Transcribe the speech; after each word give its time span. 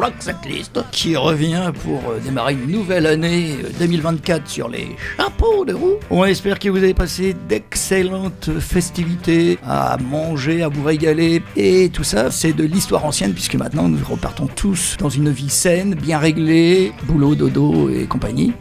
Rock 0.00 0.14
List 0.46 0.80
qui 0.92 1.14
revient 1.14 1.72
pour 1.84 2.00
euh, 2.08 2.18
démarrer 2.24 2.54
une 2.54 2.70
nouvelle 2.70 3.06
année 3.06 3.58
euh, 3.62 3.68
2024 3.80 4.48
sur 4.48 4.70
les 4.70 4.96
chapeaux 5.18 5.66
de 5.66 5.74
roue. 5.74 5.96
On 6.08 6.24
espère 6.24 6.58
que 6.58 6.70
vous 6.70 6.78
avez 6.78 6.94
passé 6.94 7.36
d'excellentes 7.48 8.48
festivités 8.60 9.58
à 9.62 9.98
manger, 9.98 10.62
à 10.62 10.68
vous 10.68 10.84
régaler 10.84 11.42
et 11.54 11.90
tout 11.90 12.04
ça, 12.04 12.30
c'est 12.30 12.54
de 12.54 12.64
l'histoire 12.64 13.04
ancienne 13.04 13.34
puisque 13.34 13.56
maintenant 13.56 13.90
nous 13.90 13.98
repartons 14.02 14.46
tous 14.46 14.96
dans 14.98 15.10
une 15.10 15.28
vie 15.28 15.50
saine, 15.50 15.94
bien 15.94 16.18
réglée, 16.18 16.92
boulot, 17.06 17.34
dodo 17.34 17.90
et 17.90 18.06
compagnie. 18.06 18.54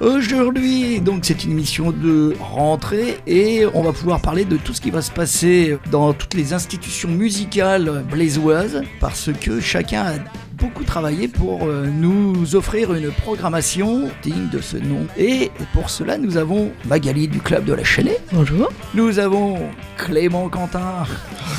Aujourd'hui, 0.00 1.00
donc 1.00 1.24
c'est 1.24 1.44
une 1.44 1.52
émission 1.52 1.90
de 1.90 2.34
rentrée 2.40 3.18
et 3.26 3.64
on 3.74 3.82
va 3.82 3.92
pouvoir 3.92 4.20
parler 4.20 4.44
de 4.44 4.56
tout 4.56 4.72
ce 4.72 4.80
qui 4.80 4.92
va 4.92 5.02
se 5.02 5.10
passer 5.10 5.76
dans 5.90 6.12
toutes 6.12 6.34
les 6.34 6.52
institutions 6.52 7.08
musicales 7.08 8.04
blésoises 8.08 8.82
parce 9.00 9.30
que 9.32 9.60
chacun 9.60 10.02
a 10.02 10.12
beaucoup 10.58 10.84
travaillé 10.84 11.28
pour 11.28 11.66
euh, 11.66 11.86
nous 11.86 12.56
offrir 12.56 12.92
une 12.94 13.10
programmation 13.10 14.10
digne 14.22 14.48
de 14.50 14.60
ce 14.60 14.76
nom. 14.76 15.06
Et 15.16 15.50
pour 15.72 15.88
cela, 15.88 16.18
nous 16.18 16.36
avons 16.36 16.72
Magali 16.86 17.28
du 17.28 17.40
club 17.40 17.64
de 17.64 17.72
la 17.72 17.84
Chaînée. 17.84 18.16
Bonjour. 18.32 18.68
Nous 18.94 19.18
avons 19.18 19.58
Clément 19.96 20.48
Quentin 20.48 21.04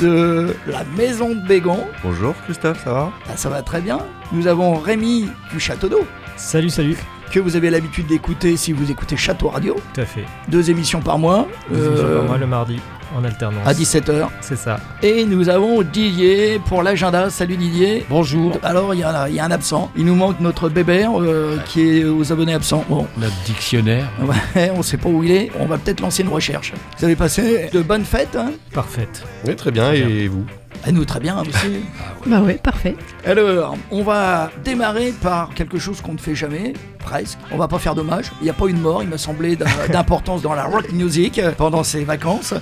de 0.02 0.54
la 0.66 0.84
Maison 0.96 1.30
de 1.30 1.46
Bégon. 1.48 1.78
Bonjour 2.04 2.34
Christophe, 2.44 2.84
ça 2.84 2.92
va? 2.92 3.12
Ah, 3.28 3.36
ça 3.36 3.48
va 3.48 3.62
très 3.62 3.80
bien. 3.80 4.00
Nous 4.32 4.46
avons 4.46 4.74
Rémi 4.74 5.26
du 5.52 5.58
Château 5.58 5.88
d'eau 5.88 6.04
Salut, 6.36 6.70
salut. 6.70 6.96
que 7.32 7.40
vous 7.40 7.56
avez 7.56 7.70
l'habitude 7.70 8.06
d'écouter 8.06 8.56
si 8.56 8.72
vous 8.72 8.90
écoutez 8.90 9.16
Château 9.16 9.48
Radio. 9.48 9.76
Tout 9.94 10.00
à 10.00 10.04
fait. 10.06 10.24
Deux 10.48 10.70
émissions 10.70 11.00
par 11.00 11.18
mois. 11.18 11.48
Deux 11.70 11.78
euh, 11.80 11.88
émissions 11.88 12.16
par 12.16 12.24
mois 12.24 12.38
le 12.38 12.46
mardi, 12.46 12.80
en 13.16 13.24
alternance. 13.24 13.66
à 13.66 13.72
17h. 13.72 14.28
C'est 14.40 14.56
ça. 14.56 14.78
Et 15.02 15.24
nous 15.24 15.48
avons 15.48 15.82
Didier 15.82 16.60
pour 16.66 16.82
l'agenda. 16.82 17.30
Salut 17.30 17.56
Didier. 17.56 18.04
Bonjour. 18.08 18.58
Alors, 18.62 18.94
il 18.94 19.00
y, 19.00 19.04
a- 19.04 19.28
il 19.28 19.34
y 19.34 19.40
a 19.40 19.44
un 19.44 19.50
absent. 19.50 19.90
Il 19.96 20.04
nous 20.04 20.14
manque 20.14 20.40
notre 20.40 20.68
bébert 20.68 21.20
euh, 21.20 21.58
qui 21.66 21.98
est 21.98 22.04
aux 22.04 22.32
abonnés 22.32 22.54
absents. 22.54 22.84
Bon, 22.88 23.06
Notre 23.18 23.34
dictionnaire. 23.44 24.08
ouais, 24.54 24.70
on 24.76 24.82
sait 24.82 24.96
pas 24.96 25.08
où 25.08 25.22
il 25.24 25.30
est. 25.32 25.50
On 25.58 25.66
va 25.66 25.78
peut-être 25.78 26.00
lancer 26.00 26.22
une 26.22 26.28
recherche. 26.28 26.72
Vous 26.98 27.04
avez 27.04 27.16
passé 27.16 27.68
de 27.72 27.82
bonnes 27.82 28.04
fêtes 28.04 28.36
hein? 28.36 28.52
Parfaite. 28.72 29.22
Oui, 29.46 29.56
très 29.56 29.70
bien, 29.70 29.92
et 29.92 30.28
vous? 30.28 30.44
À 30.82 30.92
nous, 30.92 31.04
très 31.04 31.20
bien 31.20 31.38
aussi. 31.42 31.80
Bah 32.26 32.40
ouais, 32.40 32.54
parfait. 32.54 32.96
Alors, 33.26 33.76
on 33.90 34.02
va 34.02 34.50
démarrer 34.64 35.12
par 35.20 35.50
quelque 35.54 35.78
chose 35.78 36.00
qu'on 36.00 36.14
ne 36.14 36.18
fait 36.18 36.34
jamais, 36.34 36.72
presque. 36.98 37.36
On 37.52 37.58
va 37.58 37.68
pas 37.68 37.78
faire 37.78 37.94
dommage. 37.94 38.32
Il 38.40 38.44
n'y 38.44 38.50
a 38.50 38.54
pas 38.54 38.64
eu 38.66 38.72
de 38.72 38.78
mort, 38.78 39.02
il 39.02 39.10
m'a 39.10 39.18
semblé 39.18 39.58
d'importance 39.92 40.40
dans 40.40 40.54
la 40.54 40.64
rock 40.64 40.90
music 40.92 41.38
euh, 41.38 41.52
pendant 41.54 41.84
ces 41.84 42.02
vacances. 42.04 42.54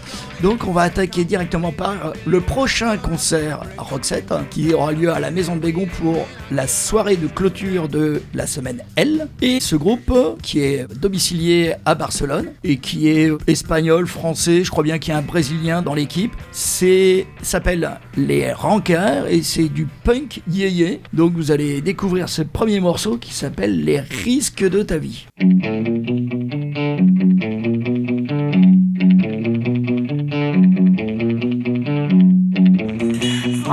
Donc, 0.42 0.68
on 0.68 0.72
va 0.72 0.82
attaquer 0.82 1.24
directement 1.24 1.72
par 1.72 2.12
le 2.24 2.40
prochain 2.40 2.96
concert 2.96 3.62
Roxette 3.76 4.30
hein, 4.30 4.44
qui 4.50 4.72
aura 4.72 4.92
lieu 4.92 5.12
à 5.12 5.18
la 5.18 5.32
Maison 5.32 5.56
de 5.56 5.60
Bégon 5.60 5.86
pour 6.00 6.26
la 6.52 6.68
soirée 6.68 7.16
de 7.16 7.26
clôture 7.26 7.88
de 7.88 8.22
la 8.34 8.46
semaine 8.46 8.82
L. 8.94 9.26
Et 9.42 9.58
ce 9.58 9.74
groupe 9.74 10.10
euh, 10.10 10.34
qui 10.40 10.60
est 10.60 10.86
domicilié 10.94 11.74
à 11.84 11.96
Barcelone 11.96 12.52
et 12.62 12.76
qui 12.76 13.08
est 13.08 13.30
espagnol, 13.48 14.06
français, 14.06 14.62
je 14.62 14.70
crois 14.70 14.84
bien 14.84 14.98
qu'il 14.98 15.12
y 15.12 15.16
a 15.16 15.18
un 15.18 15.22
brésilien 15.22 15.82
dans 15.82 15.94
l'équipe, 15.94 16.32
s'appelle 16.52 17.98
les 18.16 18.52
Rancars 18.52 19.26
et 19.26 19.42
c'est 19.42 19.68
du 19.68 19.86
punk 20.04 20.42
yéyé. 20.48 21.00
Donc 21.12 21.32
vous 21.34 21.50
allez 21.50 21.80
découvrir 21.80 22.28
ce 22.28 22.42
premier 22.42 22.80
morceau 22.80 23.16
qui 23.16 23.32
s'appelle 23.32 23.84
Les 23.84 24.00
risques 24.00 24.68
de 24.68 24.82
ta 24.82 24.98
vie. 24.98 25.26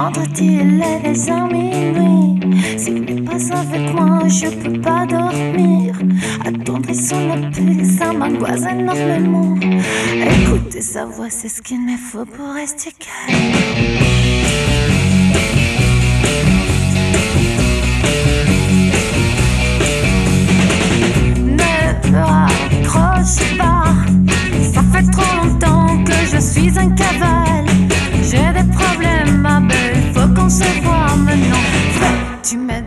Vendredi, 0.05 0.59
il 0.61 0.83
est 0.83 0.99
les 1.03 1.29
heures 1.31 1.47
minuit. 1.47 2.39
S'il 2.77 3.01
n'est 3.05 3.21
pas 3.23 3.57
avec 3.57 3.91
moi, 3.91 4.19
je 4.27 4.49
peux 4.49 4.79
pas 4.79 5.03
dormir. 5.07 5.95
Attendre 6.45 6.93
son 6.93 7.31
appel, 7.31 7.83
ça 7.83 8.13
m'angoisse 8.13 8.61
énormément. 8.71 9.55
Écouter 9.57 10.81
sa 10.81 11.05
voix, 11.05 11.31
c'est 11.31 11.49
ce 11.49 11.59
qu'il 11.59 11.81
me 11.81 11.97
faut 11.97 12.23
pour 12.23 12.53
rester 12.53 12.91
calme. 12.99 13.39
Ne 21.47 22.13
raccroche 22.13 23.57
Vrai, 32.55 32.84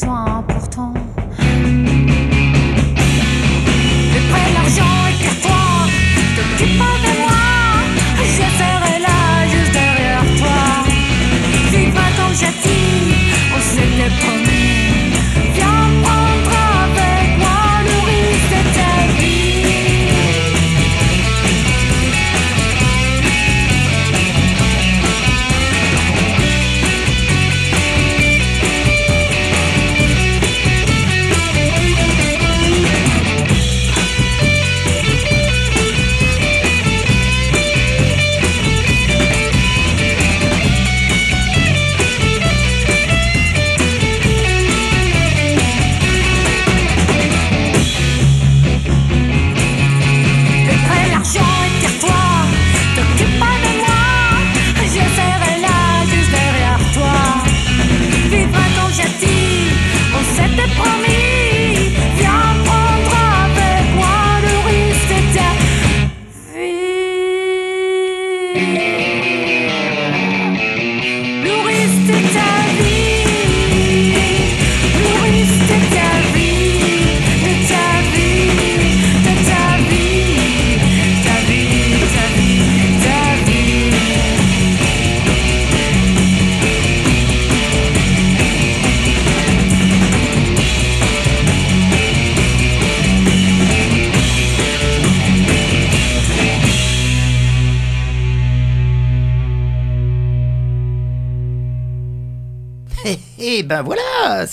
next 0.00 0.06
one. 0.06 0.37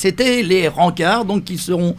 C'était 0.05 0.43
les 0.43 0.67
rencarts, 0.67 1.25
donc 1.25 1.45
qui 1.45 1.57
seront, 1.57 1.95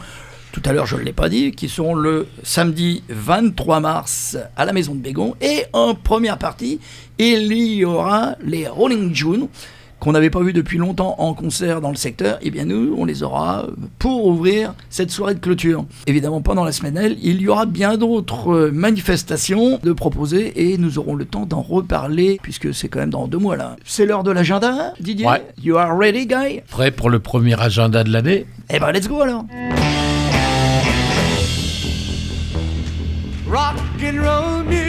tout 0.53 0.63
à 0.65 0.73
l'heure 0.73 0.87
je 0.87 0.95
ne 0.95 1.03
l'ai 1.03 1.13
pas 1.13 1.29
dit, 1.29 1.51
qui 1.51 1.69
seront 1.69 1.97
le 1.97 2.29
samedi 2.45 3.03
23 3.09 3.81
mars 3.81 4.39
à 4.57 4.65
la 4.65 4.73
Maison 4.73 4.95
de 4.95 5.01
Bégon. 5.01 5.35
Et 5.41 5.65
en 5.73 5.97
première 5.97 6.39
partie, 6.39 6.79
il 7.19 7.53
y 7.53 7.85
aura 7.85 8.37
les 8.45 8.69
Rolling 8.69 9.13
June 9.13 9.49
qu'on 10.07 10.13
n'avait 10.13 10.31
pas 10.31 10.41
vu 10.41 10.53
depuis 10.53 10.79
longtemps 10.79 11.17
en 11.19 11.35
concert 11.35 11.81
dans 11.81 11.91
le 11.91 11.97
secteur, 11.97 12.39
et 12.41 12.53
bien 12.53 12.65
nous, 12.65 12.95
on 12.97 13.05
les 13.05 13.25
aura 13.25 13.67
pour 13.99 14.27
ouvrir 14.27 14.73
cette 14.89 15.11
soirée 15.11 15.35
de 15.35 15.41
clôture. 15.41 15.85
Évidemment, 16.07 16.41
pendant 16.41 16.63
la 16.63 16.71
semaine, 16.71 17.17
il 17.21 17.41
y 17.41 17.49
aura 17.49 17.67
bien 17.67 17.97
d'autres 17.97 18.71
manifestations 18.73 19.81
de 19.83 19.93
proposer 19.93 20.71
et 20.71 20.79
nous 20.79 21.01
aurons 21.01 21.17
le 21.17 21.25
temps 21.25 21.45
d'en 21.45 21.61
reparler 21.61 22.39
puisque 22.41 22.73
c'est 22.73 22.87
quand 22.87 23.01
même 23.01 23.11
dans 23.11 23.27
deux 23.27 23.39
mois 23.39 23.57
là. 23.57 23.75
C'est 23.85 24.07
l'heure 24.07 24.23
de 24.23 24.31
l'agenda, 24.31 24.95
Didier? 25.01 25.27
Ouais. 25.27 25.45
You 25.61 25.77
are 25.77 25.99
ready, 25.99 26.29
guy? 26.29 26.61
Prêt 26.71 26.93
pour 26.93 27.11
le 27.11 27.19
premier 27.19 27.61
agenda 27.61 28.05
de 28.05 28.13
l'année? 28.13 28.47
Eh 28.71 28.79
ben, 28.79 28.93
let's 28.93 29.09
go 29.09 29.23
alors 29.23 29.45
Rock 33.51 33.75
and 34.05 34.23
roll 34.23 34.65
music. 34.69 34.86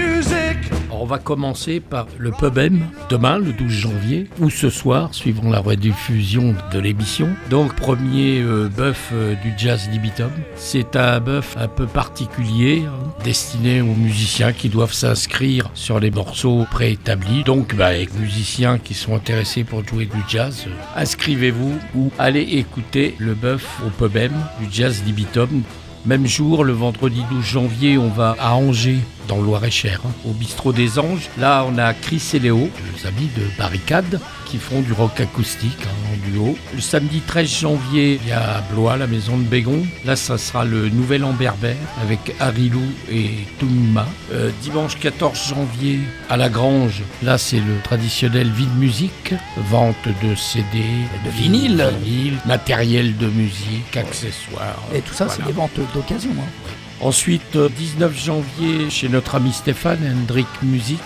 On 0.99 1.05
va 1.05 1.19
commencer 1.19 1.79
par 1.79 2.07
le 2.17 2.31
Pub 2.31 2.57
M, 2.57 2.81
demain, 3.09 3.38
le 3.38 3.53
12 3.53 3.69
janvier, 3.69 4.27
ou 4.39 4.49
ce 4.49 4.71
soir, 4.71 5.13
suivant 5.13 5.51
la 5.51 5.59
rediffusion 5.59 6.55
de 6.73 6.79
l'émission. 6.79 7.29
Donc, 7.51 7.75
premier 7.75 8.39
euh, 8.41 8.67
bœuf 8.67 9.11
euh, 9.13 9.35
du 9.35 9.53
jazz 9.57 9.88
libitum. 9.91 10.31
C'est 10.55 10.95
un 10.95 11.19
bœuf 11.19 11.55
un 11.55 11.67
peu 11.67 11.85
particulier, 11.85 12.83
hein, 12.88 13.13
destiné 13.23 13.81
aux 13.81 13.94
musiciens 13.94 14.53
qui 14.53 14.69
doivent 14.69 14.94
s'inscrire 14.94 15.69
sur 15.75 15.99
les 15.99 16.09
morceaux 16.09 16.65
préétablis. 16.71 17.43
Donc, 17.43 17.75
bah, 17.75 17.88
avec 17.88 18.17
musiciens 18.19 18.79
qui 18.79 18.95
sont 18.95 19.15
intéressés 19.15 19.63
pour 19.63 19.88
jouer 19.88 20.05
du 20.05 20.21
jazz, 20.27 20.65
euh, 20.65 20.71
inscrivez-vous 21.00 21.75
ou 21.95 22.11
allez 22.17 22.41
écouter 22.41 23.13
le 23.19 23.35
bœuf 23.35 23.81
au 23.85 23.89
Pub 23.91 24.17
M 24.17 24.33
du 24.59 24.67
jazz 24.71 25.03
libitum. 25.05 25.61
Même 26.07 26.25
jour, 26.25 26.63
le 26.63 26.73
vendredi 26.73 27.21
12 27.29 27.45
janvier, 27.45 27.97
on 27.97 28.09
va 28.09 28.35
à 28.39 28.55
Angers, 28.55 29.00
dans 29.27 29.38
le 29.38 29.44
Loir-et-Cher, 29.44 30.01
hein, 30.06 30.12
au 30.25 30.31
bistrot 30.31 30.74
des 30.74 31.00
Anges. 31.00 31.29
Là, 31.38 31.65
on 31.68 31.77
a 31.77 31.94
Chris 31.94 32.24
et 32.33 32.39
Léo, 32.39 32.57
deux 32.94 33.07
amis 33.07 33.29
de 33.35 33.44
Barricade, 33.57 34.19
qui 34.45 34.57
font 34.57 34.81
du 34.81 34.94
rock 34.94 35.19
acoustique 35.19 35.77
hein, 35.83 36.13
en 36.13 36.29
duo. 36.29 36.57
Le 36.74 36.81
samedi 36.81 37.19
13 37.21 37.50
janvier, 37.50 38.19
il 38.24 38.29
y 38.29 38.31
a 38.31 38.57
à 38.57 38.62
Blois, 38.62 38.95
la 38.97 39.07
maison 39.07 39.38
de 39.38 39.44
Bégon. 39.44 39.85
Là, 40.06 40.15
ça 40.15 40.38
sera 40.38 40.63
le 40.65 40.89
Nouvel 40.89 41.24
An 41.25 41.33
Berbère 41.33 41.75
avec 42.01 42.35
Harilou 42.39 42.83
et 43.12 43.31
Toumima. 43.59 44.07
Euh, 44.33 44.51
dimanche 44.62 44.97
14 45.00 45.50
janvier, 45.50 46.00
à 46.29 46.38
La 46.38 46.50
Grange, 46.50 47.01
là, 47.24 47.38
c'est 47.38 47.57
le 47.59 47.79
traditionnel 47.83 48.50
vide 48.50 48.75
musique. 48.77 49.33
Vente 49.69 49.95
de 50.24 50.35
CD, 50.35 50.83
De 51.25 51.29
vinyle. 51.31 51.85
vinyle, 52.03 52.38
matériel 52.45 53.18
de 53.18 53.27
musique, 53.27 53.95
accessoires. 53.97 54.81
Et 54.95 55.01
tout 55.01 55.13
ça, 55.13 55.27
c'est 55.29 55.44
des 55.45 55.51
ventes 55.51 55.79
d'occasion. 55.94 56.31
hein. 56.39 56.71
Ensuite, 56.99 57.55
euh, 57.55 57.69
19 57.77 58.17
janvier, 58.25 58.89
chez 58.89 59.07
notre 59.07 59.35
ami 59.35 59.51
Stéphane, 59.53 59.99
Hendrik 60.03 60.47
Music, 60.63 60.99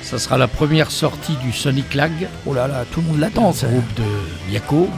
ça 0.00 0.18
sera 0.18 0.38
la 0.38 0.48
première 0.48 0.90
sortie 0.90 1.36
du 1.44 1.52
Sonic 1.52 1.92
Lag, 1.94 2.12
Oh 2.46 2.54
là 2.54 2.66
là, 2.66 2.84
tout 2.90 3.02
le 3.02 3.08
monde 3.08 3.18
l'attend, 3.20 3.52
ça. 3.52 3.66
groupe 3.68 3.94
de 3.96 4.02
Miyako. 4.48 4.88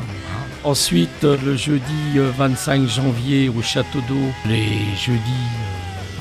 Ensuite, 0.62 1.24
euh, 1.24 1.36
le 1.44 1.56
jeudi 1.56 1.82
euh, 2.16 2.30
25 2.38 2.88
janvier 2.88 3.48
au 3.48 3.60
Château 3.60 4.00
d'Eau, 4.08 4.14
les 4.48 4.68
jeudis, 5.04 5.20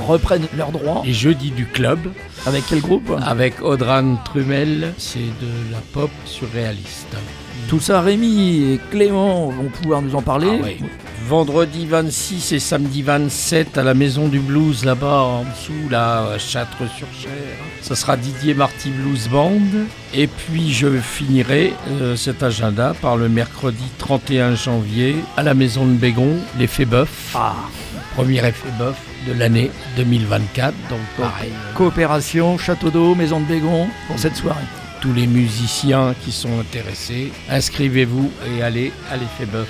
Reprennent 0.07 0.47
leurs 0.57 0.71
droits. 0.73 1.03
les 1.05 1.13
jeudis 1.13 1.51
du 1.51 1.65
club, 1.67 1.99
Avec 2.45 2.63
quel 2.67 2.81
groupe? 2.81 3.09
Avec 3.25 3.61
Audran 3.61 4.17
Trumel, 4.25 4.93
c'est 4.97 5.19
de 5.19 5.71
la 5.71 5.77
pop 5.93 6.09
surréaliste. 6.25 7.15
Tout 7.69 7.79
ça, 7.79 8.01
Rémi 8.01 8.73
et 8.73 8.79
Clément 8.91 9.47
vont 9.49 9.69
pouvoir 9.69 10.01
nous 10.01 10.13
en 10.15 10.21
parler. 10.21 10.49
Ah 10.51 10.63
ouais. 10.63 10.77
Vendredi 11.27 11.87
26 11.87 12.51
et 12.51 12.59
samedi 12.59 13.01
27 13.01 13.79
à 13.79 13.83
la 13.83 13.95
Maison 13.95 14.27
du 14.27 14.39
Blues, 14.39 14.85
là-bas 14.85 15.21
en 15.23 15.43
dessous, 15.43 15.89
là, 15.89 16.33
à 16.33 16.37
Châtres-sur-Cher. 16.37 17.31
Ça 17.81 17.95
sera 17.95 18.15
Didier 18.15 18.53
Marty 18.53 18.91
Blues 18.91 19.27
Band. 19.27 19.59
Et 20.13 20.27
puis 20.27 20.71
je 20.71 20.99
finirai 20.99 21.73
euh, 21.89 22.15
cet 22.15 22.43
agenda 22.43 22.93
par 23.01 23.17
le 23.17 23.27
mercredi 23.27 23.83
31 23.97 24.53
janvier 24.53 25.15
à 25.35 25.41
la 25.41 25.55
Maison 25.55 25.87
de 25.87 25.93
Bégon, 25.93 26.37
l'effet 26.59 26.85
bœuf. 26.85 27.31
Ah, 27.33 27.55
Premier 28.15 28.45
effet 28.45 28.69
bœuf 28.77 28.97
de 29.27 29.33
l'année 29.33 29.71
2024. 29.97 30.75
Donc 30.91 30.99
pareil, 31.17 31.51
coopération, 31.73 32.59
Château 32.59 32.91
d'eau, 32.91 33.15
Maison 33.15 33.39
de 33.39 33.45
Bégon 33.45 33.87
pour 34.07 34.19
cette 34.19 34.35
soirée. 34.35 34.61
tous 35.01 35.13
les 35.13 35.25
musiciens 35.27 36.13
qui 36.23 36.31
sont 36.31 36.59
intéressés, 36.59 37.31
inscrivez-vous 37.49 38.31
et 38.55 38.61
allez 38.61 38.93
à 39.11 39.17
l'effet 39.17 39.45
bœuf. 39.45 39.67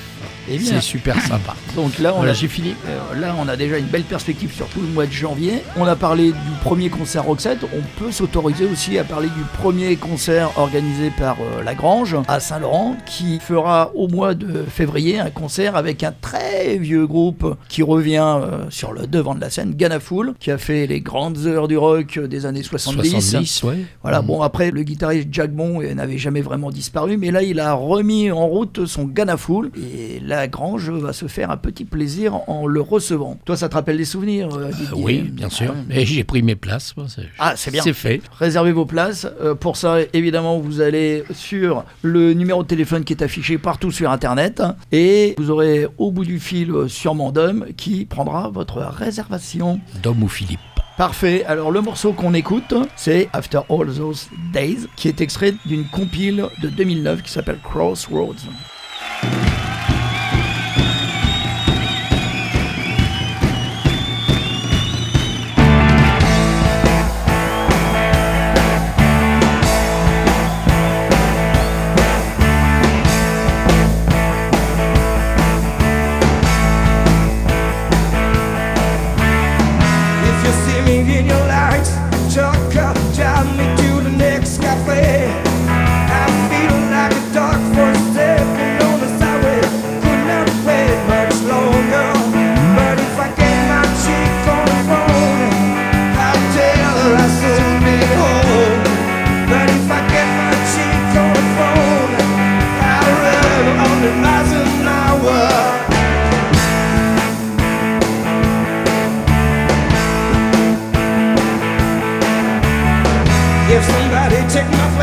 Eh 0.49 0.57
bien. 0.57 0.67
C'est 0.73 0.81
super 0.81 1.19
sympa. 1.21 1.55
Donc 1.75 1.97
là, 1.99 2.11
on 2.13 2.17
Voilà, 2.17 2.31
a 2.31 2.35
j'ai 2.35 2.47
fini. 2.47 2.73
Euh, 2.87 3.19
là, 3.19 3.35
on 3.39 3.47
a 3.47 3.55
déjà 3.55 3.77
une 3.77 3.85
belle 3.85 4.03
perspective 4.03 4.51
sur 4.53 4.67
tout 4.67 4.81
le 4.81 4.87
mois 4.87 5.05
de 5.05 5.11
janvier. 5.11 5.61
On 5.77 5.85
a 5.85 5.95
parlé 5.95 6.27
du 6.31 6.51
premier 6.61 6.89
concert 6.89 7.23
Roxette. 7.23 7.59
On 7.75 7.81
peut 8.03 8.11
s'autoriser 8.11 8.65
aussi 8.65 8.97
à 8.97 9.03
parler 9.03 9.27
du 9.29 9.43
premier 9.61 9.95
concert 9.95 10.51
organisé 10.57 11.11
par 11.17 11.37
euh, 11.41 11.63
La 11.63 11.75
Grange 11.75 12.15
à 12.27 12.39
Saint-Laurent, 12.39 12.95
qui 13.05 13.39
fera 13.39 13.91
au 13.95 14.07
mois 14.07 14.33
de 14.35 14.63
février 14.67 15.19
un 15.19 15.29
concert 15.29 15.75
avec 15.75 16.03
un 16.03 16.13
très 16.21 16.77
vieux 16.77 17.07
groupe 17.07 17.55
qui 17.69 17.83
revient 17.83 18.37
euh, 18.41 18.65
sur 18.69 18.91
le 18.93 19.07
devant 19.07 19.35
de 19.35 19.41
la 19.41 19.49
scène, 19.49 19.73
Ganafoul, 19.75 20.33
qui 20.39 20.51
a 20.51 20.57
fait 20.57 20.87
les 20.87 21.01
grandes 21.01 21.45
heures 21.45 21.67
du 21.67 21.77
rock 21.77 22.19
des 22.19 22.45
années 22.45 22.63
70. 22.63 23.09
70, 23.11 23.63
ouais. 23.63 23.77
Voilà, 24.01 24.21
Mhm. 24.21 24.27
bon, 24.27 24.41
après, 24.41 24.71
le 24.71 24.83
guitariste 24.83 25.27
Jack 25.31 25.51
Bon 25.51 25.81
euh, 25.81 25.93
n'avait 25.93 26.17
jamais 26.17 26.41
vraiment 26.41 26.71
disparu, 26.71 27.17
mais 27.17 27.31
là, 27.31 27.41
il 27.43 27.59
a 27.59 27.73
remis 27.73 28.31
en 28.31 28.47
route 28.47 28.85
son 28.85 29.05
Ganafoul, 29.05 29.71
et 29.77 30.14
la 30.19 30.47
Grange 30.47 30.89
va 30.89 31.13
se 31.13 31.27
faire 31.27 31.51
un 31.51 31.57
petit 31.57 31.85
plaisir 31.85 32.41
en 32.49 32.67
le 32.67 32.81
recevant. 32.81 33.37
Toi, 33.45 33.57
ça 33.57 33.69
te 33.69 33.75
rappelle 33.75 33.97
des 33.97 34.05
souvenirs, 34.05 34.49
euh, 34.55 34.71
Oui, 34.95 35.21
bien 35.21 35.49
sûr. 35.49 35.73
Ah, 35.89 35.93
Et 35.99 36.05
j'ai 36.05 36.23
pris 36.23 36.43
mes 36.43 36.55
places. 36.55 36.93
Ah, 37.39 37.53
c'est 37.55 37.71
bien. 37.71 37.81
C'est 37.83 37.93
fait. 37.93 38.21
Réservez 38.39 38.71
vos 38.71 38.85
places. 38.85 39.27
Euh, 39.41 39.55
pour 39.55 39.77
ça, 39.77 39.97
évidemment, 40.13 40.59
vous 40.59 40.81
allez 40.81 41.23
sur 41.33 41.83
le 42.01 42.33
numéro 42.33 42.63
de 42.63 42.67
téléphone 42.67 43.03
qui 43.03 43.13
est 43.13 43.23
affiché 43.23 43.57
partout 43.57 43.91
sur 43.91 44.11
Internet. 44.11 44.61
Et 44.91 45.35
vous 45.37 45.51
aurez 45.51 45.87
au 45.97 46.11
bout 46.11 46.25
du 46.25 46.39
fil 46.39 46.71
euh, 46.71 46.87
sûrement 46.87 47.31
Dom 47.31 47.65
qui 47.77 48.05
prendra 48.05 48.49
votre 48.49 48.77
réservation. 48.77 49.79
Dom 50.01 50.23
ou 50.23 50.27
Philippe. 50.27 50.59
Parfait. 50.97 51.43
Alors 51.45 51.71
le 51.71 51.81
morceau 51.81 52.13
qu'on 52.13 52.33
écoute, 52.33 52.73
c'est 52.95 53.27
After 53.33 53.59
All 53.69 53.93
Those 53.93 54.29
Days, 54.53 54.87
qui 54.95 55.09
est 55.09 55.19
extrait 55.19 55.53
d'une 55.65 55.85
compile 55.85 56.45
de 56.61 56.69
2009 56.69 57.21
qui 57.21 57.31
s'appelle 57.31 57.59
Crossroads. 57.61 58.35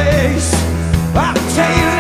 face. 0.05 0.55
I'll 1.15 1.35
tell 1.55 1.87
you. 1.87 1.92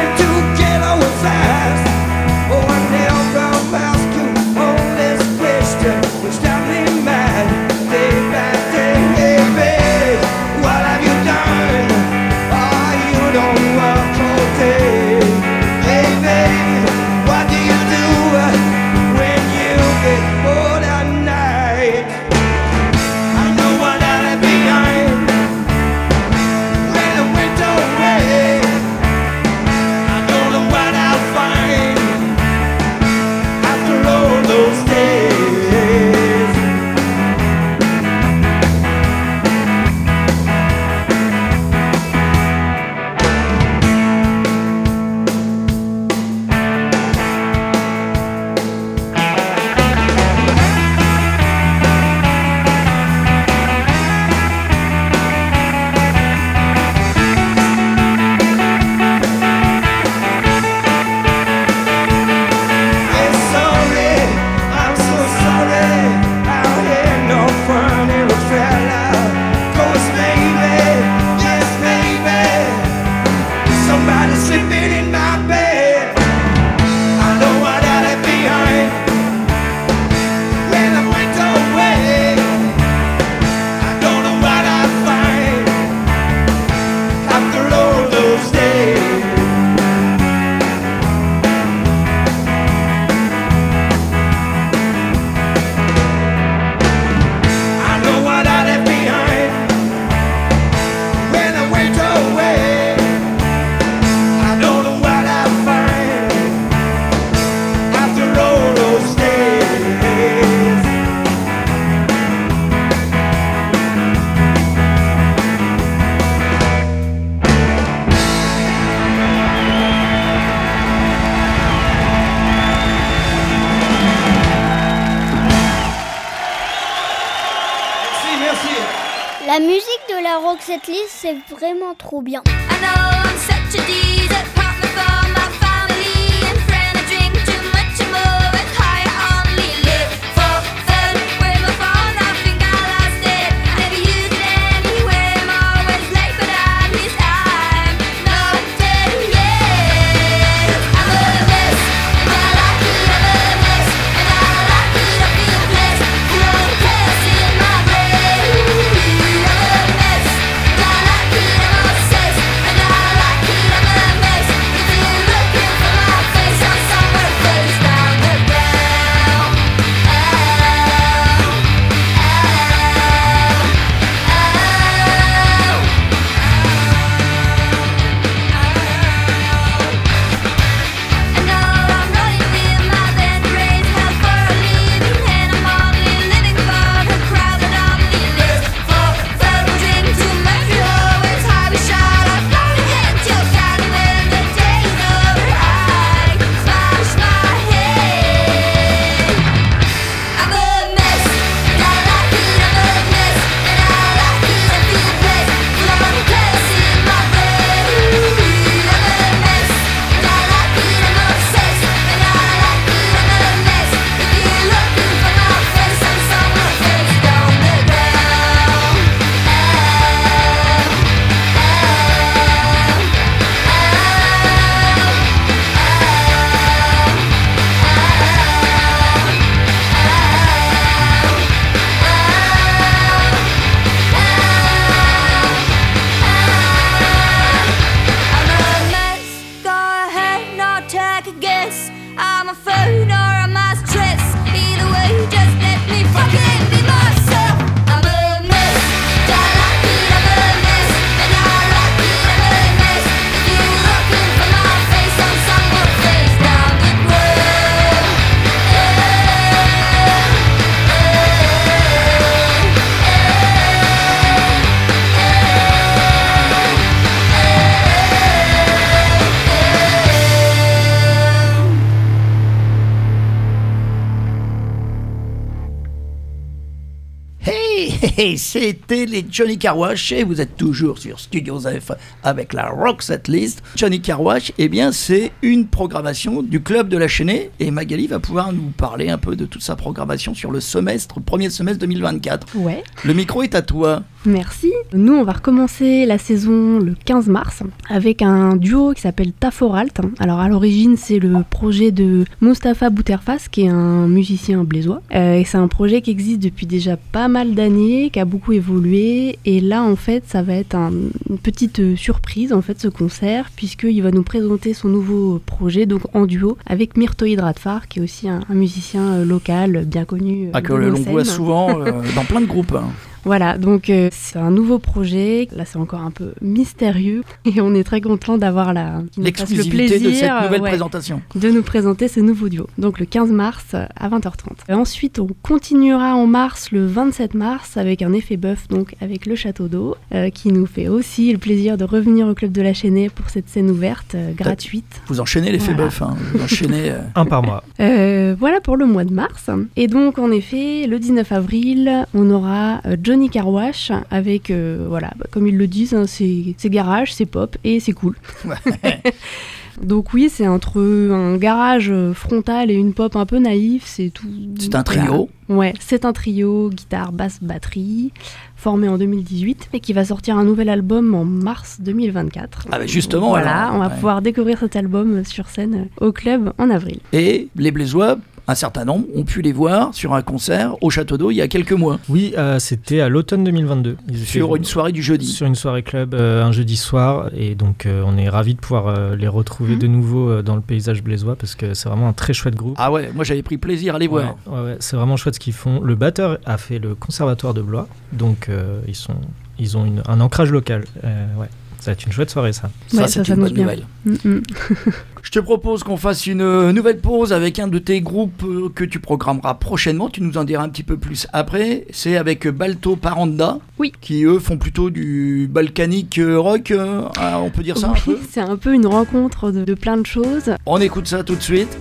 Hey, 278.24 278.38
c'était 278.38 279.04
les 279.04 279.26
Johnny 279.28 279.58
Carwash 279.58 280.12
et 280.12 280.22
vous 280.22 280.40
êtes 280.40 280.56
toujours 280.56 280.98
sur 280.98 281.18
Studio 281.18 281.58
F 281.58 281.90
avec 282.22 282.52
la 282.52 282.68
Rock 282.68 283.02
Set 283.02 283.26
List. 283.26 283.64
Johnny 283.74 284.00
Carwash, 284.00 284.52
eh 284.58 284.68
bien, 284.68 284.92
c'est 284.92 285.32
une 285.42 285.66
programmation 285.66 286.40
du 286.40 286.62
club 286.62 286.88
de 286.88 286.96
la 286.96 287.08
Chaînée 287.08 287.50
et 287.58 287.72
Magali 287.72 288.06
va 288.06 288.20
pouvoir 288.20 288.52
nous 288.52 288.70
parler 288.76 289.08
un 289.08 289.18
peu 289.18 289.34
de 289.34 289.44
toute 289.44 289.64
sa 289.64 289.74
programmation 289.74 290.34
sur 290.34 290.52
le 290.52 290.60
semestre, 290.60 291.20
premier 291.20 291.50
semestre 291.50 291.80
2024. 291.80 292.54
Ouais, 292.58 292.84
Le 293.02 293.12
micro 293.12 293.42
est 293.42 293.56
à 293.56 293.62
toi. 293.62 294.04
Merci. 294.26 294.72
Nous, 294.92 295.12
on 295.14 295.24
va 295.24 295.32
recommencer 295.32 296.06
la 296.06 296.18
saison 296.18 296.78
le 296.78 296.94
15 297.04 297.28
mars 297.28 297.62
avec 297.88 298.22
un 298.22 298.56
duo 298.56 298.92
qui 298.94 299.00
s'appelle 299.02 299.32
Taforalt. 299.32 300.00
Alors, 300.18 300.38
à 300.40 300.48
l'origine, 300.48 300.96
c'est 300.96 301.18
le 301.18 301.42
projet 301.48 301.90
de 301.90 302.24
Mustapha 302.40 302.90
Bouterfas, 302.90 303.48
qui 303.50 303.62
est 303.62 303.68
un 303.68 304.06
musicien 304.08 304.64
blésois. 304.64 305.02
Euh, 305.14 305.36
et 305.38 305.44
c'est 305.44 305.58
un 305.58 305.68
projet 305.68 306.02
qui 306.02 306.10
existe 306.10 306.40
depuis 306.40 306.66
déjà 306.66 306.96
pas 306.96 307.28
mal 307.28 307.54
d'années, 307.54 308.10
qui 308.10 308.20
a 308.20 308.24
beaucoup 308.24 308.52
évolué. 308.52 309.38
Et 309.44 309.60
là, 309.60 309.82
en 309.82 309.96
fait, 309.96 310.24
ça 310.26 310.42
va 310.42 310.54
être 310.54 310.74
un- 310.74 310.92
une 311.30 311.38
petite 311.38 311.80
euh, 311.80 311.96
surprise, 311.96 312.52
en 312.52 312.62
fait, 312.62 312.80
ce 312.80 312.88
concert, 312.88 313.50
puisqu'il 313.56 314.02
va 314.02 314.10
nous 314.10 314.22
présenter 314.22 314.74
son 314.74 314.88
nouveau 314.88 315.40
projet, 315.44 315.86
donc 315.86 316.02
en 316.14 316.26
duo, 316.26 316.56
avec 316.66 316.96
Myrtoïd 316.96 317.40
Radfar, 317.40 317.88
qui 317.88 317.98
est 317.98 318.02
aussi 318.02 318.28
un, 318.28 318.40
un 318.48 318.54
musicien 318.54 319.02
euh, 319.12 319.24
local 319.24 319.84
bien 319.86 320.04
connu. 320.04 320.48
Ah, 320.52 320.62
que 320.62 320.72
l'on 320.72 320.94
voit 321.00 321.24
souvent 321.24 321.80
euh, 321.80 321.92
dans 322.14 322.24
plein 322.24 322.40
de 322.40 322.46
groupes. 322.46 322.72
hein. 322.76 322.90
Voilà, 323.24 323.56
donc 323.58 323.88
euh, 323.90 324.08
c'est 324.12 324.38
un 324.38 324.50
nouveau 324.50 324.78
projet. 324.78 325.48
Là, 325.54 325.64
c'est 325.64 325.78
encore 325.78 326.00
un 326.00 326.10
peu 326.10 326.32
mystérieux 326.40 327.22
et 327.44 327.60
on 327.60 327.74
est 327.74 327.84
très 327.84 328.00
content 328.00 328.38
d'avoir 328.38 328.72
la 328.74 329.02
L'exclusivité 329.18 329.84
de 329.84 329.88
cette 329.88 330.00
plaisir, 330.02 330.36
euh, 330.36 330.44
nouvelle 330.46 330.62
ouais, 330.62 330.68
présentation. 330.70 331.22
de 331.34 331.50
nous 331.50 331.62
présenter 331.62 332.08
ce 332.08 332.20
nouveau 332.20 332.48
duo. 332.48 332.66
Donc 332.78 332.98
le 332.98 333.06
15 333.06 333.30
mars 333.30 333.64
euh, 333.74 333.84
à 333.96 334.08
20h30. 334.08 334.32
Et 334.68 334.74
ensuite, 334.74 335.18
on 335.18 335.28
continuera 335.42 336.14
en 336.14 336.26
mars, 336.26 336.70
le 336.72 336.86
27 336.86 337.34
mars, 337.34 337.76
avec 337.76 338.02
un 338.02 338.12
effet 338.12 338.36
bœuf, 338.36 338.68
donc 338.68 338.94
avec 339.00 339.26
le 339.26 339.34
château 339.36 339.68
d'eau, 339.68 339.96
euh, 340.14 340.30
qui 340.30 340.50
nous 340.52 340.66
fait 340.66 340.88
aussi 340.88 341.32
le 341.32 341.38
plaisir 341.38 341.76
de 341.76 341.84
revenir 341.84 342.26
au 342.26 342.34
club 342.34 342.52
de 342.52 342.62
la 342.62 342.74
Chaînée 342.74 343.08
pour 343.08 343.30
cette 343.30 343.48
scène 343.48 343.70
ouverte 343.70 344.14
euh, 344.14 344.32
gratuite. 344.32 345.00
Vous 345.06 345.20
enchaînez 345.20 345.52
l'effet 345.52 345.72
Voilà. 345.72 345.84
bœuf. 345.84 346.02
hein. 346.02 346.16
Vous 346.34 346.42
enchaînez. 346.42 346.90
euh. 346.90 346.98
Un 347.14 347.24
par 347.26 347.42
mois. 347.42 347.62
Euh, 347.80 348.36
voilà 348.38 348.60
pour 348.60 348.76
le 348.76 348.86
mois 348.86 349.04
de 349.04 349.12
mars. 349.12 349.50
Et 349.76 349.86
donc, 349.88 350.18
en 350.18 350.30
effet, 350.30 350.86
le 350.86 350.98
19 351.00 351.32
avril, 351.32 352.06
on 352.14 352.30
aura 352.30 352.80
euh, 352.86 352.96
Johnny 353.12 353.28
Carwash 353.28 353.92
avec, 354.10 354.50
euh, 354.50 354.86
voilà, 354.88 355.10
bah, 355.18 355.26
comme 355.30 355.46
ils 355.46 355.58
le 355.58 355.66
disent, 355.66 355.92
hein, 355.92 356.06
c'est 356.06 356.54
garage, 356.70 357.12
c'est 357.12 357.26
pop 357.26 357.58
et 357.62 357.78
c'est 357.78 357.92
cool. 357.92 358.16
Donc 359.82 360.14
oui, 360.14 360.30
c'est 360.32 360.48
entre 360.48 360.80
un 360.80 361.36
garage 361.36 361.90
euh, 361.90 362.14
frontal 362.14 362.70
et 362.70 362.74
une 362.74 362.94
pop 362.94 363.14
un 363.14 363.26
peu 363.26 363.38
naïf, 363.38 363.82
c'est 363.84 364.08
tout. 364.08 364.26
C'est 364.58 364.74
un 364.74 364.82
voilà. 364.82 365.02
trio. 365.04 365.28
Ouais, 365.50 365.74
c'est 365.78 366.06
un 366.06 366.14
trio, 366.14 366.70
guitare, 366.70 367.12
basse, 367.12 367.38
batterie, 367.42 368.12
formé 368.56 368.88
en 368.88 368.96
2018 368.96 369.68
et 369.74 369.80
qui 369.80 369.92
va 369.92 370.06
sortir 370.06 370.38
un 370.38 370.44
nouvel 370.44 370.70
album 370.70 371.14
en 371.14 371.26
mars 371.26 371.78
2024. 371.82 372.68
Ah 372.72 372.78
bah 372.78 372.86
justement, 372.86 373.28
Voilà, 373.28 373.64
alors, 373.64 373.74
on 373.74 373.78
va 373.80 373.88
ouais. 373.88 373.94
pouvoir 373.94 374.22
découvrir 374.22 374.58
cet 374.60 374.74
album 374.76 375.22
sur 375.26 375.48
scène 375.48 375.88
au 376.00 376.12
club 376.12 376.54
en 376.56 376.70
avril. 376.70 377.00
Et 377.12 377.48
les 377.56 377.70
Blésois, 377.72 378.16
un 378.48 378.54
certain 378.54 378.84
nombre, 378.84 379.06
ont 379.14 379.24
pu 379.24 379.40
les 379.42 379.52
voir 379.52 379.94
sur 379.94 380.14
un 380.14 380.22
concert 380.22 380.74
au 380.82 380.90
Château 380.90 381.16
d'Eau 381.16 381.30
il 381.30 381.36
y 381.36 381.40
a 381.40 381.48
quelques 381.48 381.72
mois, 381.72 381.98
Oui, 382.08 382.34
euh, 382.36 382.58
c'était 382.58 383.00
à 383.00 383.08
l'automne 383.08 383.44
2022. 383.44 383.96
Ils 384.08 384.16
étaient 384.16 384.24
sur 384.26 384.56
une 384.56 384.64
soirée 384.64 384.92
du 384.92 385.02
jeudi. 385.02 385.26
sur 385.26 385.46
une 385.46 385.54
soirée 385.54 385.82
club 385.82 386.14
euh, 386.14 386.42
un 386.44 386.52
jeudi 386.52 386.76
soir 386.76 387.30
et 387.36 387.54
donc 387.54 387.86
euh, 387.86 388.02
on 388.06 388.16
est 388.18 388.28
ravis 388.28 388.54
de 388.54 388.60
pouvoir 388.60 389.14
les 389.16 389.28
retrouver 389.28 389.74
Mhm. 389.74 389.78
de 389.78 389.86
nouveau 389.86 390.42
dans 390.42 390.56
le 390.56 390.60
paysage 390.62 391.02
blésois 391.02 391.36
parce 391.36 391.54
que 391.54 391.74
c'est 391.74 391.88
vraiment 391.88 392.08
un 392.08 392.12
très 392.12 392.32
chouette 392.32 392.56
groupe. 392.56 392.74
Ah 392.78 392.90
ouais, 392.90 393.10
moi 393.14 393.24
j'avais 393.24 393.42
pris 393.42 393.58
plaisir 393.58 393.94
à 393.94 393.98
les 393.98 394.08
voir. 394.08 394.36
Ouais, 394.46 394.56
ouais, 394.58 394.64
ouais, 394.64 394.76
c'est 394.80 394.96
vraiment 394.96 395.16
chouette 395.16 395.34
ce 395.36 395.40
qu'ils 395.40 395.52
font. 395.52 395.80
Le 395.80 395.94
batteur 395.94 396.38
a 396.44 396.58
fait 396.58 396.78
le 396.78 396.94
conservatoire 396.94 397.54
de 397.54 397.62
Blois, 397.62 397.86
donc 398.12 398.48
ils, 398.88 398.94
sont, 398.96 399.14
ils 399.58 399.76
ont 399.76 399.84
une- 399.84 400.02
un 400.08 400.20
ancrage 400.20 400.50
local. 400.50 400.84
Ouais. 401.02 401.46
Ça 401.82 401.90
va 401.90 401.92
être 401.94 402.06
une 402.06 402.12
chouette 402.12 402.30
soirée 402.30 402.52
ça. 402.52 402.70
Ça, 402.86 403.08
c'est 403.08 403.26
une 403.26 403.34
bonne 403.34 403.52
bien. 403.52 403.64
nouvelle. 403.64 403.82
Mm, 404.04 404.12
mm. 404.24 404.42
Je 405.24 405.30
te 405.30 405.40
propose 405.40 405.82
qu'on 405.82 405.96
fasse 405.96 406.26
une 406.28 406.40
euh, 406.40 406.72
nouvelle 406.72 406.98
pause 407.00 407.32
avec 407.32 407.58
un 407.58 407.66
de 407.66 407.78
tes 407.80 408.00
groupes 408.00 408.44
euh, 408.44 408.68
que 408.72 408.84
tu 408.84 409.00
programmeras 409.00 409.54
prochainement. 409.54 410.08
Tu 410.08 410.22
nous 410.22 410.38
en 410.38 410.44
diras 410.44 410.62
un 410.62 410.68
petit 410.68 410.84
peu 410.84 410.96
plus 410.96 411.26
après. 411.32 411.84
C'est 411.90 412.16
avec 412.16 412.46
Balto 412.46 412.94
Paranda. 412.94 413.58
Oui. 413.80 413.92
Qui 414.00 414.22
eux 414.24 414.38
font 414.38 414.58
plutôt 414.58 414.90
du 414.90 415.48
balkanique 415.50 416.18
euh, 416.20 416.38
rock. 416.38 416.70
euh, 416.70 417.02
ah, 417.18 417.40
on 417.40 417.50
peut 417.50 417.64
dire 417.64 417.76
ça 417.76 417.88
un 417.88 417.92
Oui, 417.94 418.00
peu? 418.04 418.18
c'est 418.30 418.40
un 418.40 418.56
peu 418.56 418.74
une 418.74 418.86
rencontre 418.86 419.50
de, 419.50 419.64
de 419.64 419.74
plein 419.74 419.96
de 419.96 420.06
choses. 420.06 420.52
On 420.66 420.80
écoute 420.80 421.08
ça 421.08 421.24
tout 421.24 421.34
de 421.34 421.42
suite. 421.42 421.76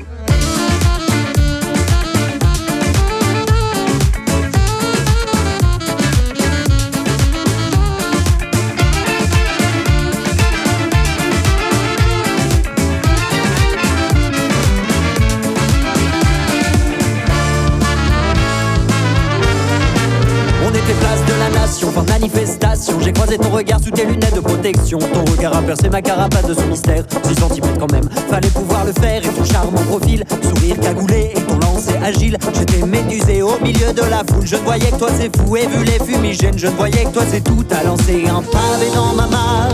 J'ai 23.11 23.15
croisé 23.15 23.37
ton 23.37 23.49
regard 23.49 23.81
sous 23.83 23.91
tes 23.91 24.05
lunettes 24.05 24.35
de 24.35 24.39
protection. 24.39 24.97
Ton 24.97 25.29
regard 25.29 25.53
a 25.53 25.61
percé 25.61 25.89
ma 25.89 26.01
carapace 26.01 26.45
de 26.45 26.53
son 26.53 26.65
mystère. 26.67 27.03
6 27.27 27.35
centimètres 27.35 27.77
quand 27.77 27.91
même, 27.91 28.09
fallait 28.29 28.47
pouvoir 28.47 28.85
le 28.85 28.93
faire. 28.93 29.21
Et 29.21 29.27
ton 29.27 29.43
charmant 29.43 29.81
profil, 29.89 30.23
sourire 30.41 30.79
cagoulé 30.79 31.33
et 31.35 31.41
ton 31.41 31.59
lancer 31.59 31.97
agile. 32.01 32.37
J'étais 32.53 32.85
médusé 32.85 33.41
au 33.41 33.59
milieu 33.59 33.91
de 33.91 34.03
la 34.03 34.19
foule. 34.19 34.45
Je 34.45 34.55
ne 34.55 34.61
voyais 34.61 34.91
que 34.91 34.95
toi, 34.95 35.09
c'est 35.19 35.35
fou. 35.35 35.57
Et 35.57 35.67
vu 35.67 35.83
les 35.83 35.99
fumigènes, 35.99 36.57
je 36.57 36.67
ne 36.67 36.71
voyais 36.71 37.03
que 37.03 37.09
toi, 37.09 37.23
c'est 37.29 37.43
tout. 37.43 37.65
À 37.69 37.83
lancer 37.83 38.23
un 38.29 38.41
pavé 38.43 38.87
dans 38.95 39.13
ma 39.13 39.27
mare. 39.27 39.73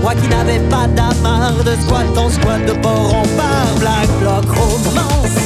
Moi 0.00 0.14
qui 0.14 0.28
n'avais 0.28 0.60
pas 0.70 0.86
d'amarre 0.86 1.64
de 1.64 1.74
squat 1.82 2.06
en 2.16 2.30
squat, 2.30 2.64
de 2.64 2.74
port 2.74 3.12
en 3.12 3.26
bar. 3.36 3.74
Black 3.80 4.08
bloc 4.20 4.56
romance. 4.56 5.36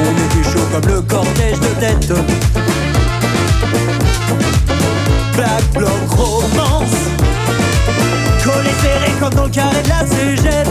On 0.00 0.40
était 0.40 0.50
chaud 0.50 0.66
comme 0.72 0.92
le 0.92 1.00
cortège 1.02 1.60
de 1.60 1.80
tête. 1.80 2.12
Black 5.36 5.72
bloc 5.74 5.90
romance. 6.16 6.96
Collé 8.42 8.70
serré 8.80 9.12
comme 9.20 9.34
dans 9.34 9.44
le 9.44 9.50
carré 9.50 9.82
de 9.82 9.88
la 9.88 10.06
cégette. 10.06 10.66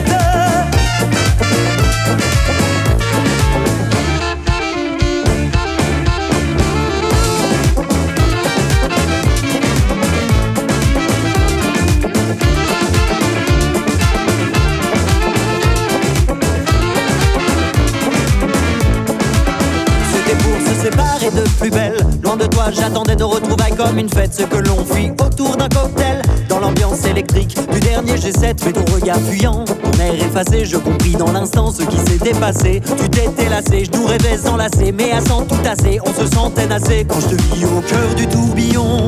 C'était 20.12 20.38
pour 20.44 20.58
se 20.68 20.74
séparer 20.84 21.30
de 21.30 21.50
plus 21.60 21.70
belle. 21.70 22.05
J'attendais 22.72 23.16
nos 23.16 23.28
retrouvailles 23.28 23.76
comme 23.76 23.98
une 23.98 24.10
fête. 24.10 24.34
Ce 24.34 24.44
que 24.44 24.58
l'on 24.58 24.84
fit 24.86 25.12
autour 25.24 25.56
d'un 25.56 25.70
cocktail. 25.70 26.22
Dans 26.50 26.60
l'ambiance 26.60 27.06
électrique 27.06 27.58
du 27.72 27.80
dernier 27.80 28.16
G7, 28.16 28.56
mais 28.66 28.72
ton 28.72 28.86
regard 28.94 29.20
fuyant, 29.30 29.66
ton 29.66 30.00
air 30.00 30.14
effacé, 30.14 30.64
je 30.64 30.78
compris 30.78 31.12
dans 31.12 31.32
l'instant 31.32 31.72
ce 31.72 31.84
qui 31.84 31.98
s'était 31.98 32.34
passé. 32.40 32.82
Tu 32.98 33.10
t'étais 33.10 33.50
lassé, 33.50 33.86
je 33.86 33.98
nous 33.98 34.06
rêvais 34.06 34.48
enlacés, 34.48 34.92
mais 34.92 35.12
à 35.12 35.22
sans 35.22 35.44
tout 35.44 35.56
assez, 35.66 36.00
on 36.06 36.14
se 36.14 36.28
sentait 36.34 36.68
nassé 36.68 37.06
quand 37.10 37.20
je 37.20 37.36
te 37.36 37.56
vis 37.56 37.66
au 37.66 37.82
cœur 37.82 38.16
du 38.16 38.28
tourbillon. 38.28 39.08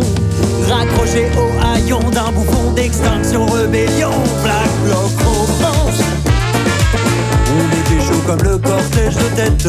Raccroché 0.67 1.27
au 1.37 1.65
haillon 1.65 1.99
d'un 2.11 2.31
bouffon 2.31 2.71
d'extinction 2.71 3.45
rébellion. 3.45 4.11
Black 4.43 4.69
bloc 4.85 5.11
romance. 5.23 6.01
On 7.53 7.95
était 7.95 8.05
chaud 8.05 8.21
comme 8.25 8.41
le 8.43 8.57
cortège 8.57 9.15
de 9.15 9.35
tête. 9.35 9.67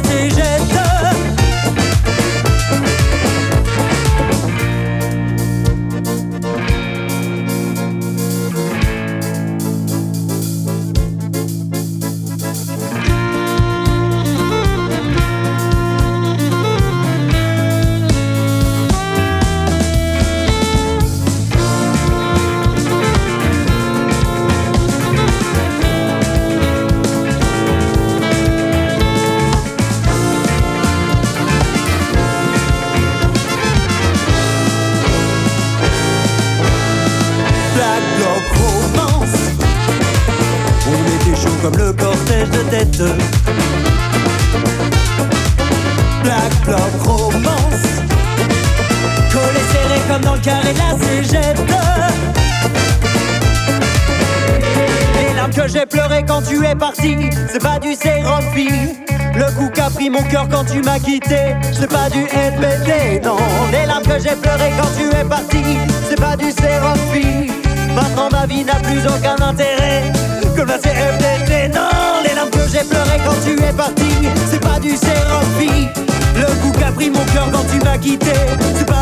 Dans 0.00 0.10
le 0.10 0.72
carré 0.72 0.83
quand 60.54 60.64
tu 60.64 60.80
m'as 60.82 60.98
quitté 61.00 61.56
C'est 61.72 61.90
pas 61.90 62.08
du 62.08 62.20
NBD, 62.22 63.24
non. 63.24 63.36
Les 63.72 63.86
larmes 63.86 64.04
que 64.04 64.18
j'ai 64.22 64.36
pleurées 64.36 64.72
quand 64.78 64.88
tu 64.96 65.08
es 65.16 65.24
parti 65.24 65.62
C'est 66.08 66.20
pas 66.20 66.36
du 66.36 66.50
sérophi. 66.52 67.50
Maintenant 67.94 68.28
ma 68.30 68.46
vie 68.46 68.64
n'a 68.64 68.76
plus 68.76 69.00
aucun 69.06 69.36
intérêt 69.44 70.12
Comme 70.56 70.68
la 70.68 70.78
CFDT, 70.78 71.68
non. 71.74 72.22
Les 72.24 72.34
larmes 72.34 72.50
que 72.50 72.68
j'ai 72.70 72.84
pleurées 72.84 73.20
quand 73.24 73.38
tu 73.44 73.60
es 73.62 73.72
parti 73.72 74.10
C'est 74.50 74.60
pas 74.60 74.78
du 74.78 74.96
sérophi. 74.96 75.88
Le 76.36 76.46
coup 76.62 76.72
qu'a 76.78 76.92
pris 76.92 77.10
mon 77.10 77.24
cœur 77.32 77.50
quand 77.52 77.64
tu 77.70 77.84
m'as 77.84 77.98
quitté 77.98 78.32
C'est 78.76 78.86
pas 78.86 78.93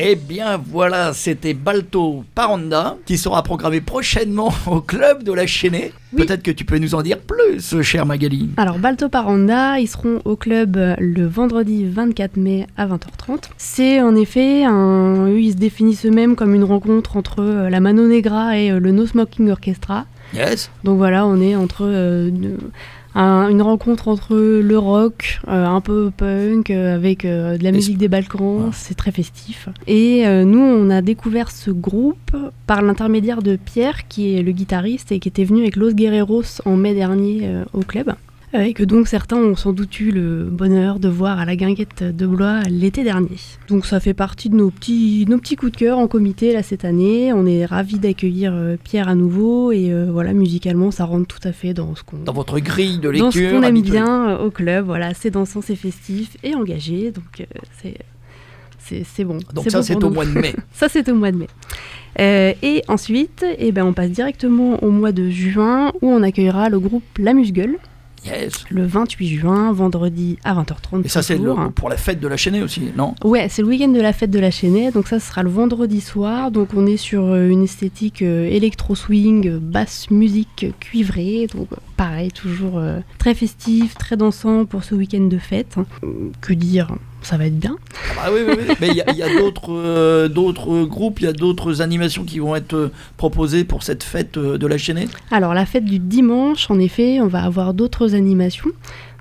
Eh 0.00 0.14
bien 0.14 0.62
voilà, 0.64 1.12
c'était 1.12 1.54
Balto 1.54 2.24
Paranda 2.32 2.96
qui 3.04 3.18
sera 3.18 3.42
programmé 3.42 3.80
prochainement 3.80 4.52
au 4.70 4.80
club 4.80 5.24
de 5.24 5.32
la 5.32 5.44
Chaînée. 5.44 5.92
Oui. 6.12 6.24
Peut-être 6.24 6.44
que 6.44 6.52
tu 6.52 6.64
peux 6.64 6.78
nous 6.78 6.94
en 6.94 7.02
dire 7.02 7.18
plus, 7.18 7.82
chère 7.82 8.06
Magali. 8.06 8.50
Alors 8.58 8.78
Balto 8.78 9.08
Paranda, 9.08 9.80
ils 9.80 9.88
seront 9.88 10.22
au 10.24 10.36
club 10.36 10.76
euh, 10.76 10.94
le 11.00 11.26
vendredi 11.26 11.84
24 11.84 12.36
mai 12.36 12.68
à 12.76 12.86
20h30. 12.86 13.50
C'est 13.56 14.00
en 14.00 14.14
effet, 14.14 14.62
un, 14.64 15.26
eux 15.26 15.40
ils 15.40 15.52
se 15.52 15.56
définissent 15.56 16.06
eux-mêmes 16.06 16.36
comme 16.36 16.54
une 16.54 16.62
rencontre 16.62 17.16
entre 17.16 17.40
euh, 17.40 17.68
la 17.68 17.80
Mano 17.80 18.06
Negra 18.06 18.56
et 18.56 18.70
euh, 18.70 18.78
le 18.78 18.92
No 18.92 19.04
Smoking 19.04 19.50
Orchestra. 19.50 20.06
Yes. 20.32 20.70
Donc 20.84 20.98
voilà, 20.98 21.26
on 21.26 21.40
est 21.40 21.56
entre 21.56 21.82
euh, 21.82 22.30
un- 23.14 23.48
une 23.48 23.62
rencontre 23.62 24.08
entre 24.08 24.36
le 24.36 24.78
rock, 24.78 25.40
euh, 25.48 25.64
un 25.66 25.80
peu 25.80 26.10
punk, 26.16 26.70
euh, 26.70 26.94
avec 26.94 27.24
euh, 27.24 27.56
de 27.58 27.64
la 27.64 27.72
musique 27.72 27.98
des 27.98 28.08
Balkans, 28.08 28.70
c'est 28.72 28.94
très 28.96 29.10
festif. 29.12 29.68
Et 29.86 30.24
nous, 30.44 30.60
on 30.60 30.90
a 30.90 31.02
découvert 31.02 31.50
ce 31.50 31.70
groupe 31.70 32.36
par 32.66 32.82
l'intermédiaire 32.82 33.42
de 33.42 33.56
Pierre, 33.56 34.08
qui 34.08 34.34
est 34.36 34.42
le 34.42 34.52
guitariste 34.52 35.12
et 35.12 35.18
qui 35.18 35.28
était 35.28 35.44
venu 35.44 35.60
avec 35.60 35.76
Los 35.76 35.92
Guerreros 35.92 36.42
en 36.64 36.76
mai 36.76 36.94
dernier 36.94 37.48
au 37.72 37.80
club. 37.80 38.12
Euh, 38.54 38.62
Et 38.62 38.72
que 38.72 38.82
donc 38.82 39.08
certains 39.08 39.36
ont 39.36 39.56
sans 39.56 39.72
doute 39.74 40.00
eu 40.00 40.10
le 40.10 40.44
bonheur 40.44 40.98
de 41.00 41.08
voir 41.08 41.38
à 41.38 41.44
la 41.44 41.54
guinguette 41.54 42.02
de 42.02 42.26
Blois 42.26 42.62
l'été 42.62 43.04
dernier. 43.04 43.36
Donc 43.68 43.84
ça 43.84 44.00
fait 44.00 44.14
partie 44.14 44.48
de 44.48 44.54
nos 44.56 44.70
petits, 44.70 45.26
nos 45.28 45.36
petits 45.36 45.56
coups 45.56 45.72
de 45.72 45.76
cœur 45.76 45.98
en 45.98 46.08
comité 46.08 46.54
là 46.54 46.62
cette 46.62 46.86
année. 46.86 47.30
On 47.34 47.44
est 47.46 47.66
ravis 47.66 47.98
d'accueillir 47.98 48.52
euh, 48.54 48.76
Pierre 48.82 49.08
à 49.08 49.14
nouveau 49.14 49.70
et 49.70 49.92
euh, 49.92 50.08
voilà 50.10 50.32
musicalement 50.32 50.90
ça 50.90 51.04
rentre 51.04 51.26
tout 51.26 51.46
à 51.46 51.52
fait 51.52 51.74
dans 51.74 51.94
ce 51.94 52.02
qu'on 52.02 52.18
Dans 52.24 52.32
votre 52.32 52.58
grille 52.58 52.98
de 52.98 53.12
dans 53.12 53.30
ce 53.30 53.38
lecture. 53.38 53.60
qu'on 53.60 53.66
aime 53.66 53.82
bien 53.82 54.38
au 54.38 54.50
club. 54.50 54.86
Voilà, 54.86 55.12
c'est 55.12 55.30
dansant, 55.30 55.60
c'est 55.60 55.76
festif 55.76 56.36
et 56.42 56.54
engagé, 56.54 57.10
donc 57.10 57.40
euh, 57.40 57.44
c'est 57.82 57.96
c'est 59.04 59.24
bon. 59.24 59.38
Donc 59.52 59.70
ça, 59.70 59.78
bon 59.78 59.82
c'est 59.82 60.02
au 60.02 60.08
mois 60.10 60.24
de 60.24 60.30
mai. 60.32 60.54
Ça, 60.72 60.88
c'est 60.88 61.08
au 61.10 61.14
mois 61.14 61.30
de 61.30 61.36
mai. 61.36 61.48
Euh, 62.20 62.54
et 62.62 62.82
ensuite, 62.88 63.44
eh 63.58 63.70
ben, 63.70 63.84
on 63.84 63.92
passe 63.92 64.10
directement 64.10 64.82
au 64.82 64.90
mois 64.90 65.12
de 65.12 65.28
juin 65.28 65.92
où 66.00 66.08
on 66.08 66.22
accueillera 66.22 66.68
le 66.70 66.80
groupe 66.80 67.04
La 67.18 67.34
Musgueule 67.34 67.76
Yes. 68.28 68.64
le 68.70 68.86
28 68.86 69.28
juin, 69.28 69.72
vendredi 69.72 70.38
à 70.44 70.54
20h30. 70.54 71.04
Et 71.04 71.08
ça, 71.08 71.22
c'est 71.22 71.38
pour 71.74 71.88
la 71.88 71.96
fête 71.96 72.20
de 72.20 72.28
la 72.28 72.36
Chaînée 72.36 72.62
aussi, 72.62 72.90
non? 72.96 73.14
Ouais, 73.24 73.48
c'est 73.48 73.62
le 73.62 73.68
week-end 73.68 73.88
de 73.88 74.00
la 74.00 74.12
fête 74.12 74.30
de 74.30 74.38
la 74.38 74.50
Chaînée, 74.50 74.90
donc 74.90 75.08
ça 75.08 75.18
ce 75.20 75.28
sera 75.28 75.42
le 75.42 75.50
vendredi 75.50 76.00
soir. 76.00 76.50
Donc 76.50 76.70
on 76.76 76.86
est 76.86 76.96
sur 76.96 77.24
euh, 77.24 77.48
une 77.48 77.64
esthétique 77.64 78.22
euh, 78.22 78.48
électro-swing, 78.48 79.48
euh, 79.48 79.58
basse 79.60 80.10
musique 80.10 80.66
cuivrée, 80.80 81.46
donc 81.54 81.68
pareil, 81.96 82.30
toujours 82.30 82.80
très 83.18 83.34
festif, 83.34 83.96
très 83.96 84.16
dansant 84.16 84.64
pour 84.64 84.84
ce 84.84 84.94
week-end 84.94 85.24
de 85.24 85.38
fête. 85.38 85.76
Que 86.40 86.52
dire? 86.52 86.94
Ça 87.22 87.36
va 87.36 87.46
être 87.46 87.58
bien. 87.58 87.76
Ah 88.20 88.30
oui, 88.32 88.40
oui, 88.46 88.54
oui. 88.58 88.74
Mais 88.80 88.88
il 88.88 88.96
y 88.96 89.00
a, 89.02 89.10
il 89.10 89.16
y 89.16 89.22
a 89.22 89.28
d'autres 89.38 89.72
euh, 89.72 90.28
d'autres 90.28 90.84
groupes, 90.84 91.20
il 91.20 91.24
y 91.24 91.28
a 91.28 91.32
d'autres 91.32 91.80
animations 91.82 92.24
qui 92.24 92.38
vont 92.38 92.54
être 92.56 92.74
euh, 92.74 92.92
proposées 93.16 93.64
pour 93.64 93.82
cette 93.82 94.02
fête 94.02 94.36
euh, 94.36 94.58
de 94.58 94.66
la 94.66 94.78
chaînée? 94.78 95.08
Alors 95.30 95.54
la 95.54 95.66
fête 95.66 95.84
du 95.84 95.98
dimanche, 95.98 96.70
en 96.70 96.78
effet, 96.78 97.20
on 97.20 97.26
va 97.26 97.42
avoir 97.44 97.74
d'autres 97.74 98.14
animations. 98.14 98.70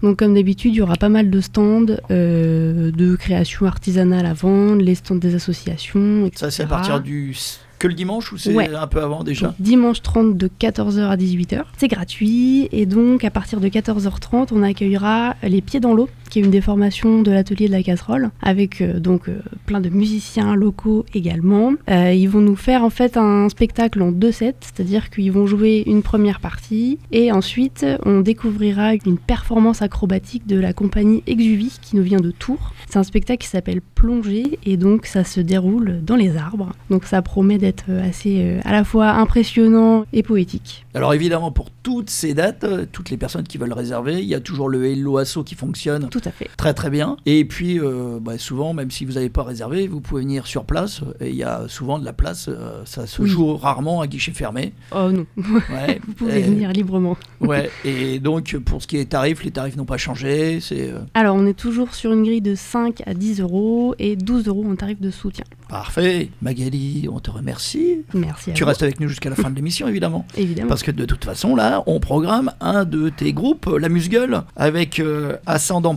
Donc 0.04 0.18
comme 0.20 0.36
d'habitude, 0.36 0.74
il 0.74 0.78
y 0.78 0.82
aura 0.82 0.96
pas 0.96 1.10
mal 1.10 1.30
de 1.30 1.42
stands 1.42 1.86
de 1.86 3.16
création 3.16 3.66
artisanale 3.66 4.26
à 4.26 4.34
vendre, 4.34 4.82
les 4.82 4.96
stands 4.96 5.16
des 5.16 5.36
associations, 5.36 6.26
etc. 6.26 6.38
Ça, 6.40 6.52
c'est 6.52 6.64
à 6.64 6.68
partir 6.68 7.00
du. 7.02 7.36
Que 7.80 7.88
le 7.88 7.94
dimanche 7.94 8.32
ou 8.34 8.40
c'est 8.40 8.56
Ouais. 8.56 8.74
un 8.74 8.88
peu 8.88 9.00
avant 9.04 9.24
déjà? 9.24 9.48
Donc, 9.48 9.56
dimanche 9.60 10.02
30 10.02 10.36
de 10.36 10.48
14h 10.60 11.10
à 11.10 11.16
18h. 11.16 11.62
C'est 11.78 11.88
gratuit 11.88 12.68
et 12.72 12.88
donc 12.88 13.24
à 13.24 13.30
partir 13.30 13.60
de 13.60 13.68
14h30, 13.68 14.48
on 14.52 14.64
accueillera 14.64 15.36
les 15.44 15.62
Pieds 15.62 15.80
dans 15.80 15.94
l'eau, 15.94 16.10
qui 16.30 16.40
est 16.40 16.42
une 16.44 16.52
des 16.52 16.62
formations 16.62 17.22
de 17.22 17.32
l'atelier 17.32 17.68
de 17.68 17.72
la 17.72 17.84
casserole, 17.84 18.30
avec 18.42 18.82
euh, 18.82 19.00
donc 19.00 19.30
euh, 19.30 19.40
plein 19.66 19.82
de 19.82 19.90
musiciens 19.90 20.56
locaux 20.56 21.06
également. 21.14 21.74
Euh, 21.90 22.14
ils 22.14 22.30
vont 22.30 22.42
nous 22.42 22.56
faire 22.56 22.84
en 22.84 22.90
fait 22.90 23.18
un 23.18 23.50
spectacle 23.50 24.02
en 24.02 24.12
deux 24.12 24.32
sets, 24.32 24.56
c'est-à-dire 24.62 25.10
qu'ils 25.10 25.32
vont 25.32 25.48
jouer 25.48 25.84
une 25.86 26.02
première 26.02 26.40
partie 26.40 27.00
et 27.12 27.32
ensuite 27.32 27.86
on 28.06 28.22
découvrira 28.22 28.94
une 28.94 29.18
performance 29.18 29.82
acrobatique 29.82 30.48
de 30.48 30.60
la 30.60 30.74
compagnie 30.74 31.24
Exuvie 31.28 31.78
qui 31.82 31.96
nous 31.96 32.04
vient 32.04 32.20
de 32.20 32.32
Tours. 32.32 32.74
C'est 32.90 32.98
un 32.98 33.04
spectacle 33.04 33.44
qui 33.44 33.50
s'appelle 33.50 33.82
Plongée 33.82 34.60
et 34.66 34.78
donc 34.78 35.06
ça 35.06 35.24
se 35.24 35.42
déroule 35.42 36.00
dans 36.04 36.16
les 36.16 36.38
arbres. 36.38 36.72
Donc 36.90 37.06
ça 37.06 37.22
promet 37.22 37.58
d'être 37.58 37.92
assez 37.92 38.58
à 38.64 38.72
la 38.72 38.84
fois 38.84 39.10
impressionnant 39.12 40.06
et 40.14 40.24
poétique. 40.24 40.86
Alors 40.94 41.14
évidemment, 41.14 41.52
pour 41.52 41.70
toutes 41.72 42.10
ces 42.10 42.34
dates, 42.34 42.66
toutes 42.92 43.10
les 43.10 43.18
personnes 43.18 43.44
qui 43.44 43.58
veulent 43.58 43.74
réserver, 43.74 44.20
il 44.20 44.28
y 44.28 44.36
a 44.36 44.40
toujours 44.40 44.70
le 44.70 44.86
Hello 44.86 45.18
Asso 45.18 45.44
qui 45.46 45.56
fonctionne 45.56 46.08
Tout 46.20 46.28
à 46.30 46.32
fait. 46.32 46.50
très 46.58 46.74
très 46.74 46.90
bien. 46.90 47.18
Et 47.26 47.46
puis 47.46 47.80
euh, 47.80 48.20
bah, 48.22 48.38
souvent, 48.38 48.74
même 48.74 48.92
si 48.92 49.06
vous 49.06 49.14
n'avez 49.14 49.30
pas 49.30 49.44
réservé, 49.44 49.88
vous 49.88 50.02
pouvez 50.02 50.22
venir 50.22 50.48
sur 50.48 50.66
place. 50.66 51.02
Et 51.20 51.30
il 51.30 51.36
y 51.36 51.44
a 51.44 51.64
souvent 51.68 52.00
de 52.00 52.06
la 52.06 52.14
place. 52.14 52.48
euh, 52.50 52.82
ça 52.86 53.06
se 53.08 53.22
Oui. 53.22 53.30
joue 53.30 53.56
rarement 53.56 54.02
à 54.02 54.08
guichet 54.08 54.32
fermé. 54.32 54.74
Oh 54.92 55.12
non, 55.12 55.26
Ouais. 55.38 56.00
vous 56.08 56.14
pouvez 56.14 56.40
Et- 56.40 56.44
venir 56.44 56.72
librement. 56.72 57.18
Ouais. 57.42 57.70
Et 57.86 58.20
donc 58.20 58.56
pour 58.66 58.82
ce 58.82 58.88
qui 58.88 58.98
est 58.98 59.06
tarifs, 59.06 59.44
les 59.44 59.52
tarifs 59.52 59.76
n'ont 59.76 59.86
pas 59.86 59.98
changé. 59.98 60.60
C'est 60.62 60.90
euh, 60.92 61.00
Alors 61.14 61.36
on 61.36 61.46
est 61.46 61.54
toujours 61.58 61.94
sur 61.94 62.12
une 62.14 62.24
grille 62.24 62.42
de 62.42 62.56
5 62.56 63.04
à 63.06 63.14
10 63.14 63.42
euros 63.42 63.96
et 64.00 64.16
12 64.16 64.48
euros 64.48 64.66
en 64.70 64.76
tarif 64.76 65.00
de 65.00 65.12
soutien. 65.12 65.46
parfait. 65.70 66.30
Magali, 66.42 67.08
on 67.12 67.20
te 67.20 67.30
remercie. 67.32 68.04
Merci 68.14 68.52
à 68.52 68.54
Tu 68.54 68.64
vous, 68.64 68.70
restes 68.70 68.84
avec 68.84 69.00
nous 69.00 69.08
jusqu'à 69.08 69.30
la 69.30 69.36
fin 69.36 69.50
de 69.50 69.56
l'émission, 69.56 69.88
évidemment. 69.88 70.26
évidemment. 70.38 70.70
Parce 70.70 70.84
que 70.84 70.92
de 70.92 71.06
toute 71.06 71.26
façon, 71.26 71.56
là, 71.56 71.84
on 71.88 72.00
programme 72.00 72.52
un 72.62 72.86
de 72.86 73.10
tes 73.10 73.34
groupes, 73.34 73.66
la 73.80 73.90
Musgueule, 73.90 74.42
avec 74.56 75.00
euh, 75.00 75.36
Ascendant 75.46 75.94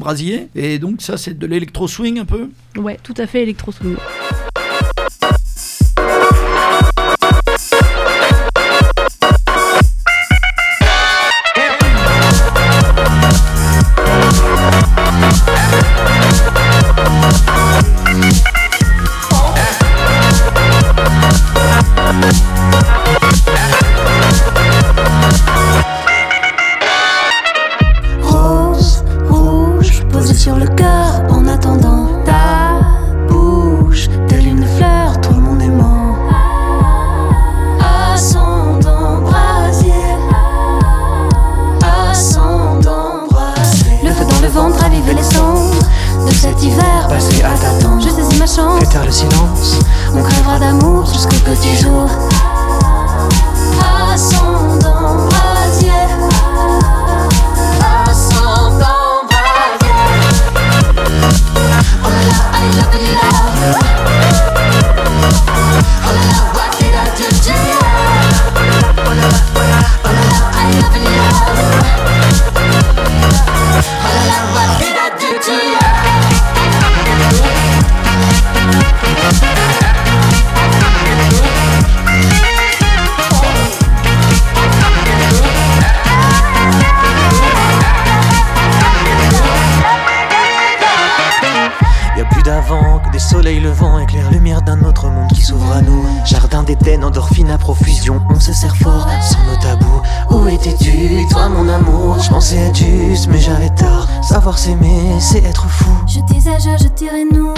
Et 0.54 0.78
donc, 0.78 1.02
ça, 1.02 1.16
c'est 1.16 1.38
de 1.38 1.46
l'électro-swing 1.46 2.18
un 2.18 2.24
peu? 2.24 2.50
Ouais, 2.76 2.98
tout 3.02 3.14
à 3.16 3.26
fait 3.26 3.42
électro 3.42 3.72
on 50.14 50.22
crèvera 50.22 50.58
d'amour 50.58 51.06
jusqu'au 51.06 51.36
petit 51.44 51.76
jour. 51.76 52.08
Ascendant 54.12 54.69
profusion, 97.74 98.20
on 98.28 98.40
se 98.40 98.52
sert 98.52 98.74
fort 98.76 99.06
sans 99.20 99.38
nos 99.44 99.56
tabous. 99.62 100.02
Où 100.30 100.48
étais-tu, 100.48 101.24
toi 101.30 101.48
mon 101.48 101.68
amour? 101.68 102.18
Je 102.18 102.28
pensais 102.28 102.56
être 102.56 102.76
juste, 102.76 103.28
mais 103.30 103.38
j'avais 103.38 103.70
tort. 103.70 104.08
Savoir 104.22 104.58
s'aimer, 104.58 105.20
c'est 105.20 105.44
être 105.44 105.68
fou. 105.68 105.90
Je 106.08 106.18
disais 106.34 106.58
je, 106.58 106.82
je 106.82 106.88
dirais 106.88 107.24
nous. 107.32 107.54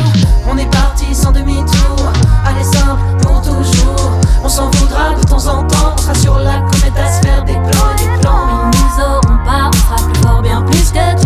On 0.50 0.58
est 0.58 0.70
parti 0.70 1.14
sans 1.14 1.32
demi-tour. 1.32 2.12
Allez 2.44 2.62
simple 2.62 3.00
pour 3.22 3.40
toujours. 3.40 4.10
On 4.44 4.48
s'en 4.50 4.70
voudra 4.72 5.14
de 5.14 5.24
temps 5.26 5.46
en 5.46 5.64
temps. 5.66 5.94
On 5.96 6.02
sera 6.02 6.14
sur 6.14 6.38
la 6.38 6.60
comète 6.60 6.98
à 6.98 7.10
se 7.10 7.26
faire 7.26 7.44
des 7.44 7.54
plans 7.54 7.92
et 7.96 8.02
des 8.02 8.20
plans. 8.20 8.70
Ils 8.70 8.78
nous 8.78 9.04
auront 9.04 9.38
pas. 9.46 9.70
On 9.72 9.72
sera 9.72 10.10
plus 10.10 10.22
fort, 10.22 10.42
bien 10.42 10.60
plus 10.60 10.92
que 10.92 11.21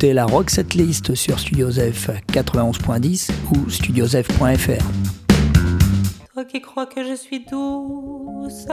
Vous 0.00 0.06
écoutez 0.06 0.14
la 0.14 0.24
Rock 0.24 0.48
Setlist 0.48 1.14
sur 1.14 1.38
Studiosef 1.38 2.08
91.10 2.32 3.30
ou 3.52 3.68
studiosef.fr. 3.68 4.82
Toi 6.32 6.44
qui 6.46 6.62
crois 6.62 6.86
que 6.86 7.04
je 7.04 7.14
suis 7.14 7.44
douce, 7.44 8.66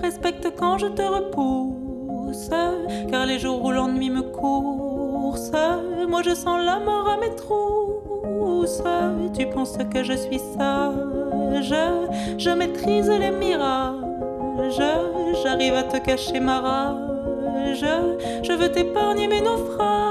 respecte 0.00 0.48
quand 0.58 0.78
je 0.78 0.86
te 0.86 1.02
repousse. 1.02 2.48
Car 3.10 3.26
les 3.26 3.38
jours 3.38 3.62
où 3.62 3.70
l'ennui 3.72 4.08
me 4.08 4.22
course, 4.22 5.52
moi 6.08 6.22
je 6.24 6.34
sens 6.34 6.64
la 6.64 6.78
mort 6.78 7.10
à 7.10 7.18
mes 7.18 7.36
trousses. 7.36 8.82
Tu 9.36 9.46
penses 9.50 9.76
que 9.92 10.02
je 10.02 10.14
suis 10.14 10.40
sage, 10.56 11.74
Je 12.38 12.50
maîtrise 12.56 13.10
les 13.10 13.32
mirages. 13.32 14.80
J'arrive 15.42 15.74
à 15.74 15.82
te 15.82 15.98
cacher 15.98 16.40
ma 16.40 16.60
rage. 16.60 17.84
Je 18.42 18.52
veux 18.54 18.72
t'épargner 18.72 19.28
mes 19.28 19.42
naufrages. 19.42 20.09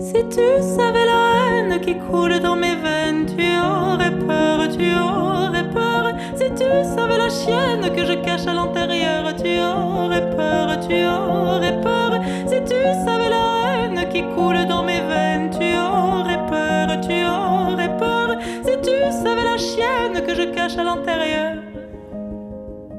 Si 0.00 0.20
tu 0.28 0.62
savais 0.76 1.06
la 1.06 1.20
haine 1.46 1.80
qui 1.80 1.96
coule 1.96 2.40
dans 2.40 2.56
mes 2.56 2.74
veines, 2.74 3.24
tu 3.26 3.44
aurais 3.56 4.10
peur, 4.18 4.68
tu 4.68 4.92
aurais 4.96 5.70
peur. 5.70 6.12
Si 6.34 6.50
tu 6.54 6.64
savais 6.82 7.18
la 7.18 7.28
chienne 7.28 7.94
que 7.94 8.04
je 8.04 8.14
cache 8.14 8.48
à 8.48 8.54
l'intérieur, 8.54 9.32
tu 9.36 9.60
aurais 9.60 10.28
peur, 10.34 10.80
tu 10.80 11.06
aurais 11.06 11.80
peur. 11.80 12.20
Si 12.48 12.56
tu 12.64 12.74
savais 13.06 13.30
la 13.30 13.84
haine 13.84 14.08
qui 14.08 14.22
coule 14.34 14.66
dans 14.66 14.82
mes 14.82 15.00
veines, 15.00 15.50
tu 15.50 15.76
aurais 15.78 16.44
peur, 16.48 17.00
tu 17.00 17.24
aurais 17.24 17.96
peur. 17.96 18.36
Si 18.64 18.76
tu 18.82 18.96
savais 19.22 19.44
la 19.44 19.56
chienne 19.56 20.26
que 20.26 20.34
je 20.34 20.50
cache 20.50 20.76
à 20.78 20.82
l'intérieur, 20.82 21.58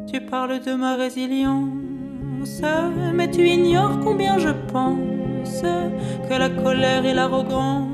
tu 0.10 0.22
parles 0.22 0.62
de 0.62 0.74
ma 0.74 0.96
résilience, 0.96 1.85
mais 3.14 3.30
tu 3.30 3.48
ignores 3.48 4.00
combien 4.04 4.38
je 4.38 4.50
pense 4.72 5.64
que 6.30 6.34
la 6.38 6.50
colère 6.50 7.06
et 7.06 7.14
l'arrogance 7.14 7.90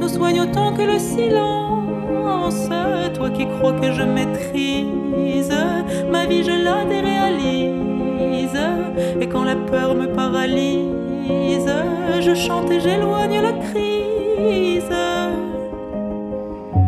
nous 0.00 0.08
soignent 0.08 0.42
autant 0.42 0.72
que 0.72 0.82
le 0.82 0.98
silence. 0.98 2.68
Toi 3.14 3.30
qui 3.30 3.46
crois 3.46 3.72
que 3.72 3.92
je 3.92 4.02
maîtrise 4.02 5.52
ma 6.10 6.26
vie, 6.26 6.42
je 6.44 6.64
la 6.64 6.84
déréalise. 6.84 8.60
Et 9.20 9.26
quand 9.26 9.44
la 9.44 9.56
peur 9.56 9.94
me 9.94 10.06
paralyse, 10.06 11.72
je 12.20 12.34
chante 12.34 12.70
et 12.70 12.80
j'éloigne 12.80 13.40
la 13.40 13.52
crise. 13.52 14.94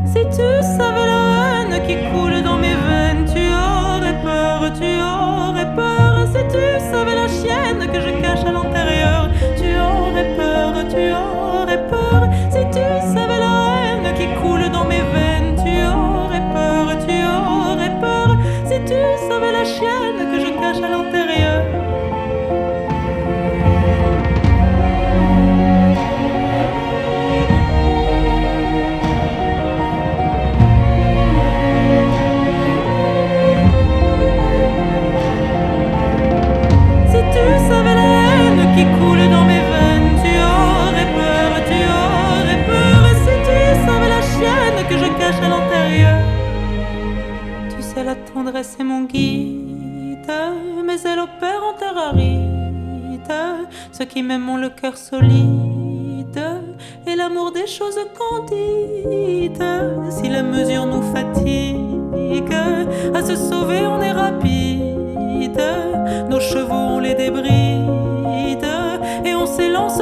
Si 0.07 0.23
tu 0.37 0.47
savais 0.77 1.07
la 1.07 1.23
haine 1.63 1.87
qui 1.87 1.97
coule 2.11 2.32
sais 48.53 48.59
la 48.59 48.65
tendresse 48.65 48.77
est 48.79 48.85
mon 48.85 49.05
guide, 49.05 50.33
mais 50.85 51.01
elle 51.05 51.19
opère 51.21 51.63
en 51.65 51.75
terre 51.79 51.97
aride. 51.97 52.51
Ceux 53.93 54.05
qui 54.05 54.23
m'aiment 54.23 54.49
ont 54.49 54.57
le 54.57 54.69
cœur 54.69 54.97
solide 54.97 56.41
et 57.07 57.17
l'amour 57.17 57.53
des 57.53 57.67
choses 57.67 57.99
candides. 58.19 59.65
Si 60.11 60.29
la 60.29 60.43
mesure 60.43 60.87
nous 60.87 61.03
fatigue, 61.15 62.53
à 63.15 63.23
se 63.23 63.37
sauver 63.37 63.87
on 63.87 64.01
est 64.01 64.13
rapide. 64.13 65.63
Nos 66.29 66.41
chevaux 66.41 66.97
on 66.97 66.99
les 66.99 67.15
débride 67.15 68.67
et 69.25 69.35
on 69.35 69.47
s'élance 69.47 69.99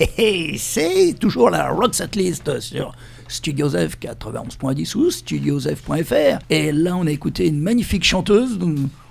c'est 0.56 1.14
toujours 1.18 1.50
la 1.50 1.70
Rock 1.70 1.94
Set 1.94 2.16
List 2.16 2.60
sur 2.60 2.94
Studiosef 3.28 3.98
91.10 3.98 4.96
ou 4.96 5.10
studiosef.fr. 5.10 6.38
Et 6.50 6.72
là, 6.72 6.96
on 6.96 7.06
a 7.06 7.10
écouté 7.10 7.48
une 7.48 7.60
magnifique 7.60 8.04
chanteuse. 8.04 8.58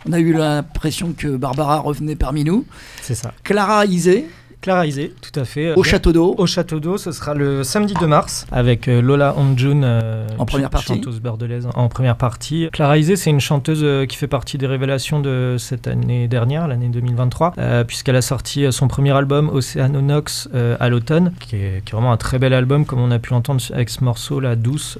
On 0.07 0.11
a 0.11 0.19
eu 0.19 0.33
l'impression 0.33 1.13
que 1.13 1.35
Barbara 1.35 1.79
revenait 1.79 2.15
parmi 2.15 2.43
nous. 2.43 2.65
C'est 3.01 3.15
ça. 3.15 3.33
Clara 3.43 3.85
Isé, 3.85 4.27
Clara 4.61 4.85
Isé, 4.85 5.11
tout 5.21 5.39
à 5.39 5.43
fait. 5.43 5.73
au 5.73 5.81
Château 5.81 6.11
d'Eau. 6.13 6.35
Au 6.37 6.45
Château 6.45 6.79
d'Eau, 6.79 6.97
ce 6.99 7.11
sera 7.11 7.33
le 7.33 7.63
samedi 7.63 7.95
2 7.99 8.05
mars 8.05 8.45
avec 8.51 8.87
euh, 8.87 9.01
Lola 9.01 9.33
Onjun, 9.35 9.81
euh, 9.81 10.27
En 10.37 10.45
première 10.45 10.67
ch- 10.67 10.71
partie. 10.71 10.87
chanteuse 10.93 11.19
bordelaise 11.19 11.67
en 11.73 11.87
première 11.89 12.15
partie. 12.15 12.69
Clara 12.71 12.99
Isé, 12.99 13.15
c'est 13.15 13.31
une 13.31 13.39
chanteuse 13.39 13.79
euh, 13.81 14.05
qui 14.05 14.17
fait 14.17 14.27
partie 14.27 14.59
des 14.59 14.67
révélations 14.67 15.19
de 15.19 15.55
cette 15.57 15.87
année 15.87 16.27
dernière, 16.27 16.67
l'année 16.67 16.89
2023, 16.89 17.53
euh, 17.57 17.83
puisqu'elle 17.83 18.15
a 18.15 18.21
sorti 18.21 18.71
son 18.71 18.87
premier 18.87 19.09
album 19.11 19.49
Oceanonox 19.49 20.47
euh, 20.53 20.77
à 20.79 20.89
l'automne, 20.89 21.33
qui 21.39 21.55
est, 21.55 21.83
qui 21.83 21.93
est 21.93 21.95
vraiment 21.95 22.11
un 22.11 22.17
très 22.17 22.37
bel 22.37 22.53
album, 22.53 22.85
comme 22.85 22.99
on 22.99 23.09
a 23.09 23.17
pu 23.17 23.31
l'entendre 23.31 23.61
avec 23.73 23.89
ce 23.89 24.03
morceau, 24.03 24.39
La 24.39 24.55
Douce. 24.55 24.99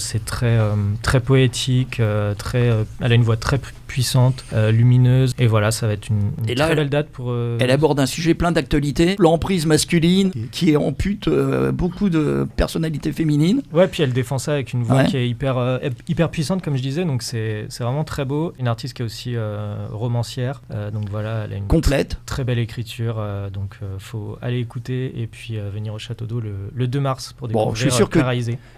C'est 0.00 0.24
très, 0.26 0.58
très 1.02 1.20
poétique, 1.20 2.02
très, 2.36 2.72
elle 3.00 3.12
a 3.12 3.14
une 3.14 3.22
voix 3.22 3.36
très 3.38 3.56
pu- 3.56 3.72
puissante, 3.86 4.44
lumineuse, 4.70 5.32
et 5.38 5.46
voilà, 5.46 5.70
ça 5.70 5.86
va 5.86 5.94
être 5.94 6.08
une, 6.10 6.30
une 6.42 6.50
Et 6.50 6.54
là, 6.54 6.66
très 6.66 6.74
belle 6.76 6.90
date 6.90 7.08
pour. 7.08 7.34
Elle 7.58 7.70
aborde 7.70 7.98
un 8.00 8.06
sujet 8.06 8.34
plein 8.34 8.52
d'actualité, 8.52 8.97
l'emprise 9.18 9.66
masculine 9.66 10.30
qui 10.50 10.76
ampute 10.76 11.28
euh, 11.28 11.72
beaucoup 11.72 12.08
de 12.10 12.46
personnalités 12.56 13.12
féminines. 13.12 13.62
Ouais, 13.72 13.88
puis 13.88 14.02
elle 14.02 14.12
défend 14.12 14.38
ça 14.38 14.52
avec 14.52 14.72
une 14.72 14.82
voix 14.82 14.96
Ouais. 14.98 15.06
qui 15.06 15.16
est 15.16 15.28
hyper, 15.28 15.58
euh, 15.58 15.78
hyper 16.08 16.30
puissante, 16.30 16.62
comme 16.62 16.76
je 16.76 16.82
disais, 16.82 17.04
donc 17.04 17.22
c'est 17.22 17.66
vraiment 17.80 18.04
très 18.04 18.24
beau. 18.24 18.52
Une 18.58 18.68
artiste 18.68 18.94
qui 18.94 19.02
est 19.02 19.04
aussi 19.04 19.32
euh, 19.36 19.86
romancière, 19.92 20.62
euh, 20.72 20.90
donc 20.90 21.08
voilà, 21.10 21.44
elle 21.44 21.52
a 21.52 21.56
une 21.56 21.66
Complète. 21.66 22.18
très 22.26 22.44
belle 22.44 22.58
écriture, 22.58 23.22
donc 23.52 23.76
faut 23.98 24.36
aller 24.42 24.58
écouter 24.58 25.12
et 25.20 25.26
puis 25.26 25.56
venir 25.72 25.94
au 25.94 25.98
Château 25.98 26.26
d'Eau 26.26 26.40
le, 26.40 26.52
le 26.74 26.88
2 26.88 27.00
mars 27.00 27.32
pour 27.36 27.48
Bon, 27.48 27.60
découvrir 27.60 27.74
je 27.76 27.80
suis 27.90 27.96
sûr 27.96 28.08
que-. 28.10 28.18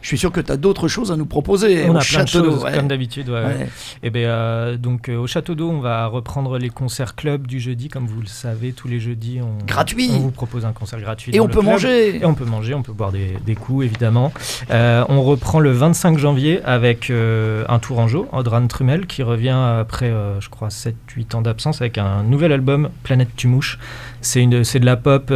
Je 0.02 0.06
suis 0.08 0.18
sûr 0.18 0.32
que 0.32 0.40
tu 0.40 0.52
as 0.52 0.56
d'autres 0.56 0.88
choses 0.88 1.10
à 1.12 1.16
nous 1.16 1.26
proposer 1.26 1.84
On 1.88 1.94
au 1.94 1.98
a 1.98 2.00
Château 2.00 2.42
d'Eau. 2.42 2.64
ouais. 2.64 2.72
comme 2.74 2.88
d'habitude. 2.88 3.28
ouais, 3.28 3.34
ouais. 3.44 3.46
Ouais. 3.56 3.68
Et 4.02 4.10
ben 4.10 4.24
euh, 4.24 4.76
donc 4.76 5.08
au 5.08 5.26
Château 5.26 5.54
d'Eau, 5.54 5.70
on 5.70 5.80
va 5.80 6.06
reprendre 6.06 6.58
les 6.58 6.68
concerts 6.70 7.14
club 7.14 7.46
du 7.46 7.60
jeudi, 7.60 7.88
comme 7.88 8.06
vous 8.06 8.20
le 8.20 8.26
savez, 8.26 8.72
tous 8.72 8.88
les 8.88 9.00
jeudis, 9.00 9.38
on, 9.42 9.64
Gratuit. 9.66 10.09
On 10.16 10.18
vous 10.18 10.30
propose 10.30 10.64
un 10.64 10.72
concert 10.72 11.00
gratuit. 11.00 11.34
Et 11.34 11.40
on 11.40 11.46
peut 11.46 11.60
club. 11.60 11.64
manger. 11.64 12.16
Et 12.16 12.24
on 12.24 12.34
peut 12.34 12.44
manger, 12.44 12.74
on 12.74 12.82
peut 12.82 12.92
boire 12.92 13.12
des, 13.12 13.36
des 13.44 13.54
coups, 13.54 13.84
évidemment. 13.84 14.32
Euh, 14.70 15.04
on 15.08 15.22
reprend 15.22 15.60
le 15.60 15.72
25 15.72 16.18
janvier 16.18 16.62
avec 16.64 17.10
euh, 17.10 17.64
un 17.68 17.78
Tourangeau, 17.78 18.28
Audran 18.32 18.66
Trumel, 18.66 19.06
qui 19.06 19.22
revient 19.22 19.56
après, 19.80 20.06
euh, 20.06 20.40
je 20.40 20.48
crois, 20.48 20.68
7-8 20.68 21.36
ans 21.36 21.42
d'absence 21.42 21.80
avec 21.80 21.98
un 21.98 22.22
nouvel 22.22 22.52
album, 22.52 22.90
Planète 23.02 23.34
Tumouche. 23.36 23.78
C'est 24.22 24.46
de 24.46 24.84
la 24.84 24.96
pop 24.96 25.32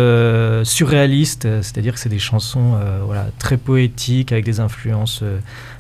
surréaliste, 0.67 1.63
c'est-à-dire 1.63 1.95
que 1.95 1.99
c'est 1.99 2.09
des 2.11 2.19
chansons 2.19 2.79
voilà, 3.05 3.27
très 3.39 3.57
poétiques, 3.57 4.31
avec 4.31 4.45
des 4.45 4.61
influences 4.61 5.25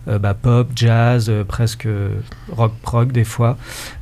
bah, 0.06 0.34
pop, 0.34 0.68
jazz, 0.74 1.28
euh, 1.28 1.44
presque 1.44 1.86
rock 2.52 2.72
prog 2.82 3.12
des 3.12 3.24
fois. 3.24 3.56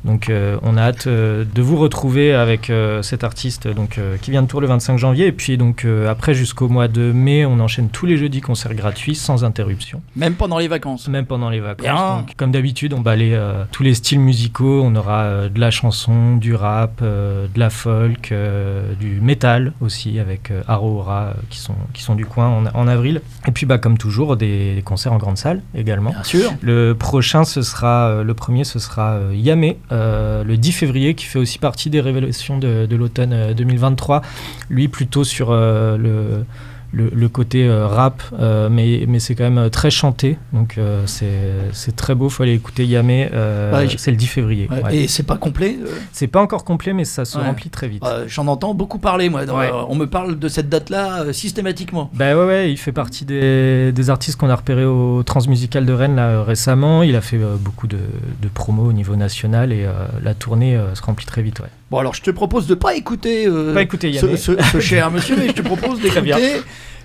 Donc 0.05 0.29
euh, 0.31 0.57
on 0.63 0.77
a 0.77 0.83
hâte 0.83 1.07
euh, 1.07 1.45
de 1.55 1.63
vous 1.63 1.77
retrouver 1.77 2.35
avec 2.35 2.71
euh, 2.71 3.03
cet 3.03 3.25
artiste 3.25 3.69
donc, 3.69 3.99
euh, 3.99 4.17
qui 4.21 4.31
vient 4.31 4.43
de 4.43 4.47
Tours 4.49 4.61
le 4.61 4.67
25 4.67 4.97
janvier. 4.99 5.27
Et 5.27 5.33
puis 5.33 5.57
donc 5.59 5.85
euh, 5.85 6.11
après 6.11 6.35
jusqu'au 6.35 6.69
mois 6.69 6.89
de 6.89 7.13
mai, 7.13 7.47
on 7.47 7.61
enchaîne 7.61 7.89
tous 7.89 8.07
les 8.07 8.17
jeudis 8.17 8.41
concerts 8.41 8.75
gratuits 8.75 9.15
sans 9.15 9.45
interruption, 9.45 10.03
Même 10.17 10.35
pendant 10.35 10.59
les 10.59 10.69
vacances. 10.69 11.09
même 11.09 11.27
pendant 11.27 11.51
les 11.51 11.61
vacances. 11.61 11.83
Bien. 11.85 12.17
Donc, 12.19 12.35
comme 12.37 12.51
d'habitude, 12.51 12.93
on 12.95 13.01
balaye 13.01 13.35
euh, 13.35 13.65
tous 13.71 13.83
les 13.83 13.95
styles 13.95 14.21
musicaux. 14.21 14.83
On 14.85 14.95
aura 14.97 15.23
euh, 15.23 15.49
de 15.49 15.61
la 15.61 15.71
chanson, 15.71 16.37
du 16.37 16.55
rap, 16.55 17.01
euh, 17.03 17.47
de 17.55 17.59
la 17.61 17.71
folk, 17.71 18.33
euh, 18.33 18.93
du 18.95 19.21
métal 19.21 19.73
aussi 19.81 20.19
avec 20.19 20.51
euh, 20.51 20.63
Ora 20.69 21.23
euh, 21.29 21.33
qui, 21.51 21.59
sont, 21.59 21.75
qui 21.93 22.03
sont 22.03 22.15
du 22.15 22.27
coin 22.27 22.49
en, 22.49 22.67
en 22.67 22.89
avril. 22.89 23.21
Et 23.47 23.53
puis 23.53 23.67
bah, 23.67 23.79
comme 23.79 23.99
toujours, 23.99 24.37
des, 24.37 24.75
des 24.75 24.83
concerts 24.83 25.13
en 25.13 25.19
grande 25.19 25.39
salle 25.39 25.63
également. 25.75 25.92
Bien 26.01 26.23
sûr. 26.25 26.53
Le 26.61 26.95
prochain, 26.95 27.45
ce 27.45 27.63
sera, 27.63 28.09
euh, 28.09 28.25
le 28.25 28.35
premier, 28.35 28.65
ce 28.65 28.79
sera 28.79 29.13
euh, 29.13 29.33
Yamé, 29.35 29.79
euh, 29.91 30.45
le 30.45 30.57
10 30.57 30.73
février, 30.73 31.15
qui 31.15 31.25
fait 31.27 31.39
aussi 31.39 31.59
partie 31.59 31.91
des 31.91 32.01
révélations 32.01 32.59
de, 32.59 32.87
de 32.87 32.97
l'automne 32.97 33.33
euh, 33.33 33.55
2023. 33.55 34.23
Lui, 34.71 34.89
plutôt 34.89 35.25
sur 35.25 35.51
euh, 35.51 35.97
le, 35.97 36.45
le, 36.93 37.11
le 37.15 37.29
côté 37.29 37.67
euh, 37.67 37.87
rap, 37.87 38.23
euh, 38.39 38.69
mais, 38.71 39.05
mais 39.09 39.19
c'est 39.19 39.35
quand 39.35 39.45
même 39.45 39.59
euh, 39.59 39.69
très 39.71 39.91
chanté. 39.91 40.37
Donc 40.53 40.79
c'est 41.07 41.97
très 41.97 42.15
beau, 42.15 42.29
faut 42.29 42.43
aller 42.43 42.55
écouter 42.55 42.85
Yamé. 42.87 43.29
Ouais, 43.33 43.89
j- 43.89 43.97
c'est 43.99 44.11
le 44.11 44.17
10 44.17 44.27
février. 44.27 44.69
Ouais, 44.71 44.83
ouais. 44.83 44.97
Et 44.97 45.09
c'est 45.09 45.23
pas 45.23 45.37
complet 45.37 45.79
C'est 46.13 46.27
pas 46.27 46.41
encore 46.43 46.65
complet, 46.65 46.93
mais 46.93 47.05
ça 47.05 47.25
se 47.25 47.39
remplit 47.39 47.71
très 47.71 47.89
vite. 47.89 48.05
J'en 48.27 48.47
entends 48.47 48.75
beaucoup 48.75 48.99
parler, 48.99 49.29
moi. 49.29 49.47
dans- 49.47 49.59
on 49.89 49.95
me 49.95 50.07
parle 50.07 50.39
de 50.39 50.49
cette 50.49 50.69
date-là 50.69 51.33
systématiquement. 51.33 52.11
Bah 52.15 52.37
ouais, 52.37 52.45
ouais, 52.47 52.71
il 52.73 52.77
fait 52.77 52.93
partie 52.93 53.25
des, 53.25 53.93
des 53.93 54.11
artistes 54.11 54.39
qu'on 54.39 54.51
a 54.51 54.57
repérés 54.57 54.85
au 54.85 55.23
Transmusical 55.23 55.87
de 55.87 55.93
Rennes 55.93 56.17
là, 56.17 56.43
récemment. 56.43 57.03
Il 57.03 57.17
a 57.17 57.21
fait 57.21 57.39
beaucoup 57.59 57.87
de, 57.87 57.99
de 58.43 58.49
promos 58.49 58.85
au 58.85 58.93
niveau 58.93 59.17
national 59.17 59.73
et 59.73 59.87
la 60.23 60.35
tournée 60.35 60.79
se 60.95 61.03
remplit 61.03 61.27
très 61.27 61.43
vite. 61.43 61.61
Ouais. 61.61 61.67
Bon, 61.93 61.99
alors 61.99 62.15
je 62.15 62.23
te 62.23 62.31
propose 62.31 62.67
de 62.67 62.75
pas 62.75 62.95
écouter, 62.97 63.47
euh, 63.47 63.73
Pas 63.75 63.83
écouter 63.83 64.13
ce, 64.15 64.25
Yamé. 64.27 64.37
ce- 64.39 64.61
ce 64.61 64.81
cher 64.81 65.11
monsieur, 65.13 65.37
mais 65.39 65.49
je 65.49 65.53
te 65.53 65.63
propose 65.63 66.01
d'écouter 66.01 66.63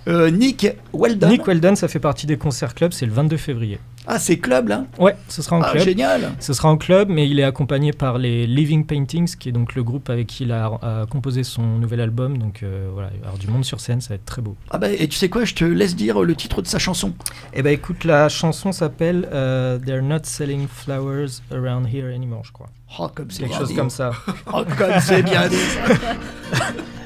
euh, 0.08 0.30
Nick 0.32 0.66
Weldon. 0.94 1.28
Nick 1.28 1.46
Weldon, 1.46 1.76
ça 1.76 1.90
fait 1.90 2.00
partie 2.00 2.26
des 2.26 2.38
concerts 2.38 2.74
clubs, 2.74 2.94
c'est 2.94 3.06
le 3.06 3.12
22 3.12 3.36
février. 3.38 3.80
Ah, 4.10 4.20
c'est 4.20 4.38
club 4.38 4.70
là? 4.70 4.86
Ouais, 4.98 5.18
ce 5.28 5.42
sera 5.42 5.58
en 5.58 5.62
Ah, 5.62 5.72
club. 5.72 5.84
génial 5.84 6.32
Ce 6.40 6.54
sera 6.54 6.70
en 6.70 6.78
club, 6.78 7.10
mais 7.10 7.28
il 7.30 7.40
est 7.40 7.44
accompagné 7.44 7.92
par 7.92 8.18
les 8.18 8.48
Living 8.48 8.86
Paintings, 8.86 9.36
qui 9.36 9.50
est 9.50 9.52
donc 9.52 9.76
le 9.76 9.84
groupe 9.84 10.10
avec 10.10 10.28
qui 10.28 10.44
il 10.44 10.52
a, 10.54 10.68
a 10.82 11.06
composé 11.08 11.44
son 11.44 11.62
nouvel 11.64 12.00
album. 12.00 12.38
Donc 12.38 12.64
euh, 12.64 12.88
voilà, 12.94 13.10
il 13.14 13.18
va 13.20 13.26
y 13.26 13.28
avoir 13.28 13.38
du 13.38 13.48
monde 13.48 13.66
sur 13.66 13.82
scène, 13.82 14.00
ça 14.00 14.10
va 14.10 14.16
être 14.16 14.26
très 14.26 14.42
beau. 14.42 14.56
Ah 14.72 14.78
bah, 14.78 14.90
et 14.90 15.08
tu 15.10 15.18
sais 15.18 15.28
quoi, 15.28 15.44
je 15.44 15.54
te 15.56 15.66
laisse 15.66 15.96
dire 15.96 16.22
le 16.22 16.36
titre 16.36 16.62
de 16.62 16.68
sa 16.68 16.80
chanson. 16.80 17.14
Eh 17.54 17.62
ben 17.62 17.72
écoute, 17.74 18.06
la 18.06 18.30
chanson 18.30 18.72
s'appelle 18.72 19.28
euh, 19.34 19.78
They're 19.78 20.02
Not 20.02 20.20
Selling 20.24 20.68
Flowers 20.68 21.42
Around 21.52 21.88
Here 21.94 22.08
Anymore, 22.16 22.44
je 22.46 22.54
crois. 22.54 22.70
Oh, 23.00 23.10
comme 23.14 23.30
c'est 23.30 23.40
Quelque 23.40 23.50
bien 23.50 23.60
chose 23.60 23.68
dit. 23.68 23.76
comme 23.76 23.90
ça. 23.90 24.12
Oh, 24.54 24.64
comme 24.78 25.00
c'est 25.02 25.22
bien 25.24 25.50
dit 25.50 25.58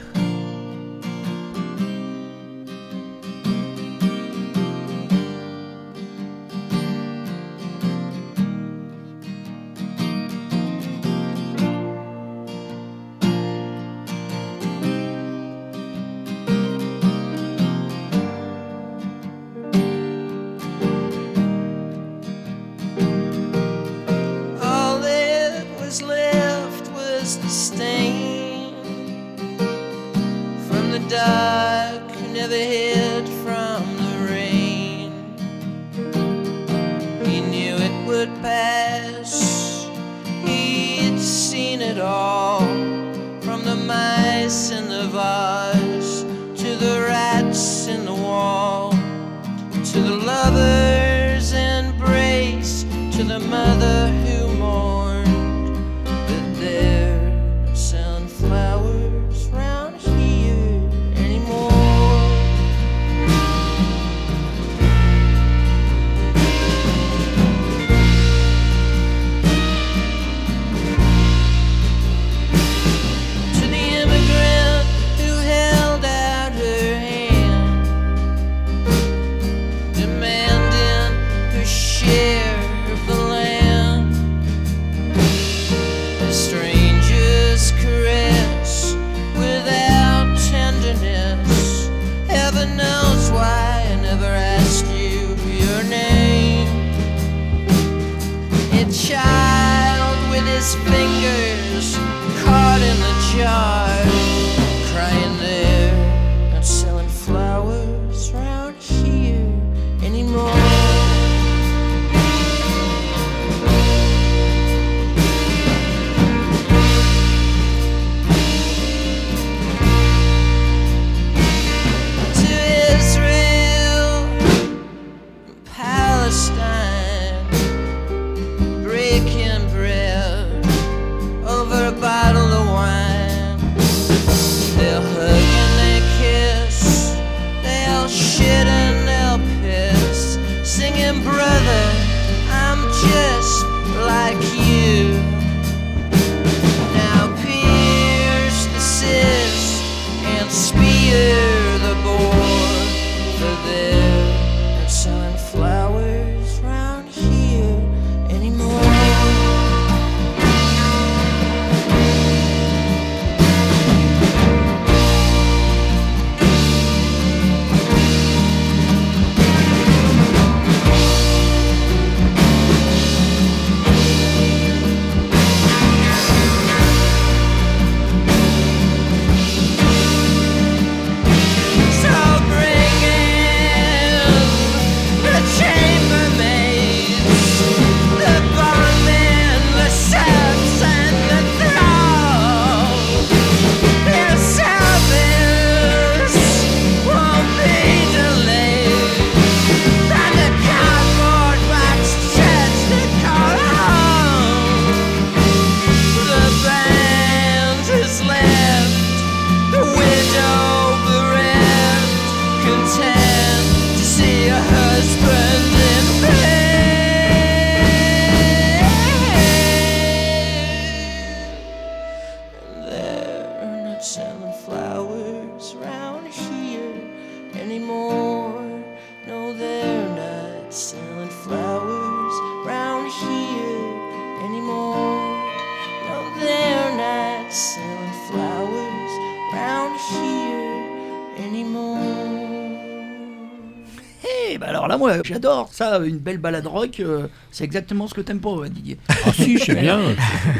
j'adore 245.41 245.70
ça, 245.82 245.99
une 246.05 246.17
belle 246.19 246.38
balade 246.38 246.67
rock, 246.67 246.99
euh, 246.99 247.27
c'est 247.51 247.63
exactement 247.63 248.07
ce 248.07 248.13
que 248.13 248.21
t'aimes 248.21 248.39
pas, 248.39 248.51
ouais, 248.51 248.69
Didier. 248.69 248.97
Ah 249.09 249.32
si, 249.34 249.57
j'aime 249.57 249.79
bien. 249.82 249.99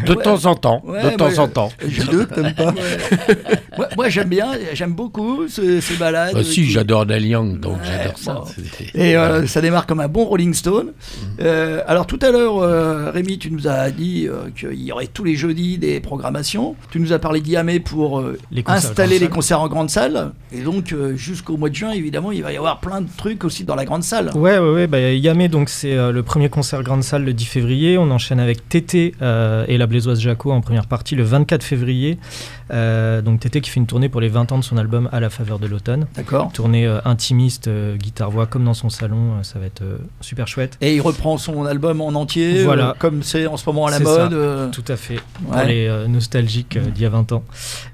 De 0.06 0.14
Ouais. 0.16 0.24
temps 0.24 0.46
en 0.46 0.56
temps. 0.56 0.82
Ouais, 0.86 1.12
de 1.12 1.18
temps 1.18 1.30
moi, 1.30 1.40
en 1.40 1.48
temps. 1.48 1.70
j'ai 1.88 2.04
deux 2.06 2.26
que 2.26 2.34
t'aimes 2.36 2.54
pas. 2.56 2.74
Moi, 3.78 3.88
moi, 3.96 4.10
j'aime 4.10 4.28
bien, 4.28 4.52
j'aime 4.74 4.92
beaucoup 4.94 5.48
ce- 5.48 5.80
ces 5.80 5.96
balades. 5.96 6.34
Bah, 6.34 6.44
si, 6.44 6.56
qui- 6.56 6.70
j'adore 6.72 7.06
Neil 7.06 7.26
Young, 7.28 7.58
donc 7.60 7.78
Ouais, 7.78 7.88
j'adore 7.88 8.18
ça. 8.18 8.34
bon. 8.34 8.46
Et 8.96 9.16
euh, 9.16 9.48
ça 9.48 9.62
démarre 9.62 9.86
comme 9.88 10.02
un 10.02 10.10
bon 10.10 10.26
Rolling 10.26 10.54
Stone. 10.54 10.88
Mm. 10.88 11.26
Euh, 11.42 11.82
alors 11.88 12.06
tout 12.06 12.20
à 12.22 12.32
l'heure, 12.32 12.58
euh, 12.58 13.12
Rémi, 13.12 13.38
tu 13.40 13.50
nous 13.50 13.70
as 13.70 13.90
dit 13.92 14.28
euh, 14.28 14.50
qu'il 14.56 14.82
y 14.84 14.92
aurait 14.92 15.08
tous 15.08 15.24
les 15.24 15.36
jeudis 15.36 15.78
des 15.78 16.02
programmations. 16.02 16.76
Tu 16.92 17.00
nous 17.00 17.14
as 17.14 17.20
parlé 17.20 17.40
d'IAME 17.40 17.80
pour 17.80 18.20
euh, 18.20 18.38
Les 18.52 18.62
installer 18.68 19.14
les 19.14 19.20
salle. 19.20 19.30
concerts 19.30 19.62
en 19.62 19.70
grande 19.70 19.90
salle. 19.90 20.34
Et 20.52 20.60
donc 20.60 20.92
euh, 20.92 21.16
jusqu'au 21.16 21.56
mois 21.56 21.70
de 21.70 21.76
juin, 21.76 21.92
évidemment, 21.92 22.34
il 22.34 22.44
va 22.44 22.52
y 22.52 22.58
avoir 22.58 22.82
plein 22.82 23.00
de 23.00 23.08
trucs 23.16 23.46
aussi 23.46 23.64
dans 23.64 23.76
la 23.76 23.86
grande 23.86 24.04
salle. 24.04 24.32
Ouais, 24.36 24.60
ouais, 24.60 24.72
ouais. 24.74 24.88
Bah, 24.88 25.00
Yamé, 25.18 25.48
donc 25.48 25.70
c'est 25.70 25.94
euh, 25.96 26.12
le 26.12 26.24
premier 26.24 26.50
concert 26.50 26.82
grande 26.84 27.04
salle 27.04 27.24
le 27.24 27.34
10 27.34 27.46
février. 27.46 27.98
On 27.98 28.10
enchaîne 28.12 28.40
avec 28.40 28.68
Tété 28.70 29.14
euh, 29.22 29.66
et 29.68 29.78
la 29.78 29.88
Blaisoise 29.88 30.20
Jaco 30.20 30.52
en 30.52 30.62
première 30.62 30.86
partie 30.88 31.16
le 31.16 31.24
24 31.24 31.64
février. 31.64 32.18
Euh, 32.72 33.22
donc 33.22 33.40
Tété 33.42 33.60
qui 33.62 33.70
fait 33.70 33.80
une 33.80 33.88
tournée 33.88 34.08
pour 34.10 34.22
les 34.22 34.30
20 34.30 34.52
ans 34.54 34.58
de 34.58 34.64
son 34.64 34.78
album 34.78 35.10
À 35.12 35.20
la 35.20 35.30
faveur 35.30 35.60
de 35.60 35.68
l'automne. 35.68 36.08
D'accord. 36.16 36.52
Tournée 36.54 36.86
euh, 36.88 37.00
intimiste, 37.06 37.68
euh, 37.68 37.96
guitare-voix 37.98 38.46
comme 38.46 38.64
dans 38.64 38.74
son 38.74 38.90
salon. 38.90 39.34
euh, 39.40 39.44
ça 39.44 39.60
va 39.60 39.66
être 39.66 39.82
euh, 39.82 39.98
super 40.22 40.48
chouette. 40.48 40.78
Et 40.82 40.96
il 40.96 41.02
reprend 41.02 41.38
son 41.38 41.66
album 41.66 42.02
en 42.02 42.10
entier, 42.10 42.64
Voilà. 42.64 42.90
euh, 42.90 42.94
comme 43.00 43.24
c'est 43.24 43.48
en 43.48 43.58
ce 43.58 43.68
moment 43.68 43.88
à 43.88 43.92
la 43.92 43.98
ça, 43.98 44.04
mode. 44.04 44.34
euh, 44.34 44.70
Tout 44.70 44.86
à 44.88 44.96
fait. 44.96 45.20
Pour 45.46 45.56
Ouais. 45.56 45.66
les 45.68 45.88
euh, 45.88 46.08
nostalgiques 46.08 46.78
euh, 46.78 46.90
d'il 46.90 47.04
y 47.04 47.06
a 47.06 47.10
20 47.10 47.32
ans. 47.34 47.44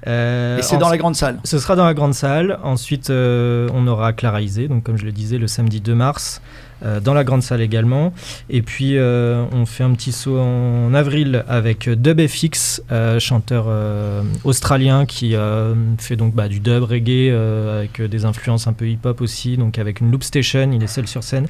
Euh, 0.06 0.58
Et 0.58 0.62
c'est 0.62 0.78
dans 0.78 0.88
la 0.90 0.98
grande 0.98 1.16
salle. 1.16 1.38
Ce 1.44 1.58
sera 1.58 1.74
dans 1.76 1.84
la 1.84 1.94
grande 1.94 2.14
salle. 2.14 2.58
Ensuite, 2.62 3.10
euh, 3.10 3.68
on 3.74 3.86
aura 3.86 4.12
Clara 4.12 4.40
Isé, 4.42 4.68
donc 4.68 4.84
comme 4.84 4.96
je 4.96 5.04
le 5.04 5.12
disais, 5.12 5.38
le 5.38 5.46
samedi 5.46 5.80
2 5.80 5.94
mars, 5.94 6.40
euh, 6.40 6.67
dans 6.82 7.14
la 7.14 7.24
grande 7.24 7.42
salle 7.42 7.60
également. 7.60 8.12
Et 8.50 8.62
puis, 8.62 8.96
euh, 8.96 9.44
on 9.52 9.66
fait 9.66 9.84
un 9.84 9.92
petit 9.92 10.12
saut 10.12 10.38
en 10.38 10.94
avril 10.94 11.44
avec 11.48 11.88
Dub 11.88 12.20
FX, 12.26 12.82
euh, 12.92 13.18
chanteur 13.18 13.66
euh, 13.68 14.22
australien 14.44 15.06
qui 15.06 15.34
euh, 15.34 15.74
fait 15.98 16.16
donc 16.16 16.34
bah, 16.34 16.48
du 16.48 16.60
dub 16.60 16.84
reggae 16.84 17.30
euh, 17.30 17.80
avec 17.80 18.02
des 18.02 18.24
influences 18.24 18.66
un 18.66 18.72
peu 18.72 18.88
hip-hop 18.88 19.20
aussi, 19.20 19.56
donc 19.56 19.78
avec 19.78 20.00
une 20.00 20.10
loop 20.10 20.22
station. 20.22 20.70
Il 20.72 20.82
est 20.82 20.88
seul 20.88 21.06
sur 21.06 21.22
scène. 21.22 21.46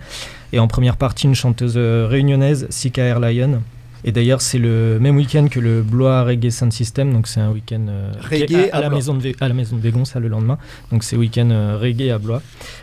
Et 0.53 0.59
en 0.59 0.69
première 0.69 0.97
partie, 0.97 1.27
une 1.27 1.35
chanteuse 1.35 1.75
euh, 1.77 2.07
réunionnaise, 2.09 2.67
Sika 2.71 3.03
Air 3.03 3.21
Lion. 3.21 3.63
Et 4.05 4.13
d'ailleurs, 4.13 4.41
c'est 4.41 4.59
le 4.59 4.99
même 5.01 5.17
week-end 5.17 5.49
que 5.51 5.61
le 5.61 5.83
Blois 5.83 6.23
Reggae 6.23 6.51
Sound 6.51 6.73
System, 6.73 7.13
donc 7.13 7.27
c'est 7.27 7.41
un 7.41 7.51
week-end 7.51 7.87
euh, 7.89 8.13
Reggae 8.31 8.71
à, 8.73 8.77
à 8.77 8.79
à 8.79 8.81
la 8.83 8.91
maison 8.91 9.15
de 9.15 9.33
à 9.41 9.49
la 9.49 9.55
maison 9.55 9.77
de 9.77 9.81
Végon, 9.81 10.05
ça 10.05 10.21
le 10.21 10.29
lendemain. 10.29 10.59
Donc 10.93 11.03
c'est 11.05 11.17
week-end 11.17 11.49
euh, 11.51 11.77
reggae 11.81 12.11
à 12.11 12.19
Blois. 12.19 12.41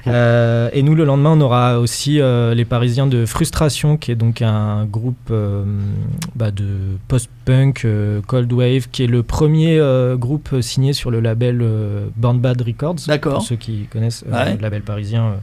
Euh, 0.08 0.70
et 0.74 0.84
nous, 0.84 0.94
le 0.96 1.06
lendemain, 1.06 1.32
on 1.32 1.42
aura 1.42 1.80
aussi 1.80 2.20
euh, 2.20 2.54
les 2.54 2.66
Parisiens 2.66 3.08
de 3.08 3.26
Frustration, 3.26 3.98
qui 3.98 4.12
est 4.12 4.16
donc 4.16 4.42
un 4.42 4.86
groupe 4.86 5.32
bah, 6.36 6.52
de 6.52 6.66
post-punk, 7.08 7.88
cold 8.28 8.52
wave, 8.52 8.88
qui 8.92 9.04
est 9.04 9.08
le 9.08 9.24
premier 9.24 9.80
groupe 10.18 10.62
signé 10.62 10.94
sur 10.94 11.12
le 11.12 11.20
label 11.20 11.64
Born 12.16 12.40
Bad 12.40 12.62
Records. 12.62 12.96
D'accord. 13.08 13.36
Pour 13.36 13.44
ceux 13.44 13.56
qui 13.56 13.88
connaissent 13.92 14.24
Ouais. 14.32 14.56
le 14.56 14.62
label 14.62 14.82
parisien. 14.82 15.36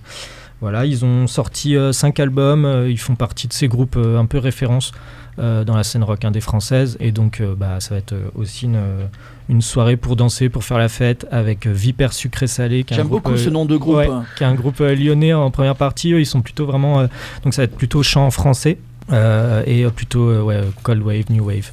voilà, 0.61 0.85
ils 0.87 1.05
ont 1.05 1.27
sorti 1.27 1.77
cinq 1.93 2.21
albums. 2.21 2.87
ils 2.89 2.99
font 2.99 3.15
partie 3.15 3.49
de 3.49 3.53
ces 3.53 3.69
groupes 3.69 3.97
un 3.97 4.27
peu 4.27 4.39
références 4.39 4.93
dans 5.39 5.77
la 5.77 5.83
scène 5.85 6.05
rock 6.05 6.25
indé 6.25 6.41
française. 6.41 6.97
Et 7.01 7.13
donc, 7.13 7.41
euh, 7.41 7.55
bah, 7.57 7.81
ça 7.81 7.95
va 7.95 7.99
être 7.99 8.13
euh, 8.13 8.29
aussi 8.35 8.67
une, 8.67 8.77
euh, 8.77 9.07
une 9.49 9.63
soirée 9.63 9.97
pour 9.97 10.17
danser, 10.17 10.49
pour 10.49 10.65
faire 10.65 10.79
la 10.79 10.89
fête 10.89 11.27
avec 11.31 11.67
euh, 11.67 11.73
Vipère 11.73 12.13
Sucré 12.13 12.47
Salé. 12.47 12.85
J'aime 12.91 13.09
beaucoup 13.09 13.33
euh, 13.33 13.37
ce 13.37 13.51
nom 13.51 13.65
de 13.65 13.77
groupe. 13.77 13.97
ouais, 13.97 14.09
qui 14.37 14.43
est 14.45 14.47
un 14.47 14.55
groupe 14.55 14.81
euh, 14.81 14.95
lyonnais 14.95 15.33
en 15.33 15.51
première 15.51 15.77
partie. 15.77 16.13
Eux, 16.13 16.21
ils 16.21 16.27
sont 16.27 16.43
plutôt 16.43 16.67
vraiment. 16.67 17.01
euh, 17.01 17.07
donc, 17.45 17.55
ça 17.55 17.63
va 17.63 17.65
être 17.65 17.77
plutôt 17.77 18.03
chant 18.03 18.31
français 18.31 18.79
euh, 19.13 19.63
et 19.67 19.85
euh, 19.85 19.91
plutôt 19.91 20.29
euh, 20.29 20.43
ouais, 20.43 20.61
cold 20.83 21.03
wave, 21.03 21.25
new 21.31 21.45
wave, 21.45 21.71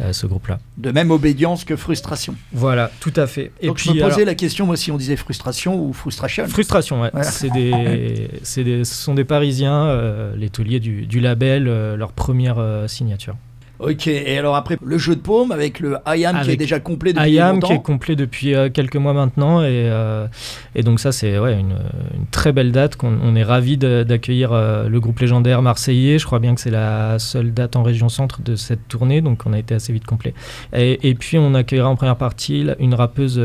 euh, 0.00 0.12
ce 0.12 0.26
groupe-là. 0.26 0.58
De 0.78 0.90
même 0.90 1.10
obédience 1.10 1.64
que 1.64 1.76
frustration. 1.76 2.34
Voilà, 2.52 2.90
tout 3.00 3.12
à 3.16 3.26
fait. 3.26 3.52
Et 3.60 3.66
Donc 3.68 3.76
puis, 3.76 3.90
je 3.90 3.94
me 3.94 4.00
posais 4.00 4.14
alors- 4.16 4.26
la 4.26 4.34
question, 4.34 4.66
moi, 4.66 4.76
si 4.76 4.90
on 4.90 4.96
disait 4.96 5.16
frustration 5.16 5.80
ou 5.82 5.92
frustration. 5.92 6.46
Frustration, 6.48 7.02
ouais. 7.02 7.10
Voilà. 7.12 7.30
C'est 7.30 7.50
des, 7.50 8.28
c'est 8.42 8.64
des- 8.64 8.84
ce 8.84 8.94
sont 8.94 9.14
des 9.14 9.24
Parisiens, 9.24 9.86
euh, 9.86 10.34
les 10.36 10.50
tauliers 10.50 10.80
du, 10.80 11.06
du 11.06 11.20
label, 11.20 11.68
euh, 11.68 11.96
leur 11.96 12.12
première 12.12 12.58
euh, 12.58 12.88
signature. 12.88 13.36
Ok, 13.80 14.08
et 14.08 14.36
alors 14.36 14.56
après, 14.56 14.76
le 14.84 14.98
jeu 14.98 15.16
de 15.16 15.20
paume 15.20 15.52
avec 15.52 15.80
le 15.80 15.96
IAM 16.06 16.42
qui 16.42 16.50
est 16.50 16.56
déjà 16.56 16.80
complet 16.80 17.14
depuis 17.14 17.30
IAM 17.32 17.54
longtemps. 17.54 17.66
qui 17.68 17.72
est 17.72 17.82
complet 17.82 18.14
depuis 18.14 18.54
euh, 18.54 18.68
quelques 18.68 18.96
mois 18.96 19.14
maintenant 19.14 19.62
et, 19.62 19.66
euh, 19.88 20.26
et 20.74 20.82
donc 20.82 21.00
ça 21.00 21.12
c'est 21.12 21.38
ouais, 21.38 21.54
une, 21.54 21.78
une 22.14 22.26
très 22.30 22.52
belle 22.52 22.72
date 22.72 22.96
qu'on 22.96 23.18
on 23.22 23.34
est 23.36 23.42
ravi 23.42 23.78
d'accueillir 23.78 24.52
euh, 24.52 24.88
le 24.88 25.00
groupe 25.00 25.18
légendaire 25.20 25.62
marseillais 25.62 26.18
je 26.18 26.26
crois 26.26 26.40
bien 26.40 26.54
que 26.54 26.60
c'est 26.60 26.70
la 26.70 27.18
seule 27.18 27.54
date 27.54 27.74
en 27.74 27.82
région 27.82 28.10
centre 28.10 28.42
de 28.42 28.54
cette 28.54 28.86
tournée 28.88 29.22
donc 29.22 29.46
on 29.46 29.52
a 29.54 29.58
été 29.58 29.74
assez 29.74 29.92
vite 29.94 30.04
complet 30.04 30.34
et, 30.74 31.08
et 31.08 31.14
puis 31.14 31.38
on 31.38 31.54
accueillera 31.54 31.88
en 31.88 31.96
première 31.96 32.16
partie 32.16 32.66
une 32.80 32.94
rappeuse 32.94 33.40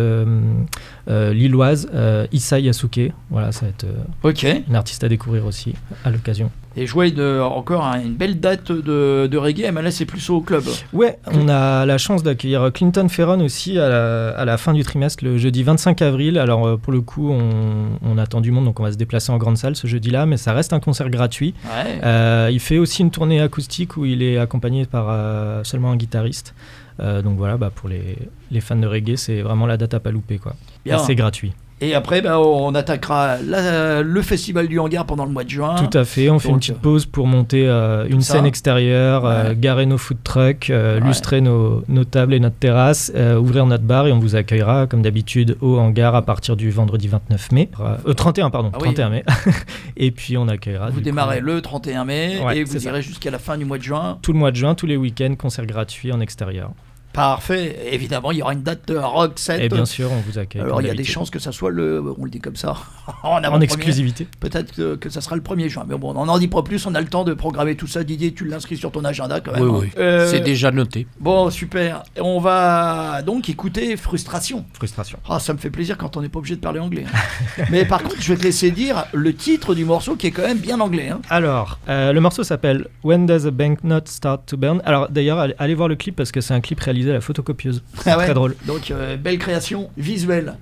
lilloise 1.07 1.87
euh, 1.93 2.25
Issa 2.31 2.59
Yasuke 2.59 3.11
voilà 3.29 3.51
ça 3.51 3.61
va 3.65 3.69
être 3.69 3.83
euh, 3.83 4.29
Ok. 4.29 4.45
une 4.67 4.75
artiste 4.75 5.03
à 5.03 5.07
découvrir 5.09 5.45
aussi 5.45 5.73
à 6.03 6.09
l'occasion 6.09 6.49
Et 6.75 6.87
jouer 6.87 7.11
de, 7.11 7.39
encore 7.41 7.85
hein, 7.85 8.01
une 8.03 8.15
belle 8.15 8.39
date 8.39 8.71
de, 8.71 9.27
de 9.31 9.37
reggae, 9.37 9.71
mais 9.71 9.81
là 9.81 9.91
c'est 9.91 10.05
plus 10.05 10.29
au 10.29 10.41
club. 10.41 10.63
Ouais, 10.93 11.17
on 11.31 11.47
a 11.47 11.85
la 11.85 11.97
chance 11.97 12.21
d'accueillir 12.21 12.69
Clinton 12.73 13.07
Ferron 13.07 13.39
aussi 13.39 13.79
à 13.79 13.87
la, 13.87 14.29
à 14.31 14.43
la 14.45 14.57
fin 14.57 14.73
du 14.73 14.83
trimestre, 14.83 15.23
le 15.23 15.37
jeudi 15.37 15.63
25 15.63 16.01
avril. 16.01 16.37
Alors 16.37 16.67
euh, 16.67 16.75
pour 16.77 16.91
le 16.91 16.99
coup, 17.01 17.31
on, 17.31 17.97
on 18.03 18.17
attend 18.17 18.41
du 18.41 18.51
monde, 18.51 18.65
donc 18.65 18.79
on 18.81 18.83
va 18.83 18.91
se 18.91 18.97
déplacer 18.97 19.31
en 19.31 19.37
grande 19.37 19.57
salle 19.57 19.75
ce 19.77 19.87
jeudi-là, 19.87 20.25
mais 20.25 20.35
ça 20.37 20.51
reste 20.53 20.73
un 20.73 20.81
concert 20.81 21.09
gratuit. 21.09 21.53
Ouais. 21.65 22.01
Euh, 22.03 22.49
il 22.51 22.59
fait 22.59 22.77
aussi 22.77 23.03
une 23.03 23.11
tournée 23.11 23.39
acoustique 23.41 23.95
où 23.95 24.03
il 24.05 24.21
est 24.21 24.37
accompagné 24.37 24.85
par 24.85 25.05
euh, 25.09 25.63
seulement 25.63 25.91
un 25.91 25.95
guitariste. 25.97 26.53
Euh, 26.99 27.21
donc 27.21 27.37
voilà, 27.37 27.57
bah, 27.57 27.71
pour 27.73 27.89
les, 27.89 28.17
les 28.51 28.61
fans 28.61 28.75
de 28.75 28.87
reggae, 28.87 29.17
c'est 29.17 29.41
vraiment 29.41 29.65
la 29.65 29.77
date 29.77 29.93
à 29.93 29.99
pas 29.99 30.11
louper. 30.11 30.37
Quoi. 30.37 30.55
Et 30.85 30.91
C'est 30.99 31.15
gratuit. 31.15 31.53
Et 31.85 31.93
après, 31.93 32.21
bah, 32.21 32.39
on 32.39 32.73
attaquera 32.75 33.37
la- 33.45 34.01
le 34.01 34.21
festival 34.21 34.67
du 34.67 34.79
hangar 34.79 35.05
pendant 35.05 35.25
le 35.25 35.31
mois 35.31 35.43
de 35.43 35.49
juin. 35.49 35.75
Tout 35.75 35.97
à 35.97 36.03
fait, 36.05 36.29
on 36.29 36.39
fait 36.39 36.49
une 36.49 36.57
petite 36.59 36.79
pause 36.79 37.05
pour 37.05 37.27
monter 37.27 37.67
euh, 37.67 38.05
une 38.09 38.21
ça. 38.21 38.33
scène 38.33 38.45
extérieure, 38.45 39.25
euh, 39.25 39.53
garer 39.55 39.85
nos 39.85 39.97
food 39.97 40.17
trucks, 40.23 40.69
euh, 40.69 40.99
Ouais. 40.99 41.07
lustrer 41.07 41.41
nos, 41.41 41.83
nos 41.87 42.03
tables 42.05 42.33
et 42.33 42.39
notre 42.39 42.55
terrasse, 42.57 43.11
ouvrir 43.39 43.65
notre 43.65 43.83
bar 43.83 44.07
et 44.07 44.11
on 44.11 44.19
vous 44.19 44.35
accueillera 44.35 44.87
comme 44.87 45.01
d'habitude 45.01 45.57
au 45.61 45.77
hangar 45.77 46.15
à 46.15 46.21
partir 46.23 46.55
du 46.55 46.71
vendredi 46.71 47.07
29 47.07 47.51
mai. 47.51 47.69
Euh, 48.07 48.13
31 48.13 48.49
pardon, 48.49 48.69
Ah 48.73 48.77
oui. 48.77 48.83
31 48.93 49.09
mai. 49.09 49.23
et 49.97 50.11
puis 50.11 50.37
on 50.37 50.47
accueillera 50.47 50.89
Vous 50.89 51.01
démarrez 51.01 51.39
coup, 51.39 51.45
le 51.45 51.61
31 51.61 52.05
mai 52.05 52.39
Ouais, 52.43 52.57
et 52.59 52.63
vous 52.63 52.85
irez 52.85 53.01
jusqu'à 53.01 53.31
la 53.31 53.39
fin 53.39 53.57
du 53.57 53.65
mois 53.65 53.77
de 53.77 53.83
juin. 53.83 54.17
tout 54.21 54.33
le 54.33 54.39
mois 54.39 54.51
de 54.51 54.55
juin, 54.55 54.75
tous 54.75 54.85
les 54.87 54.97
week-ends, 54.97 55.35
concert 55.37 55.65
gratuit 55.65 56.11
en 56.11 56.19
extérieur. 56.19 56.71
Parfait. 57.15 57.77
Évidemment, 57.91 58.31
il 58.31 58.39
y 58.39 58.41
aura 58.41 58.53
une 58.53 58.61
date 58.63 58.87
de 58.87 58.97
rock 58.97 59.39
set. 59.39 59.61
Et 59.61 59.69
bien 59.69 59.85
sûr, 59.85 60.11
on 60.11 60.19
vous 60.29 60.37
accueille. 60.37 60.61
Alors 60.61 60.81
il 60.81 60.87
y 60.87 60.91
a 60.91 60.93
des 60.93 61.03
chances 61.05 61.29
que 61.29 61.39
ça 61.39 61.51
soit 61.51 61.71
le, 61.71 62.03
on 62.19 62.25
le 62.25 62.29
dit 62.29 62.39
comme 62.39 62.55
ça, 62.57 62.75
en, 63.23 63.61
exclusivité. 63.61 64.27
Peut-être 64.39 64.73
que, 64.75 64.95
que 64.95 65.09
ça 65.09 65.21
sera 65.21 65.35
le 65.35 65.41
1er 65.41 65.69
juin. 65.69 65.85
Mais 65.87 65.97
bon, 65.97 66.13
on 66.15 66.25
n'en 66.25 66.37
dit 66.37 66.47
pas 66.49 66.61
plus, 66.61 66.85
on 66.85 66.93
a 66.93 66.99
le 67.01 67.07
temps 67.07 67.23
de 67.23 67.33
programmer 67.33 67.75
tout 67.75 67.87
ça. 67.87 68.03
Didier, 68.03 68.33
tu 68.33 68.45
l'inscris 68.45 68.77
sur 68.77 68.91
ton 68.91 69.03
agenda 69.05 69.39
quand 69.39 69.53
même. 69.53 69.63
Oui, 69.63 69.69
hein. 69.69 69.79
oui. 69.83 69.89
Euh, 69.97 70.29
C'est 70.29 70.41
déjà 70.41 70.71
noté. 70.71 71.07
Bon, 71.19 71.49
super. 71.49 72.03
On 72.19 72.39
va 72.39 73.21
donc 73.25 73.49
écouter 73.49 73.95
Frustration. 73.97 74.65
Frustration. 74.73 75.17
Ah, 75.29 75.39
ça 75.39 75.53
me 75.53 75.57
fait 75.57 75.69
plaisir 75.69 75.97
quand 75.97 76.17
on 76.17 76.21
n'est 76.21 76.29
pas 76.29 76.39
obligé 76.39 76.55
de 76.55 76.61
parler 76.61 76.79
anglais. 76.79 77.05
hein. 77.07 77.63
Mais 77.71 77.85
par 77.85 78.03
contre, 78.03 78.17
je 78.19 78.33
vais 78.33 78.37
te 78.39 78.43
laisser 78.43 78.71
dire 78.71 79.05
le 79.13 79.33
titre 79.33 79.73
du 79.73 79.85
morceau 79.85 80.15
qui 80.15 80.27
est 80.27 80.31
quand 80.31 80.41
même 80.45 80.57
bien 80.57 80.79
anglais. 80.81 81.09
hein. 81.09 81.21
Alors, 81.29 81.79
euh, 81.87 82.11
le 82.11 82.19
morceau 82.19 82.43
s'appelle 82.43 82.87
When 83.03 83.25
Does 83.25 83.47
a 83.47 83.51
Banknote 83.51 84.07
Start 84.09 84.45
to 84.47 84.57
Burn? 84.57 84.81
Alors 84.85 85.09
d'ailleurs, 85.09 85.39
allez, 85.39 85.55
allez 85.59 85.75
voir 85.75 85.87
le 85.87 85.95
clip 85.95 86.15
parce 86.15 86.31
que 86.31 86.41
c'est 86.41 86.53
un 86.53 86.61
clip 86.61 86.79
réalisé 86.79 87.04
la 87.13 87.21
photocopieuse. 87.21 87.83
Ah 88.05 88.17
ouais 88.17 88.25
très 88.25 88.33
drôle. 88.33 88.55
Donc, 88.65 88.91
euh, 88.91 89.17
belle 89.17 89.37
création 89.37 89.89
visuelle. 89.97 90.55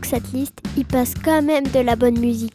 Schnock 0.00 0.12
de 0.12 0.16
la 0.16 0.20
Roxette 0.20 0.32
List, 0.32 0.54
il 0.76 0.84
passe 0.84 1.14
quand 1.22 1.42
même 1.42 1.66
de 1.66 1.80
la 1.80 1.96
bonne 1.96 2.18
musique. 2.18 2.52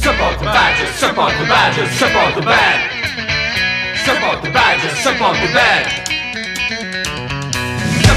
Support 0.00 0.38
the 0.38 0.44
badges, 0.44 0.88
support 0.98 1.32
the 1.38 1.44
badges, 1.46 1.90
support 1.98 2.34
the 2.34 2.42
band. 2.42 2.98
Support 4.04 4.42
the 4.42 5.52
badges, 5.52 6.07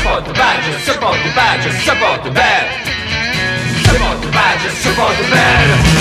support 0.02 0.26
the 0.26 0.34
band. 0.34 0.84
Support 0.84 1.18
the 1.22 1.32
badges, 1.36 1.84
support 1.84 2.24
the 2.24 2.32
badges, 2.32 2.82
support 3.86 4.22
the 4.24 4.32
band. 4.32 4.72
Support 4.82 5.18
the 5.18 6.01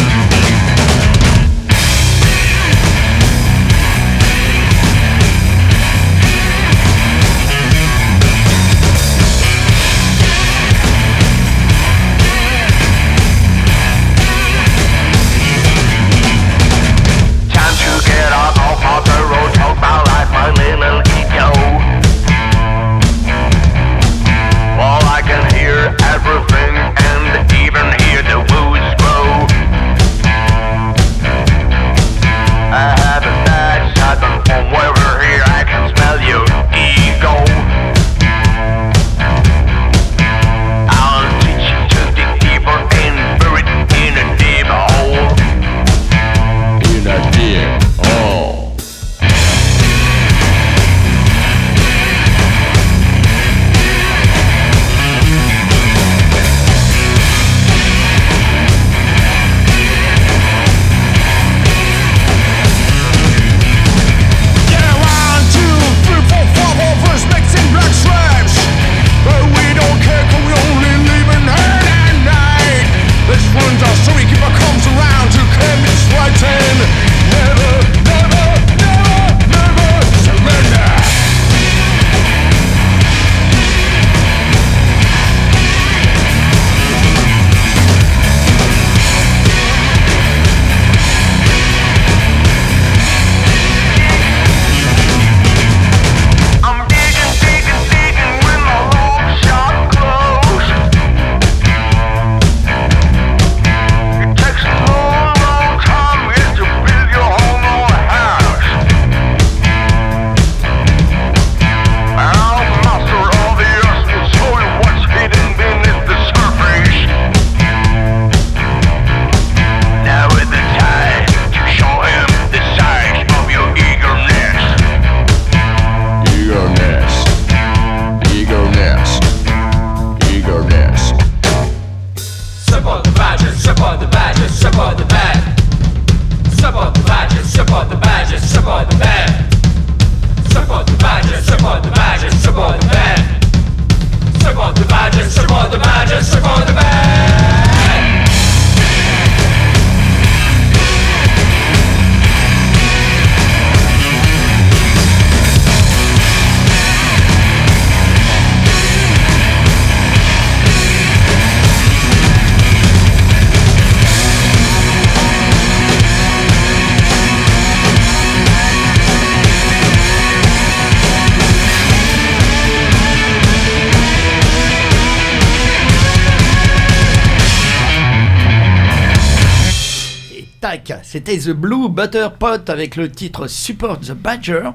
The 181.39 181.51
Blue 181.51 181.89
Butter 181.89 182.29
Pot 182.39 182.69
avec 182.69 182.97
le 182.97 183.11
titre 183.11 183.47
Support 183.47 184.01
the 184.01 184.13
Badger. 184.13 184.71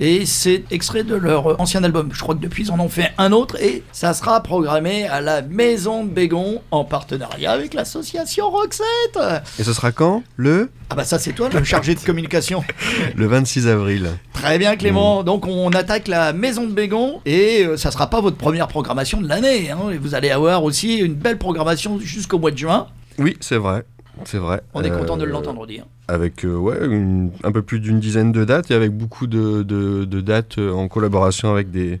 Et 0.00 0.24
c'est 0.24 0.64
extrait 0.70 1.04
de 1.04 1.14
leur 1.14 1.60
ancien 1.60 1.84
album. 1.84 2.08
Je 2.12 2.20
crois 2.20 2.34
que 2.34 2.40
depuis 2.40 2.64
ils 2.64 2.72
en 2.72 2.80
ont 2.80 2.88
fait 2.88 3.12
un 3.18 3.32
autre 3.32 3.60
et 3.62 3.82
ça 3.92 4.14
sera 4.14 4.42
programmé 4.42 5.06
à 5.06 5.20
la 5.20 5.42
Maison 5.42 6.04
de 6.04 6.10
Bégon 6.10 6.62
en 6.70 6.84
partenariat 6.84 7.52
avec 7.52 7.74
l'association 7.74 8.48
Roxette. 8.50 9.18
Et 9.58 9.62
ce 9.64 9.72
sera 9.72 9.92
quand? 9.92 10.22
Le 10.36 10.70
Ah 10.88 10.94
bah 10.94 11.04
ça 11.04 11.18
c'est 11.18 11.32
toi 11.32 11.48
le 11.52 11.62
chargé 11.64 11.94
de 11.94 12.00
communication. 12.00 12.64
Le 13.14 13.26
26 13.26 13.68
avril. 13.68 14.08
Très 14.32 14.58
bien 14.58 14.76
Clément, 14.76 15.22
donc 15.22 15.46
on 15.46 15.68
attaque 15.70 16.08
la 16.08 16.32
Maison 16.32 16.64
de 16.66 16.72
Bégon 16.72 17.20
et 17.26 17.64
euh, 17.66 17.76
ça 17.76 17.90
sera 17.90 18.08
pas 18.08 18.20
votre 18.22 18.36
première 18.38 18.68
programmation 18.68 19.20
de 19.20 19.28
l'année. 19.28 19.70
hein. 19.70 19.78
Vous 20.00 20.14
allez 20.14 20.30
avoir 20.30 20.64
aussi 20.64 20.96
une 20.98 21.14
belle 21.14 21.36
programmation 21.38 21.98
jusqu'au 22.00 22.38
mois 22.38 22.50
de 22.50 22.56
juin. 22.58 22.86
Oui, 23.18 23.36
c'est 23.40 23.58
vrai. 23.58 23.84
C'est 24.24 24.38
vrai. 24.38 24.60
On 24.74 24.82
est 24.82 24.90
content 24.90 25.16
de 25.16 25.24
Euh, 25.24 25.30
l'entendre 25.30 25.66
dire. 25.66 25.84
Avec 26.08 26.44
euh, 26.44 26.54
ouais, 26.56 26.78
une- 26.86 27.30
un 27.44 27.52
peu 27.52 27.62
plus 27.62 27.80
d'une 27.80 28.00
dizaine 28.00 28.32
de 28.32 28.44
dates 28.44 28.70
et 28.70 28.74
avec 28.74 28.90
beaucoup 28.92 29.26
de, 29.26 29.62
de- 29.62 30.04
de 30.04 30.20
dates 30.20 30.58
euh, 30.58 30.72
en 30.72 30.88
collaboration 30.88 31.50
avec 31.52 31.70
des, 31.70 32.00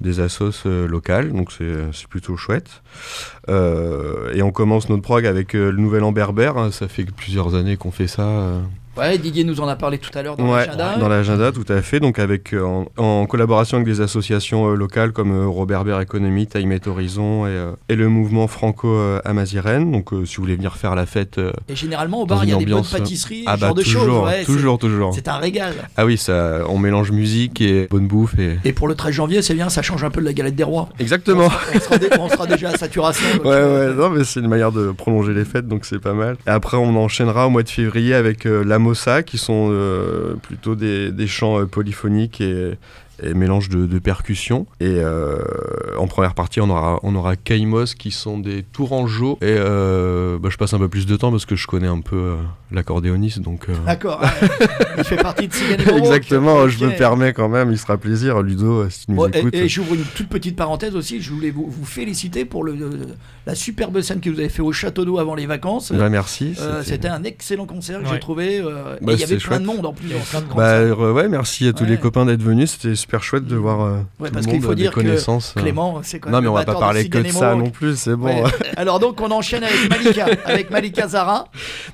des 0.00 0.20
assos 0.20 0.50
euh, 0.66 0.86
locales, 0.88 1.32
donc 1.32 1.52
c'est 1.52 1.72
c'est 1.92 2.06
plutôt 2.08 2.36
chouette. 2.36 2.82
Euh, 3.48 4.32
et 4.34 4.42
on 4.42 4.50
commence 4.50 4.88
notre 4.88 5.02
prog 5.02 5.26
avec 5.26 5.54
euh, 5.54 5.70
le 5.70 5.78
Nouvel 5.78 6.02
An 6.04 6.12
Berbère, 6.12 6.56
hein, 6.58 6.70
ça 6.70 6.88
fait 6.88 7.04
plusieurs 7.04 7.54
années 7.54 7.76
qu'on 7.76 7.90
fait 7.92 8.08
ça. 8.08 8.28
Ouais, 8.96 9.18
Didier 9.18 9.44
nous 9.44 9.60
en 9.60 9.66
a 9.68 9.76
parlé 9.76 9.98
tout 9.98 10.10
à 10.16 10.22
l'heure 10.22 10.36
dans 10.36 10.44
Ouais, 10.52 10.66
l'agenda. 10.66 10.96
dans 10.98 11.08
l'agenda, 11.08 11.52
tout 11.52 11.64
à 11.68 11.82
fait. 11.82 11.98
Donc, 12.00 12.18
avec, 12.18 12.52
euh, 12.52 12.62
en, 12.64 12.86
en 12.96 13.26
collaboration 13.26 13.76
avec 13.78 13.86
des 13.88 14.00
associations 14.00 14.70
euh, 14.70 14.74
locales 14.74 15.12
comme 15.12 15.32
euh, 15.32 15.46
Robert 15.48 15.84
Bert 15.84 16.00
Économie, 16.00 16.46
Time 16.46 16.78
Horizon 16.86 17.46
et, 17.46 17.50
euh, 17.50 17.72
et 17.88 17.96
le 17.96 18.08
mouvement 18.08 18.46
franco-amazirène. 18.46 19.90
Donc, 19.90 20.10
si 20.24 20.36
vous 20.36 20.42
voulez 20.42 20.56
venir 20.56 20.76
faire 20.76 20.94
la 20.94 21.06
fête. 21.06 21.40
Et 21.68 21.76
généralement, 21.76 22.22
au 22.22 22.26
bar, 22.26 22.44
il 22.44 22.50
y 22.50 22.52
a 22.52 22.56
des 22.56 22.66
bonnes 22.66 22.84
pâtisseries, 22.84 23.44
ah 23.46 23.56
bah, 23.56 23.66
genre 23.68 23.74
de 23.74 23.82
toujours, 23.82 24.04
choses. 24.04 24.24
ouais, 24.24 24.44
toujours, 24.44 24.78
toujours. 24.78 25.14
C'est 25.14 25.28
un 25.28 25.36
régal. 25.38 25.74
Ah 25.96 26.06
oui, 26.06 26.16
ça, 26.16 26.60
on 26.68 26.78
mélange 26.78 27.10
musique 27.10 27.60
et 27.60 27.86
bonne 27.90 28.06
bouffe. 28.06 28.38
Et... 28.38 28.58
Et 28.64 28.72
pour 28.72 28.88
le 28.88 28.94
13 28.94 29.12
janvier, 29.12 29.42
c'est 29.42 29.54
bien, 29.54 29.68
ça 29.68 29.82
change 29.82 30.04
un 30.04 30.10
peu 30.10 30.20
de 30.20 30.26
la 30.26 30.32
galette 30.32 30.54
des 30.56 30.64
rois. 30.64 30.88
Exactement. 30.98 31.48
On 31.74 31.80
sera, 31.80 31.98
dé- 31.98 32.08
on 32.18 32.28
sera 32.28 32.46
déjà 32.46 32.70
à 32.70 32.76
saturation. 32.76 33.26
donc, 33.36 33.44
Ouais, 33.44 33.50
ouais, 33.62 33.92
non, 33.94 34.10
mais 34.10 34.24
c'est 34.24 34.40
une 34.40 34.48
manière 34.48 34.72
de 34.72 34.92
prolonger 34.92 35.34
les 35.34 35.44
fêtes, 35.44 35.66
donc 35.68 35.84
c'est 35.84 35.98
pas 36.00 36.14
mal. 36.14 36.36
Et 36.46 36.50
après, 36.50 36.76
on 36.76 36.94
enchaînera 36.96 37.46
au 37.46 37.50
mois 37.50 37.62
de 37.62 37.68
février 37.68 38.14
avec 38.14 38.44
la 38.44 38.78
Mossa, 38.84 39.22
qui 39.22 39.38
sont 39.38 39.68
euh, 39.70 40.34
plutôt 40.34 40.76
des, 40.76 41.26
chants 41.26 41.58
euh, 41.58 41.64
polyphoniques 41.64 42.40
et, 42.40 42.74
et 43.22 43.34
mélange 43.34 43.70
de, 43.70 43.98
percussions. 43.98 44.66
Et 44.78 44.98
euh, 44.98 45.38
en 45.98 46.06
première 46.06 46.34
partie, 46.34 46.60
on 46.60 46.68
aura, 46.68 47.00
on 47.02 47.14
aura 47.16 47.34
Kaimos 47.34 47.94
qui 47.98 48.10
sont 48.10 48.38
des 48.38 48.62
tourangeaux. 48.62 49.38
Et 49.40 49.54
bah, 49.56 50.50
je 50.50 50.56
passe 50.56 50.74
un 50.74 50.78
peu 50.78 50.88
plus 50.88 51.06
de 51.06 51.16
temps 51.16 51.30
parce 51.30 51.46
que 51.46 51.56
je 51.56 51.66
connais 51.66 51.88
un 51.88 52.00
peu 52.00 52.36
l'accordéoniste. 52.74 53.40
Donc, 53.40 53.68
euh, 53.68 53.74
D'accord. 53.86 54.20
ouais. 54.22 54.48
il 54.98 55.04
fait 55.04 55.16
partie 55.16 55.48
de 55.48 55.84
Bobo, 55.84 55.98
Exactement, 55.98 56.68
je 56.68 56.84
me 56.84 56.90
permets 56.96 57.32
quand 57.32 57.48
même, 57.48 57.70
il 57.72 57.78
sera 57.78 57.96
plaisir, 57.96 58.42
Ludo, 58.42 58.88
si 58.90 59.06
tu 59.06 59.12
nous 59.12 59.16
Bon, 59.16 59.28
et- 59.28 59.38
écoutes. 59.38 59.54
et 59.54 59.68
j'ouvre 59.68 59.94
une 59.94 60.04
toute 60.04 60.28
petite 60.28 60.56
parenthèse 60.56 60.94
aussi. 60.96 61.20
Je 61.20 61.30
voulais 61.32 61.50
vous, 61.50 61.66
vous 61.68 61.84
féliciter 61.84 62.44
pour 62.44 62.64
le, 62.64 62.76
la 63.46 63.54
superbe 63.54 64.00
scène 64.00 64.20
que 64.20 64.30
vous 64.30 64.38
avez 64.38 64.48
fait 64.48 64.62
au 64.62 64.72
Château 64.72 65.04
d'eau 65.04 65.18
avant 65.18 65.34
les 65.34 65.46
vacances. 65.46 65.92
Bah, 65.92 66.08
merci, 66.08 66.54
Euh, 66.60 66.82
c'était- 66.84 67.08
un 67.08 67.22
excellent 67.24 67.66
concert 67.66 68.00
que 68.00 68.04
Ouais. 68.06 68.10
j'ai 68.14 68.18
trouvé. 68.20 68.58
euh, 68.60 68.96
et 69.00 69.04
Bah, 69.04 69.12
il 69.12 69.20
y 69.20 69.24
avait 69.24 69.36
plein 69.36 69.60
de 69.60 69.66
monde 69.66 69.84
en 69.86 69.92
plus. 69.92 70.08
Bah, 70.56 70.62
euh, 70.64 71.12
ouais, 71.12 71.28
merci 71.28 71.68
à 71.68 71.72
tous 71.72 71.84
les 71.84 71.96
copains 71.98 72.24
d'être 72.26 72.42
venus, 72.42 72.72
c'était 72.72 72.94
super 72.96 73.22
chouette 73.22 73.46
de 73.46 73.56
voir 73.56 73.80
euh, 73.82 73.96
Ouais, 74.18 74.28
tout 74.28 74.34
parce 74.34 74.46
le 74.46 74.52
qu'il 74.52 74.60
monde, 74.60 74.62
faut 74.70 74.74
des 74.74 74.82
dire 74.82 74.90
que 74.90 74.96
connaissances. 74.96 75.52
Clément, 75.56 76.00
c'est 76.02 76.18
quand 76.18 76.30
Non, 76.30 76.40
mais 76.40 76.48
on 76.48 76.54
va 76.54 76.64
pas 76.64 76.74
de 76.74 76.78
parler 76.78 77.08
que 77.08 77.18
de 77.18 77.28
ça 77.28 77.54
non 77.54 77.70
plus, 77.70 77.96
c'est 77.96 78.16
bon. 78.16 78.44
Alors 78.76 78.98
donc 78.98 79.20
on 79.20 79.30
enchaîne 79.30 79.62
avec 79.64 79.88
Malika, 79.88 80.26
avec 80.44 80.70
Malika 80.70 81.08
Zara. 81.08 81.46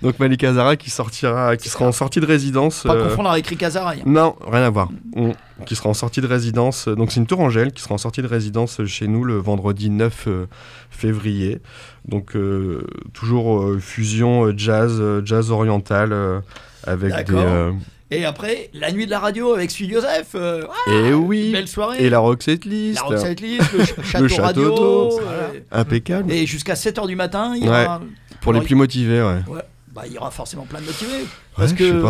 Donc 0.03 0.18
Malika 0.18 0.53
Zara 0.55 0.70
qui 0.77 0.91
sortira, 0.91 1.57
qui 1.57 1.68
sera 1.68 1.85
en 1.87 1.93
sortie 1.93 2.21
de 2.21 2.27
résidence. 2.27 2.83
Pas 2.85 2.95
euh, 2.95 3.09
confondre 3.09 3.31
avec 3.31 3.47
Rika 3.47 3.71
Zara. 3.71 3.95
Non, 4.07 4.37
rien 4.47 4.62
à 4.62 4.71
voir. 4.71 4.89
On- 5.16 5.33
qui 5.66 5.77
sera 5.77 5.91
en 5.91 5.95
sortie 5.95 6.21
de 6.23 6.27
résidence. 6.27 6.89
euh, 6.89 6.95
Donc 6.97 7.12
c'est 7.12 7.21
une 7.21 7.27
tourangelle 7.27 7.73
qui 7.73 7.83
sera 7.83 7.95
en 7.95 7.99
sortie 7.99 8.23
de 8.23 8.27
résidence 8.27 8.85
chez 8.87 9.07
nous 9.09 9.25
le 9.25 9.37
vendredi 9.37 9.91
9 9.91 10.25
euh, 10.27 10.47
février. 10.91 11.61
Donc 12.09 12.35
euh, 12.37 12.83
toujours 13.12 13.61
euh, 13.62 13.79
fusion 13.79 14.47
euh, 14.47 14.55
jazz, 14.57 14.97
euh, 15.01 15.23
jazz 15.25 15.51
oriental 15.51 16.12
euh, 16.12 16.41
avec 16.87 17.12
des. 17.29 17.35
Euh, 17.35 17.73
Et 18.11 18.25
après, 18.25 18.71
la 18.75 18.91
nuit 18.91 19.05
de 19.07 19.11
la 19.11 19.18
radio 19.21 19.53
avec 19.55 19.71
Studio 19.71 20.01
Joseph. 20.01 20.29
euh, 20.35 20.64
et 20.89 21.12
oui. 21.12 21.53
belle 21.53 21.68
soirée. 21.68 22.03
Et 22.05 22.11
la 22.11 22.18
Roxette 22.21 22.64
List. 22.64 22.97
La 22.97 23.03
Roxette 23.03 23.41
List, 23.41 23.73
le 23.73 23.85
ch- 23.85 23.95
Le 24.21 24.29
château 24.29 24.29
château 24.29 24.41
radio. 24.71 25.21
euh, 25.29 25.49
Impeccable. 25.71 26.33
Et 26.33 26.47
jusqu'à 26.47 26.75
7h 26.75 27.07
du 27.07 27.16
matin, 27.16 27.53
il 27.57 27.64
y 27.66 27.68
Ouais. 27.68 27.85
aura. 27.85 28.01
Pour 28.41 28.53
les 28.55 28.62
plus 28.62 28.75
motivés, 28.75 29.21
ouais. 29.23 29.43
Ouais, 29.47 29.61
bah, 30.01 30.07
il 30.07 30.12
y 30.14 30.18
aura 30.18 30.30
forcément 30.30 30.64
plein 30.64 30.80
de 30.80 30.86
motivés. 30.86 31.26
Parce 31.57 31.72
que 31.72 32.03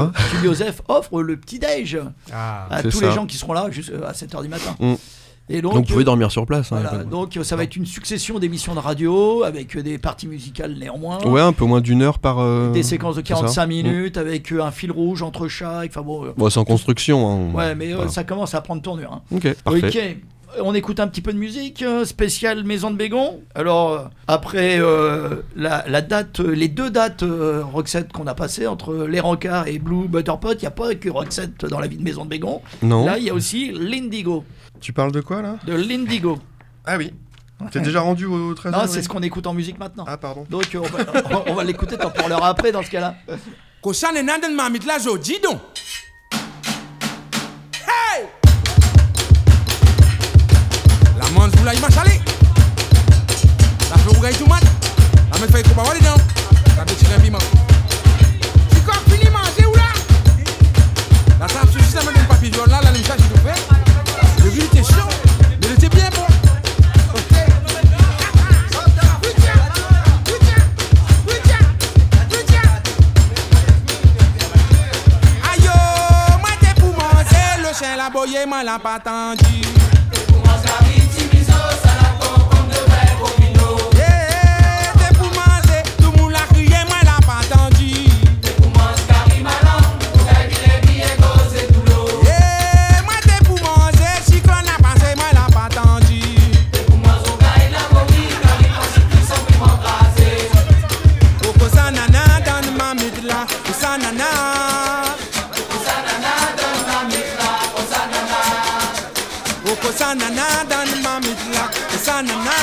Joseph 0.45 0.83
offre 0.89 1.23
le 1.23 1.37
petit-déj 1.37 1.99
Ah. 2.33 2.67
à 2.71 2.83
tous 2.83 2.91
ça. 2.93 3.07
les 3.09 3.13
gens 3.13 3.27
qui 3.27 3.37
seront 3.37 3.53
là 3.53 3.67
juste 3.71 3.91
euh, 3.91 4.07
à 4.09 4.13
7h 4.13 4.43
du 4.43 4.49
matin. 4.49 4.77
Mm. 4.79 4.95
Et 5.53 5.63
donc, 5.63 5.73
donc, 5.75 5.87
vous 5.87 5.93
pouvez 5.95 6.03
euh, 6.03 6.05
dormir 6.05 6.31
sur 6.31 6.47
place. 6.47 6.71
hein, 6.71 6.81
Voilà, 6.81 7.03
donc 7.03 7.37
ça 7.43 7.57
va 7.57 7.65
être 7.65 7.75
une 7.75 7.85
succession 7.87 8.39
d'émissions 8.39 8.73
de 8.75 8.79
radio 8.79 9.43
avec 9.43 9.77
euh, 9.77 9.83
des 9.83 9.99
parties 9.99 10.29
musicales 10.29 10.77
néanmoins. 10.79 11.19
Ouais, 11.25 11.41
un 11.41 11.53
peu 11.53 11.65
moins 11.65 11.81
d'une 11.81 12.03
heure 12.03 12.21
par. 12.21 12.39
euh, 12.39 12.71
Des 12.71 12.85
séquences 12.85 13.17
de 13.17 13.23
c'est 13.27 13.35
ça 13.35 13.41
45 13.41 13.67
Mm. 13.67 13.69
minutes 13.69 14.17
avec 14.17 14.53
un 14.53 14.71
fil 14.71 14.93
rouge 14.93 15.23
entre 15.23 15.49
chaque. 15.49 15.91
Enfin 15.91 16.03
bon. 16.03 16.33
Bon, 16.37 16.49
c'est 16.51 16.61
en 16.61 16.65
construction. 16.65 17.29
hein, 17.29 17.53
ouais, 17.57 17.75
mais 17.75 17.91
euh, 17.93 17.97
voilà. 17.97 18.11
ça 18.13 18.23
commence 18.23 18.55
à 18.55 18.61
prendre 18.61 18.81
tournure. 18.83 19.13
hein. 19.13 19.23
Ok, 19.35 19.53
parfait. 19.65 19.89
Ok. 19.89 20.17
On 20.61 20.75
écoute 20.75 20.99
un 21.01 21.07
petit 21.07 21.21
peu 21.21 21.33
de 21.33 21.39
musique 21.39 21.83
euh, 21.83 22.05
spéciale 22.05 22.65
Maison 22.65 22.91
de 22.91 22.97
Bégon. 22.97 23.41
Alors 23.55 23.93
euh, 23.93 24.05
après 24.27 24.79
euh, 24.81 25.43
la, 25.55 25.85
la 25.89 26.01
date, 26.03 26.41
les 26.41 26.69
deux 26.69 26.91
dates 26.91 27.23
euh, 27.23 27.63
Roxette 27.65 28.13
qu'on 28.13 28.27
a 28.27 28.35
passées 28.35 28.67
entre 28.67 29.07
les 29.09 29.21
Rancards 29.21 29.69
et 29.69 29.79
Blue 29.79 30.09
Butterpot, 30.09 30.55
il 30.55 30.61
n'y 30.61 30.67
a 30.67 30.71
pas 30.73 30.95
que 30.97 31.09
Roxette 31.09 31.65
dans 31.67 31.79
la 31.79 31.87
vie 31.87 31.97
de 31.97 32.03
Maison 32.03 32.25
de 32.25 32.31
Bégon. 32.31 32.63
Non. 32.83 33.05
Là, 33.07 33.19
il 33.19 33.25
y 33.25 33.31
a 33.31 33.35
aussi 33.35 33.71
l'Indigo. 33.73 34.45
Tu 34.81 34.93
parles 34.93 35.13
de 35.13 35.21
quoi 35.21 35.41
là? 35.41 35.57
De 35.67 35.75
l'Indigo. 35.75 36.39
Ah 36.85 36.97
oui. 36.99 37.13
T'es 37.71 37.81
déjà 37.81 38.01
rendu 38.01 38.25
au 38.25 38.55
13 38.55 38.73
Non, 38.73 38.79
c'est 38.89 39.03
ce 39.03 39.09
qu'on 39.09 39.23
écoute 39.23 39.47
en 39.47 39.53
musique 39.53 39.79
maintenant. 39.79 40.05
Ah 40.09 40.17
pardon. 40.17 40.47
Donc 40.49 40.65
on 40.75 40.81
va, 40.81 40.99
on 41.25 41.29
va- 41.35 41.45
on 41.49 41.55
va 41.55 41.65
l'écouter, 41.65 41.97
t'en 41.99 42.11
parleras 42.11 42.49
après 42.49 42.73
dans 42.73 42.83
ce 42.83 42.91
cas-là. 42.91 43.15
La 51.41 51.47
manche 51.47 51.57
vous 51.57 51.65
la 51.65 51.73
y 51.75 51.81
machale. 51.81 52.21
La 53.91 53.97
fe 53.97 54.09
ou 54.11 54.21
gay 54.21 54.31
tout 54.35 54.47
mat. 54.47 54.61
La 55.33 55.39
me 55.39 55.47
fait 55.47 55.63
ko 55.67 55.75
ba 55.75 55.85
wali 55.85 56.01
dan. 56.01 56.19
La 56.77 56.85
be 56.85 56.95
tirer 56.99 57.19
bima. 57.19 57.39
Tu 58.71 58.81
coq 58.83 59.01
fini 59.09 59.31
manger 59.31 59.65
ou 59.65 59.75
là? 59.75 59.85
La 61.41 61.47
table 61.47 61.71
sur 61.73 61.81
juste 61.81 61.99
papier 62.29 62.53
jaune 62.53 62.69
là, 62.69 62.81
la 62.83 62.91
limita 62.93 63.17
qui 63.17 63.23
nous 63.31 63.41
fait. 63.41 63.59
Le 64.45 64.51
riz 64.51 64.67
était 64.67 64.83
chaud, 64.83 65.09
mais 65.63 65.69
il 65.69 65.73
était 65.73 65.89
bien 65.89 66.11
bon. 66.11 66.27
Oh, 67.15 67.19
la 77.97 78.11
boye, 78.11 78.47
moi 78.47 78.63
l'a 78.63 78.79
pas 78.79 78.99
na 112.23 112.35
na. 112.37 112.45
na 112.45 112.60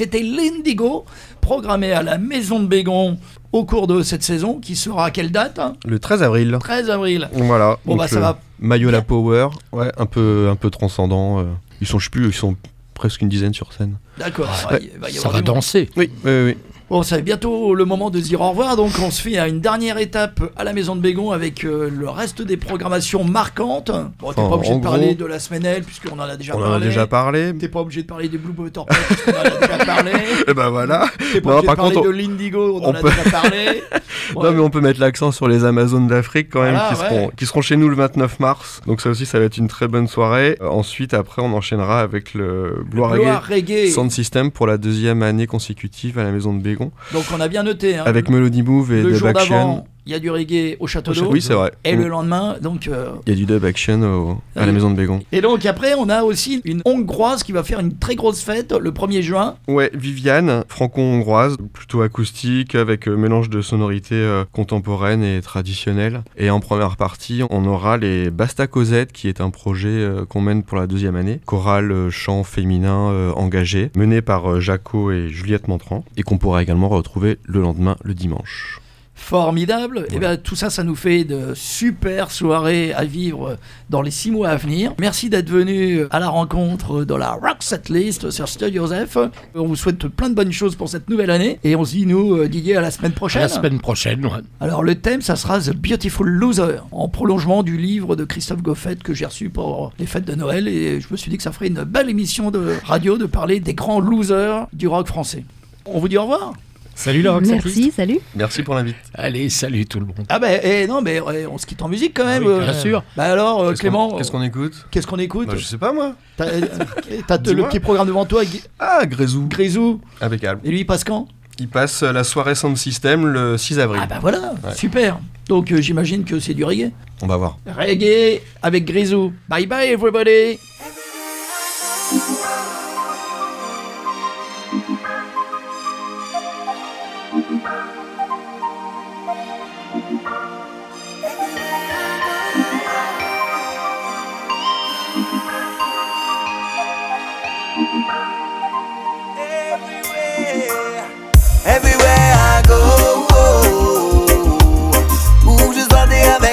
c'était 0.00 0.22
l'Indigo, 0.22 1.04
programmé 1.42 1.92
à 1.92 2.02
la 2.02 2.16
Maison 2.16 2.58
de 2.60 2.66
Bégon 2.66 3.18
au 3.52 3.66
cours 3.66 3.86
de 3.86 4.02
cette 4.02 4.22
saison, 4.22 4.58
qui 4.58 4.74
sera 4.74 5.04
à 5.04 5.10
quelle 5.10 5.30
date 5.30 5.58
hein 5.58 5.74
Le 5.84 5.98
13 5.98 6.22
avril. 6.22 6.56
13 6.58 6.88
avril. 6.88 7.28
Voilà. 7.34 7.78
Bon, 7.84 7.96
bah, 7.96 8.08
ça 8.08 8.18
va. 8.18 8.40
Mayola 8.60 9.02
Power, 9.02 9.48
ouais, 9.72 9.92
un 9.98 10.06
peu, 10.06 10.48
un 10.50 10.56
peu 10.56 10.70
transcendant. 10.70 11.40
euh. 11.40 11.44
Ils 11.82 11.86
sont, 11.86 11.98
je 11.98 12.04
sais 12.04 12.10
plus, 12.10 12.28
ils 12.28 12.32
sont 12.32 12.56
presque 12.94 13.20
une 13.20 13.28
dizaine 13.28 13.52
sur 13.52 13.74
scène. 13.74 13.96
D'accord. 14.16 14.48
Ouais. 14.70 14.90
y 15.10 15.12
Ça 15.16 15.28
va 15.28 15.42
danser. 15.42 15.90
Oui, 15.98 16.10
oui, 16.24 16.44
oui. 16.46 16.56
Bon, 16.90 17.04
ça 17.04 17.14
va 17.16 17.22
bientôt 17.22 17.72
le 17.76 17.84
moment 17.84 18.10
de 18.10 18.18
se 18.18 18.24
dire 18.24 18.40
au 18.40 18.48
revoir, 18.50 18.74
donc 18.76 18.90
on 19.00 19.12
se 19.12 19.22
fait 19.22 19.38
à 19.38 19.46
une 19.46 19.60
dernière 19.60 19.96
étape 19.96 20.40
à 20.56 20.64
la 20.64 20.72
Maison 20.72 20.96
de 20.96 21.00
Bégon 21.00 21.30
avec 21.30 21.62
euh, 21.64 21.88
le 21.88 22.08
reste 22.10 22.42
des 22.42 22.56
programmations 22.56 23.22
marquantes. 23.22 23.92
Bon, 24.18 24.30
t'es 24.30 24.34
pas 24.42 24.48
obligé 24.48 24.72
en 24.72 24.78
de 24.78 24.82
parler 24.82 25.06
gros, 25.14 25.14
de 25.14 25.24
la 25.26 25.38
semaine 25.38 25.64
L, 25.64 25.84
puisqu'on 25.84 26.16
en 26.18 26.22
a 26.22 26.36
déjà 26.36 26.54
On 26.56 26.58
en 26.58 26.62
parlé. 26.62 26.84
a 26.86 26.88
déjà 26.88 27.06
parlé. 27.06 27.54
T'es 27.56 27.68
pas 27.68 27.78
obligé 27.78 28.02
de 28.02 28.08
parler 28.08 28.28
des 28.28 28.38
Blue 28.38 28.52
Pop, 28.52 28.68
puisqu'on 28.90 29.30
en 29.30 29.34
a 29.40 29.50
déjà 29.50 29.84
parlé. 29.86 30.10
Et 30.48 30.52
ben 30.52 30.68
voilà. 30.70 31.06
T'es 31.32 31.40
pas 31.40 31.50
Non, 31.50 31.56
obligé 31.58 31.66
par 31.66 31.76
de 31.76 31.80
parler 31.80 31.94
contre, 31.94 32.06
de 32.08 32.10
l'Indigo, 32.12 32.80
on, 32.82 32.86
en 32.88 32.90
a 32.94 33.00
peut- 33.00 33.08
déjà 33.10 33.30
parlé. 33.30 33.82
Non, 34.36 34.52
mais 34.52 34.60
on 34.60 34.70
peut 34.70 34.80
mettre 34.80 35.00
l'accent 35.00 35.32
sur 35.32 35.48
les 35.48 35.64
Amazones 35.64 36.06
d'Afrique 36.06 36.50
quand 36.52 36.62
même, 36.62 36.74
Voilà, 36.74 36.88
qui, 36.94 37.00
ouais. 37.00 37.08
seront, 37.08 37.30
qui 37.36 37.46
seront 37.46 37.62
chez 37.62 37.76
nous 37.76 37.88
le 37.88 37.96
29 37.96 38.38
mars. 38.38 38.80
Donc 38.86 39.00
ça 39.00 39.10
aussi, 39.10 39.26
ça 39.26 39.40
va 39.40 39.44
être 39.46 39.56
une 39.56 39.66
très 39.66 39.88
bonne 39.88 40.06
soirée. 40.06 40.56
Euh, 40.60 40.68
ensuite, 40.68 41.14
après, 41.14 41.42
on 41.42 41.52
enchaînera 41.52 42.00
avec 42.00 42.34
le 42.34 42.84
Blois 42.88 43.08
Reggae, 43.08 43.40
Reggae. 43.48 43.90
Sound 43.90 44.12
System 44.12 44.52
pour 44.52 44.68
la 44.68 44.78
deuxième 44.78 45.24
année 45.24 45.48
consécutive 45.48 46.16
à 46.18 46.22
la 46.22 46.30
Maison 46.30 46.54
de 46.54 46.60
Bégon. 46.62 46.79
Donc 47.12 47.24
on 47.34 47.40
a 47.40 47.48
bien 47.48 47.62
noté. 47.62 47.96
hein, 47.96 48.04
avec 48.06 48.28
Melody 48.30 48.62
Move 48.62 48.92
et 48.92 49.02
le 49.02 49.10
Dub 49.10 49.18
jour 49.18 49.28
Action. 49.28 49.54
d'avant, 49.54 49.86
il 50.06 50.12
y 50.12 50.14
a 50.14 50.18
du 50.18 50.30
reggae 50.30 50.76
au 50.80 50.86
château 50.86 51.10
Au 51.10 51.14
château- 51.14 51.26
d'eau. 51.28 51.32
oui, 51.32 51.40
c'est 51.42 51.54
vrai. 51.54 51.72
Et 51.84 51.94
le 51.96 52.08
lendemain, 52.08 52.56
donc. 52.60 52.88
euh, 52.88 53.10
Il 53.26 53.30
y 53.30 53.32
a 53.32 53.36
du 53.36 53.46
Dub 53.46 53.64
Action 53.64 54.00
au- 54.02 54.38
à 54.56 54.60
la 54.60 54.66
Oui. 54.68 54.72
Maison 54.72 54.90
de 54.90 54.96
Bégon. 54.96 55.20
Et 55.32 55.40
donc 55.40 55.64
après, 55.66 55.94
on 55.94 56.08
a 56.08 56.22
aussi 56.22 56.60
une 56.64 56.82
hongroise 56.84 57.42
qui 57.42 57.52
va 57.52 57.62
faire 57.62 57.80
une 57.80 57.96
très 57.96 58.14
grosse 58.14 58.42
fête 58.42 58.72
le 58.72 58.90
1er 58.92 59.22
juin. 59.22 59.56
Ouais, 59.68 59.90
Viviane, 59.94 60.64
franco-hongroise, 60.68 61.56
plutôt 61.72 62.02
acoustique, 62.02 62.74
avec 62.74 63.08
euh, 63.08 63.16
mélange 63.16 63.50
de 63.50 63.60
sonorités 63.62 64.14
euh, 64.14 64.44
contemporaines 64.52 65.22
et 65.22 65.40
traditionnelles. 65.40 66.22
Et 66.36 66.50
en 66.50 66.60
première 66.60 66.96
partie, 66.96 67.42
on 67.50 67.64
aura 67.66 67.96
les 67.96 68.30
Basta 68.30 68.66
Cosette, 68.66 69.12
qui 69.12 69.28
est 69.28 69.40
un 69.40 69.50
projet 69.50 69.88
euh, 69.88 70.24
qu'on 70.24 70.40
mène 70.40 70.62
pour 70.62 70.78
la 70.78 70.86
deuxième 70.86 71.16
année. 71.16 71.40
Chorale 71.46 71.92
euh, 71.92 72.10
chant 72.10 72.44
féminin 72.44 73.10
euh, 73.10 73.32
engagé, 73.32 73.90
mené 73.96 74.22
par 74.22 74.50
euh, 74.50 74.60
Jaco 74.60 75.10
et 75.10 75.28
Juliette 75.28 75.68
Montran, 75.68 76.04
et 76.16 76.22
qu'on 76.22 76.38
pourra 76.38 76.62
également 76.62 76.88
retrouver 76.88 77.38
le 77.44 77.60
lendemain, 77.60 77.96
le 78.02 78.14
dimanche. 78.14 78.80
Formidable. 79.20 80.06
Et 80.12 80.18
bien 80.18 80.36
tout 80.36 80.56
ça, 80.56 80.70
ça 80.70 80.82
nous 80.82 80.96
fait 80.96 81.22
de 81.24 81.52
super 81.54 82.30
soirées 82.32 82.92
à 82.94 83.04
vivre 83.04 83.58
dans 83.88 84.02
les 84.02 84.10
six 84.10 84.30
mois 84.32 84.48
à 84.48 84.56
venir. 84.56 84.92
Merci 84.98 85.30
d'être 85.30 85.48
venu 85.50 86.04
à 86.10 86.18
la 86.18 86.28
rencontre 86.28 87.04
de 87.04 87.14
la 87.14 87.32
Rock 87.32 87.58
Set 87.60 87.88
List 87.90 88.30
sur 88.30 88.48
Studio 88.48 88.82
Joseph. 88.82 89.18
On 89.54 89.66
vous 89.66 89.76
souhaite 89.76 90.08
plein 90.08 90.30
de 90.30 90.34
bonnes 90.34 90.50
choses 90.50 90.74
pour 90.74 90.88
cette 90.88 91.08
nouvelle 91.08 91.30
année. 91.30 91.60
Et 91.62 91.76
on 91.76 91.84
se 91.84 91.92
dit, 91.92 92.06
nous, 92.06 92.38
euh, 92.38 92.48
Didier, 92.48 92.76
à 92.76 92.80
la 92.80 92.90
semaine 92.90 93.12
À 93.12 93.14
prochaine. 93.14 93.42
la 93.42 93.48
semaine 93.48 93.78
prochaine, 93.78 94.24
ouais. 94.24 94.32
Alors 94.58 94.82
le 94.82 94.96
thème, 94.96 95.20
ça 95.22 95.36
sera 95.36 95.60
The 95.60 95.74
Beautiful 95.76 96.28
Loser, 96.28 96.78
en 96.90 97.08
prolongement 97.08 97.62
du 97.62 97.76
livre 97.76 98.16
de 98.16 98.24
Christophe 98.24 98.62
Goffet 98.62 98.96
que 98.96 99.14
j'ai 99.14 99.26
reçu 99.26 99.48
pour 99.48 99.92
les 100.00 100.06
fêtes 100.06 100.24
de 100.26 100.34
Noël. 100.34 100.66
Et 100.66 101.00
je 101.00 101.06
me 101.10 101.16
suis 101.16 101.30
dit 101.30 101.36
que 101.36 101.42
ça 101.44 101.52
ferait 101.52 101.68
une 101.68 101.84
belle 101.84 102.10
émission 102.10 102.50
de 102.50 102.74
radio 102.84 103.16
de 103.16 103.26
parler 103.26 103.60
des 103.60 103.74
grands 103.74 104.00
losers 104.00 104.66
du 104.72 104.88
rock 104.88 105.06
français. 105.06 105.44
On 105.84 106.00
vous 106.00 106.08
dit 106.08 106.16
au 106.18 106.22
revoir. 106.22 106.54
Salut 107.00 107.22
la 107.22 107.32
Rock 107.32 107.46
Set 107.46 107.64
List. 107.64 107.76
Merci, 107.76 107.90
salut. 107.92 108.18
Merci 108.34 108.62
pour 108.62 108.74
l'invite. 108.74 108.96
Allez, 109.14 109.48
salut 109.48 109.86
tout 109.86 110.00
le 110.00 110.04
monde. 110.04 110.26
Ah 110.28 110.38
ben 110.38 110.60
eh, 110.62 110.86
non 110.86 111.00
mais 111.00 111.16
eh, 111.34 111.46
on 111.46 111.56
se 111.56 111.64
quitte 111.64 111.80
en 111.80 111.88
musique 111.88 112.12
quand 112.14 112.26
même. 112.26 112.42
oui, 112.44 112.58
bien 112.60 112.68
euh. 112.74 112.78
sûr. 112.78 113.02
Bah 113.16 113.24
alors 113.24 113.62
euh, 113.62 113.70
Qu'est-ce 113.70 113.80
Clément, 113.80 114.10
qu'on- 114.10 114.18
Qu'est-ce 114.18 114.30
qu'on 114.30 114.42
écoute 114.42 114.86
qu'est-ce 114.90 115.06
qu'on 115.06 115.18
écoute 115.18 115.48
Bah, 115.48 115.54
Je 115.56 115.64
sais 115.64 115.78
pas 115.78 115.94
moi. 115.94 116.14
T'as 116.36 116.44
euh, 116.48 116.60
t'as 117.26 117.38
le 117.38 117.62
petit 117.64 117.80
programme 117.80 118.06
devant 118.06 118.26
toi, 118.26 118.44
Gui- 118.44 118.62
Ah, 118.78 119.06
Grézou. 119.06 119.46
Grisou. 119.48 120.00
Impeccable. 120.20 120.60
Et 120.62 120.70
lui 120.70 120.80
il 120.80 120.84
passe 120.84 121.02
quand? 121.02 121.26
Il 121.58 121.68
passe 121.68 122.02
euh, 122.02 122.12
la 122.12 122.22
soirée 122.22 122.54
Sound 122.54 122.76
System 122.76 123.26
le 123.26 123.56
6 123.56 123.78
avril. 123.78 124.02
Ah 124.04 124.06
bah 124.06 124.18
voilà, 124.20 124.52
Ouais. 124.62 124.74
super. 124.74 125.20
Donc 125.48 125.72
euh, 125.72 125.80
j'imagine 125.80 126.24
que 126.24 126.38
c'est 126.38 126.52
du 126.54 126.64
reggae. 126.64 126.90
On 127.22 127.26
va 127.26 127.38
voir. 127.38 127.56
Reggae 127.66 128.42
avec 128.62 128.84
Grisou. 128.84 129.32
Bye 129.48 129.66
bye 129.66 129.88
everybody. 129.90 130.58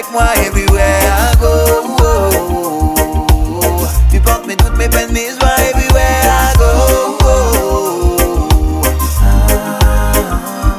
Avec 0.08 0.12
moi. 0.12 0.24
Everywhere 0.45 1.03
I 1.10 1.36
go, 1.39 2.95
tu 4.12 4.20
portes 4.20 4.47
mes 4.47 4.55
doutes, 4.55 4.78
mes 4.78 4.88
peines, 4.89 5.12
mes 5.12 5.30
joies. 5.39 5.70
Everywhere 5.70 6.24
I 6.26 6.58
go, 6.58 7.18
Ah. 9.24 10.78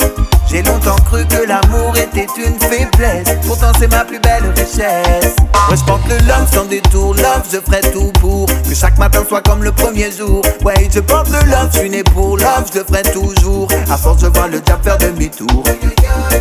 j'ai 0.50 0.62
longtemps 0.62 0.96
cru 1.06 1.24
que 1.26 1.46
l'amour 1.46 1.94
était 1.96 2.26
une 2.38 2.58
faiblesse. 2.58 3.28
Pourtant, 3.46 3.72
c'est 3.78 3.88
ma 3.90 4.04
plus 4.04 4.20
belle 4.20 4.44
richesse. 4.56 5.34
Ouais, 5.70 5.76
je 5.76 5.84
porte 5.84 6.06
le 6.08 6.16
love 6.26 6.48
sans 6.50 6.64
détour, 6.64 7.14
love, 7.14 7.42
je 7.52 7.58
ferai 7.60 7.80
tout 7.92 8.10
pour 8.20 8.46
que 8.46 8.74
chaque 8.74 8.96
matin 8.98 9.22
soit 9.28 9.42
comme 9.42 9.62
le 9.62 9.72
premier 9.72 10.10
jour. 10.10 10.40
Ouais, 10.64 10.88
je 10.92 11.00
porte 11.00 11.28
le 11.28 11.40
love, 11.50 11.68
je 11.74 11.78
suis 11.80 11.90
né 11.90 12.02
pour 12.02 12.38
love, 12.38 12.64
je 12.74 12.80
ferai 12.80 13.02
toujours. 13.02 13.68
À 13.90 13.98
force, 13.98 14.22
je 14.22 14.26
vois 14.28 14.48
le 14.48 14.60
diable 14.60 14.82
faire 14.84 14.96
demi-tour. 14.98 15.62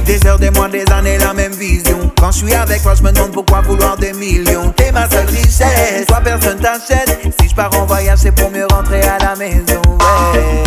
Des 0.06 0.26
heures, 0.26 0.40
des 0.40 0.50
mois, 0.52 0.70
des 0.70 0.86
années, 0.94 1.18
la 1.18 1.34
même 1.34 1.52
vision. 1.52 1.97
Quand 2.20 2.32
je 2.32 2.38
suis 2.46 2.54
avec 2.54 2.82
toi, 2.82 2.96
je 2.96 3.04
me 3.04 3.12
demande 3.12 3.32
pourquoi 3.32 3.62
vouloir 3.62 3.96
des 3.96 4.12
millions. 4.14 4.72
T'es 4.72 4.92
ma 4.92 5.10
seule 5.10 5.28
richesse, 5.28 6.06
toi 6.08 6.20
personne 6.24 6.60
t'achète. 6.60 7.20
Si 7.40 7.50
je 7.50 7.56
pars 7.56 7.74
en 7.80 7.86
voyage, 7.86 8.20
c'est 8.20 8.32
pour 8.32 8.50
mieux 8.50 8.66
rentrer 8.72 9.02
à 9.02 9.20
la 9.20 9.36
maison. 9.36 9.82
Ouais. 10.34 10.64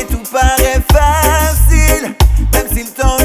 Et 0.00 0.04
tout 0.04 0.22
paraît 0.32 0.80
facile, 0.92 2.14
même 2.52 2.66
si 2.72 2.84
le 2.84 2.90
temps 2.90 3.15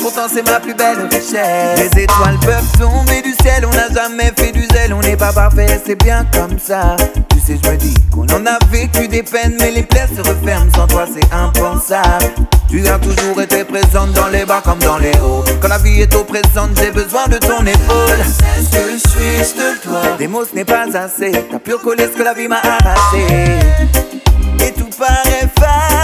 Pourtant, 0.00 0.28
c'est 0.32 0.48
ma 0.48 0.60
plus 0.60 0.74
belle 0.74 1.08
richesse. 1.10 1.78
Les 1.78 2.02
étoiles 2.02 2.38
peuvent 2.40 2.78
tomber 2.78 3.20
du 3.20 3.32
ciel. 3.42 3.66
On 3.66 3.70
n'a 3.70 3.88
jamais 3.88 4.32
fait 4.36 4.52
du 4.52 4.62
zèle. 4.72 4.94
On 4.94 5.00
n'est 5.00 5.16
pas 5.16 5.32
parfait, 5.32 5.80
c'est 5.84 6.02
bien 6.02 6.26
comme 6.32 6.58
ça. 6.58 6.96
Tu 7.30 7.38
sais, 7.38 7.58
je 7.62 7.70
me 7.70 7.76
dis 7.76 7.94
qu'on 8.10 8.24
en 8.28 8.46
a 8.46 8.58
vécu 8.70 9.08
des 9.08 9.22
peines. 9.22 9.56
Mais 9.60 9.70
les 9.70 9.82
plaies 9.82 10.08
se 10.16 10.20
referment. 10.20 10.70
Sans 10.74 10.86
toi, 10.86 11.04
c'est 11.12 11.34
impensable. 11.34 12.32
Tu 12.70 12.86
as 12.88 12.98
toujours 12.98 13.42
été 13.42 13.64
présente 13.64 14.12
dans 14.12 14.28
les 14.28 14.46
bas 14.46 14.62
comme 14.64 14.78
dans 14.78 14.96
les 14.96 15.12
hauts. 15.22 15.44
Quand 15.60 15.68
la 15.68 15.78
vie 15.78 16.00
est 16.00 16.14
oppressante, 16.14 16.70
j'ai 16.80 16.90
besoin 16.90 17.26
de 17.26 17.36
ton 17.36 17.60
épaule. 17.66 18.18
Que 18.72 18.78
je 18.90 19.08
suis 19.08 19.54
de 19.54 19.78
toi. 19.82 20.00
Des 20.16 20.28
mots, 20.28 20.46
ce 20.46 20.54
n'est 20.54 20.64
pas 20.64 20.86
assez. 20.94 21.32
T'as 21.50 21.58
pu 21.58 21.74
recoller 21.74 22.04
ce 22.04 22.16
que 22.16 22.22
la 22.22 22.32
vie 22.32 22.48
m'a 22.48 22.60
arraché. 22.60 23.26
Et 24.60 24.72
tout 24.72 24.88
paraît 24.98 25.50
facile, 25.58 26.01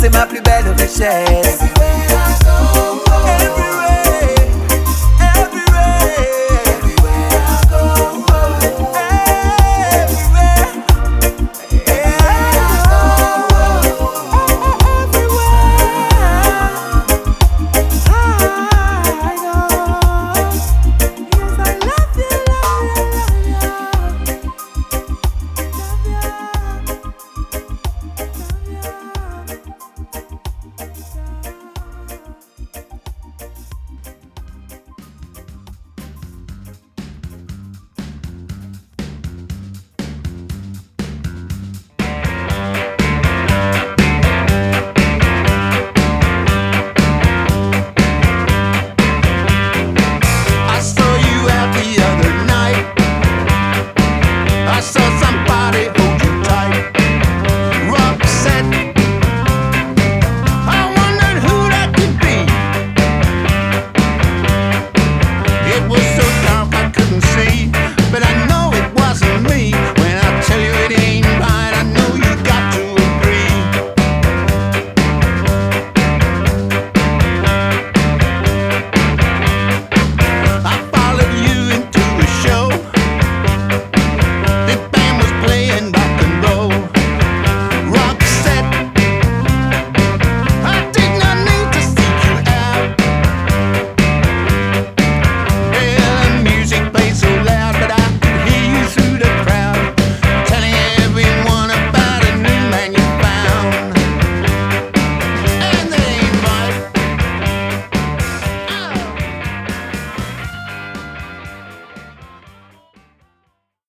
c'est 0.00 0.12
ma 0.14 0.26
plus 0.26 0.40
belle 0.40 0.68
richesse. 0.78 1.47